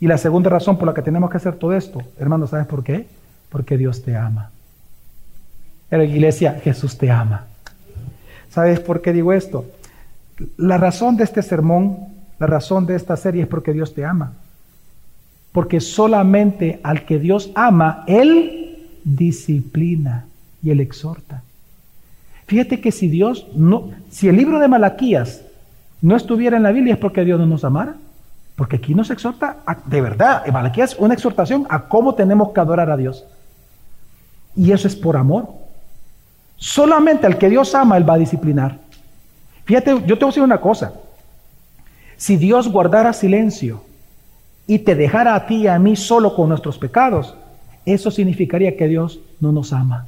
Y 0.00 0.08
la 0.08 0.18
segunda 0.18 0.50
razón 0.50 0.76
por 0.76 0.88
la 0.88 0.94
que 0.94 1.02
tenemos 1.02 1.30
que 1.30 1.36
hacer 1.36 1.54
todo 1.54 1.74
esto, 1.74 2.02
hermano, 2.18 2.48
¿sabes 2.48 2.66
por 2.66 2.82
qué? 2.82 3.06
Porque 3.48 3.78
Dios 3.78 4.02
te 4.02 4.16
ama. 4.16 4.50
En 5.92 5.98
la 5.98 6.04
iglesia, 6.04 6.60
Jesús 6.64 6.98
te 6.98 7.10
ama. 7.10 7.46
¿Sabes 8.50 8.80
por 8.80 9.00
qué 9.00 9.12
digo 9.12 9.32
esto? 9.32 9.64
La 10.56 10.78
razón 10.78 11.16
de 11.16 11.24
este 11.24 11.42
sermón, 11.42 11.98
la 12.38 12.46
razón 12.46 12.86
de 12.86 12.96
esta 12.96 13.16
serie 13.16 13.42
es 13.42 13.48
porque 13.48 13.72
Dios 13.72 13.94
te 13.94 14.04
ama. 14.04 14.32
Porque 15.52 15.80
solamente 15.80 16.80
al 16.82 17.04
que 17.04 17.18
Dios 17.18 17.50
ama, 17.54 18.04
Él 18.06 18.88
disciplina 19.04 20.26
y 20.62 20.70
Él 20.70 20.80
exhorta. 20.80 21.42
Fíjate 22.46 22.80
que 22.80 22.92
si 22.92 23.08
Dios 23.08 23.46
no, 23.54 23.90
si 24.10 24.28
el 24.28 24.36
libro 24.36 24.58
de 24.58 24.68
Malaquías 24.68 25.42
no 26.00 26.16
estuviera 26.16 26.56
en 26.56 26.62
la 26.62 26.72
Biblia 26.72 26.94
es 26.94 27.00
porque 27.00 27.24
Dios 27.24 27.38
no 27.38 27.46
nos 27.46 27.64
amara. 27.64 27.94
Porque 28.56 28.76
aquí 28.76 28.94
nos 28.94 29.10
exhorta, 29.10 29.58
de 29.86 30.00
verdad, 30.00 30.42
en 30.44 30.52
Malaquías 30.52 30.96
una 30.98 31.14
exhortación 31.14 31.66
a 31.70 31.88
cómo 31.88 32.14
tenemos 32.14 32.52
que 32.52 32.60
adorar 32.60 32.90
a 32.90 32.96
Dios. 32.96 33.24
Y 34.54 34.72
eso 34.72 34.86
es 34.86 34.94
por 34.94 35.16
amor. 35.16 35.48
Solamente 36.56 37.26
al 37.26 37.38
que 37.38 37.48
Dios 37.48 37.74
ama, 37.74 37.96
Él 37.96 38.08
va 38.08 38.14
a 38.14 38.18
disciplinar. 38.18 38.78
Fíjate, 39.64 39.92
yo 40.06 40.18
te 40.18 40.24
voy 40.24 40.24
a 40.24 40.26
decir 40.26 40.42
una 40.42 40.60
cosa. 40.60 40.92
Si 42.16 42.36
Dios 42.36 42.68
guardara 42.70 43.12
silencio 43.12 43.82
y 44.66 44.80
te 44.80 44.94
dejara 44.94 45.34
a 45.34 45.46
ti 45.46 45.56
y 45.56 45.66
a 45.66 45.78
mí 45.78 45.96
solo 45.96 46.34
con 46.34 46.48
nuestros 46.48 46.78
pecados, 46.78 47.36
eso 47.84 48.10
significaría 48.10 48.76
que 48.76 48.88
Dios 48.88 49.20
no 49.40 49.52
nos 49.52 49.72
ama. 49.72 50.06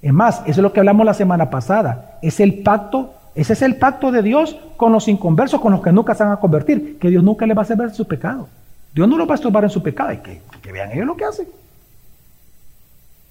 Es 0.00 0.12
más, 0.12 0.40
eso 0.40 0.50
es 0.50 0.58
lo 0.58 0.72
que 0.72 0.80
hablamos 0.80 1.06
la 1.06 1.14
semana 1.14 1.48
pasada. 1.50 2.18
Es 2.20 2.40
el 2.40 2.62
pacto, 2.62 3.14
ese 3.34 3.54
es 3.54 3.62
el 3.62 3.76
pacto 3.76 4.12
de 4.12 4.22
Dios 4.22 4.56
con 4.76 4.92
los 4.92 5.08
inconversos, 5.08 5.60
con 5.60 5.72
los 5.72 5.82
que 5.82 5.92
nunca 5.92 6.14
se 6.14 6.24
van 6.24 6.32
a 6.32 6.36
convertir, 6.36 6.98
que 6.98 7.08
Dios 7.08 7.24
nunca 7.24 7.46
les 7.46 7.56
va 7.56 7.62
a 7.62 7.64
hacer 7.64 7.76
ver 7.76 7.90
su 7.90 8.06
pecado. 8.06 8.48
Dios 8.94 9.08
no 9.08 9.16
los 9.16 9.26
va 9.26 9.32
a 9.32 9.34
estorbar 9.36 9.64
en 9.64 9.70
su 9.70 9.82
pecado, 9.82 10.12
y 10.12 10.18
que, 10.18 10.72
vean 10.72 10.92
ellos 10.92 11.06
lo 11.06 11.16
que 11.16 11.24
hacen. 11.24 11.48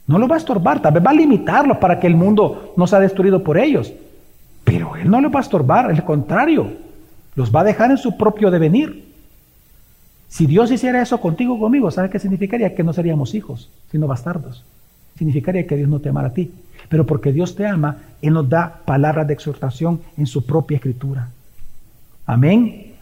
No 0.07 0.17
los 0.17 0.29
va 0.29 0.35
a 0.35 0.39
estorbar, 0.39 0.81
tal 0.81 0.93
vez 0.93 1.05
va 1.05 1.11
a 1.11 1.13
limitarlos 1.13 1.77
para 1.77 1.99
que 1.99 2.07
el 2.07 2.15
mundo 2.15 2.73
no 2.75 2.85
sea 2.87 2.99
destruido 2.99 3.43
por 3.43 3.57
ellos. 3.57 3.93
Pero 4.63 4.95
Él 4.95 5.09
no 5.09 5.21
los 5.21 5.33
va 5.33 5.39
a 5.39 5.43
estorbar, 5.43 5.85
al 5.85 6.03
contrario, 6.03 6.71
los 7.35 7.53
va 7.53 7.61
a 7.61 7.65
dejar 7.65 7.91
en 7.91 7.97
su 7.97 8.17
propio 8.17 8.51
devenir. 8.51 9.11
Si 10.27 10.45
Dios 10.45 10.71
hiciera 10.71 11.01
eso 11.01 11.19
contigo 11.19 11.59
conmigo, 11.59 11.91
¿sabes 11.91 12.09
qué 12.11 12.19
significaría? 12.19 12.73
Que 12.73 12.83
no 12.83 12.93
seríamos 12.93 13.35
hijos, 13.35 13.69
sino 13.91 14.07
bastardos. 14.07 14.63
Significaría 15.17 15.67
que 15.67 15.75
Dios 15.75 15.89
no 15.89 15.99
te 15.99 16.09
amara 16.09 16.29
a 16.29 16.33
ti. 16.33 16.51
Pero 16.89 17.05
porque 17.05 17.31
Dios 17.31 17.55
te 17.55 17.67
ama, 17.67 17.97
Él 18.21 18.33
nos 18.33 18.49
da 18.49 18.81
palabras 18.85 19.27
de 19.27 19.33
exhortación 19.33 20.01
en 20.17 20.25
su 20.25 20.45
propia 20.45 20.77
escritura. 20.77 21.29
Amén. 22.25 22.92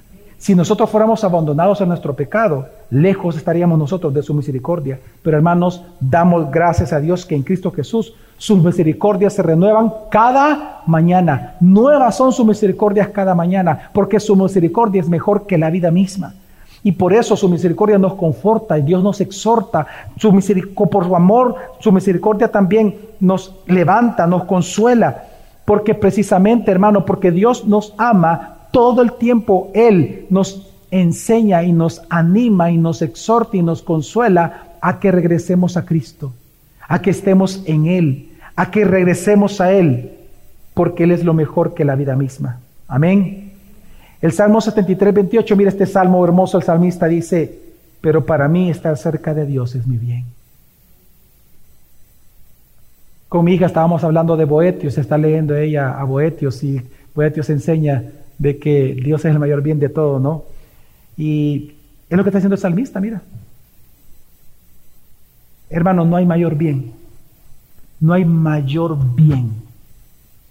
Si 0.42 0.56
nosotros 0.56 0.90
fuéramos 0.90 1.24
abandonados 1.24 1.82
en 1.82 1.90
nuestro 1.90 2.16
pecado, 2.16 2.66
lejos 2.90 3.38
estaríamos 3.38 3.78
nosotros 3.78 4.12
de 4.12 4.24
su 4.24 4.34
misericordia. 4.34 5.00
Pero 5.22 5.38
hermanos, 5.38 5.84
damos 6.00 6.50
gracias 6.50 6.92
a 6.94 7.00
Dios 7.00 7.28
que 7.28 7.36
en 7.36 7.44
Cristo 7.44 7.70
Jesús 7.70 8.16
sus 8.40 8.64
misericordias 8.64 9.34
se 9.34 9.44
renuevan 9.44 9.94
cada 10.10 10.82
mañana. 10.88 11.58
Nuevas 11.60 12.18
son 12.18 12.34
sus 12.34 12.44
misericordias 12.44 13.10
cada 13.10 13.36
mañana, 13.36 13.92
porque 13.94 14.20
su 14.20 14.36
misericordia 14.36 15.02
es 15.02 15.10
mejor 15.10 15.46
que 15.46 15.60
la 15.60 15.70
vida 15.70 15.92
misma. 15.92 16.34
Y 16.82 16.94
por 16.94 17.14
eso 17.14 17.36
su 17.36 17.48
misericordia 17.48 18.00
nos 18.00 18.16
conforta 18.16 18.80
y 18.80 18.82
Dios 18.82 19.04
nos 19.04 19.22
exhorta. 19.22 19.86
Su 20.18 20.32
por 20.90 21.06
su 21.06 21.16
amor, 21.16 21.56
su 21.78 21.92
misericordia 21.92 22.48
también 22.48 22.96
nos 23.20 23.54
levanta, 23.68 24.26
nos 24.26 24.46
consuela. 24.46 25.26
Porque 25.66 25.94
precisamente, 25.94 26.72
hermano, 26.72 27.06
porque 27.06 27.30
Dios 27.30 27.68
nos 27.68 27.94
ama, 28.00 28.51
todo 28.72 29.02
el 29.02 29.14
tiempo 29.14 29.72
Él 29.74 30.26
nos 30.30 30.72
enseña 30.92 31.64
y 31.64 31.74
nos 31.74 32.02
anima 32.10 32.72
y 32.72 32.78
nos 32.78 33.02
exhorta 33.02 33.58
y 33.58 33.64
nos 33.64 33.82
consuela 33.82 34.76
a 34.82 35.00
que 35.00 35.12
regresemos 35.12 35.78
a 35.78 35.86
Cristo, 35.86 36.34
a 36.88 37.02
que 37.02 37.12
estemos 37.12 37.64
en 37.66 37.86
Él, 37.86 38.30
a 38.56 38.72
que 38.72 38.84
regresemos 38.84 39.62
a 39.62 39.72
Él, 39.72 40.12
porque 40.74 41.04
Él 41.04 41.12
es 41.12 41.24
lo 41.24 41.34
mejor 41.34 41.74
que 41.74 41.86
la 41.86 41.96
vida 41.96 42.16
misma. 42.16 42.60
Amén. 42.88 43.54
El 44.22 44.32
Salmo 44.34 44.62
73, 44.62 45.14
28, 45.14 45.56
mira 45.56 45.70
este 45.70 45.86
salmo 45.86 46.24
hermoso, 46.24 46.58
el 46.58 46.64
salmista 46.64 47.08
dice, 47.08 47.60
pero 48.02 48.26
para 48.26 48.48
mí 48.48 48.70
estar 48.70 48.96
cerca 48.98 49.34
de 49.34 49.46
Dios 49.46 49.74
es 49.76 49.88
mi 49.88 49.98
bien. 49.98 50.26
Con 53.30 53.46
mi 53.46 53.54
hija 53.54 53.66
estábamos 53.66 54.04
hablando 54.04 54.36
de 54.36 54.46
Boetios, 54.46 54.98
está 54.98 55.18
leyendo 55.18 55.56
ella 55.56 55.92
a 55.98 56.04
Boetios 56.04 56.64
y 56.64 56.82
Boetios 57.16 57.50
enseña 57.50 58.04
de 58.42 58.58
que 58.58 58.96
Dios 58.96 59.24
es 59.24 59.32
el 59.32 59.38
mayor 59.38 59.62
bien 59.62 59.80
de 59.80 59.88
todo, 59.88 60.20
¿no? 60.20 60.46
Y 61.16 61.74
es 62.10 62.18
lo 62.18 62.24
que 62.24 62.30
está 62.30 62.40
haciendo 62.40 62.56
el 62.56 62.62
salmista, 62.62 63.00
mira. 63.00 63.22
Hermano, 65.70 66.06
no 66.06 66.16
hay 66.16 66.26
mayor 66.26 66.56
bien. 66.56 66.92
No 68.00 68.14
hay 68.14 68.26
mayor 68.26 68.98
bien 69.16 69.52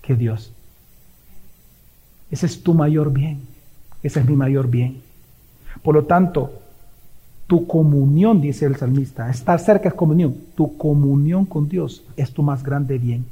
que 0.02 0.14
Dios. 0.14 0.52
Ese 2.30 2.46
es 2.46 2.62
tu 2.62 2.74
mayor 2.74 3.12
bien. 3.12 3.40
Ese 4.04 4.20
es 4.20 4.26
mi 4.26 4.36
mayor 4.36 4.68
bien. 4.68 5.02
Por 5.82 5.96
lo 5.96 6.04
tanto, 6.04 6.60
tu 7.48 7.66
comunión, 7.66 8.40
dice 8.40 8.66
el 8.66 8.76
salmista, 8.76 9.28
estar 9.28 9.58
cerca 9.58 9.88
es 9.88 9.94
comunión. 9.94 10.36
Tu 10.54 10.76
comunión 10.76 11.44
con 11.44 11.68
Dios 11.68 12.04
es 12.16 12.30
tu 12.32 12.44
más 12.44 12.62
grande 12.62 12.98
bien. 12.98 13.26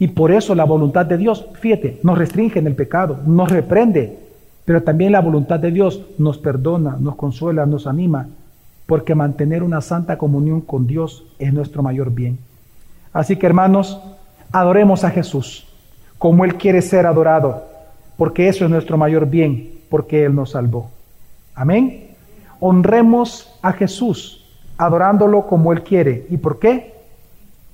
Y 0.00 0.08
por 0.08 0.32
eso 0.32 0.56
la 0.56 0.64
voluntad 0.64 1.06
de 1.06 1.16
Dios, 1.16 1.46
fíjate, 1.60 2.00
nos 2.02 2.18
restringe 2.18 2.58
en 2.58 2.66
el 2.66 2.74
pecado, 2.74 3.20
nos 3.24 3.48
reprende, 3.48 4.18
pero 4.64 4.82
también 4.82 5.12
la 5.12 5.20
voluntad 5.20 5.60
de 5.60 5.70
Dios 5.70 6.04
nos 6.18 6.38
perdona, 6.38 6.96
nos 6.98 7.14
consuela, 7.14 7.66
nos 7.66 7.86
anima, 7.86 8.26
porque 8.86 9.14
mantener 9.14 9.62
una 9.62 9.80
santa 9.80 10.18
comunión 10.18 10.62
con 10.62 10.88
Dios 10.88 11.24
es 11.38 11.52
nuestro 11.52 11.84
mayor 11.84 12.10
bien. 12.10 12.38
Así 13.12 13.36
que 13.36 13.46
hermanos, 13.46 14.00
adoremos 14.50 15.04
a 15.04 15.10
Jesús 15.10 15.68
como 16.18 16.44
Él 16.44 16.56
quiere 16.56 16.82
ser 16.82 17.06
adorado 17.06 17.70
porque 18.20 18.48
eso 18.48 18.66
es 18.66 18.70
nuestro 18.70 18.98
mayor 18.98 19.30
bien, 19.30 19.80
porque 19.88 20.26
Él 20.26 20.34
nos 20.34 20.50
salvó. 20.50 20.90
Amén. 21.54 22.10
Honremos 22.60 23.50
a 23.62 23.72
Jesús, 23.72 24.44
adorándolo 24.76 25.46
como 25.46 25.72
Él 25.72 25.82
quiere. 25.82 26.26
¿Y 26.28 26.36
por 26.36 26.58
qué? 26.58 26.92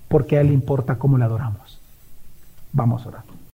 Porque 0.07 0.39
a 0.39 0.43
Él 0.43 0.53
importa 0.53 1.01
cómo 1.01 1.19
le 1.19 1.25
adoramos. 1.25 1.66
Vamos 2.73 3.05
a 3.07 3.09
orar. 3.09 3.36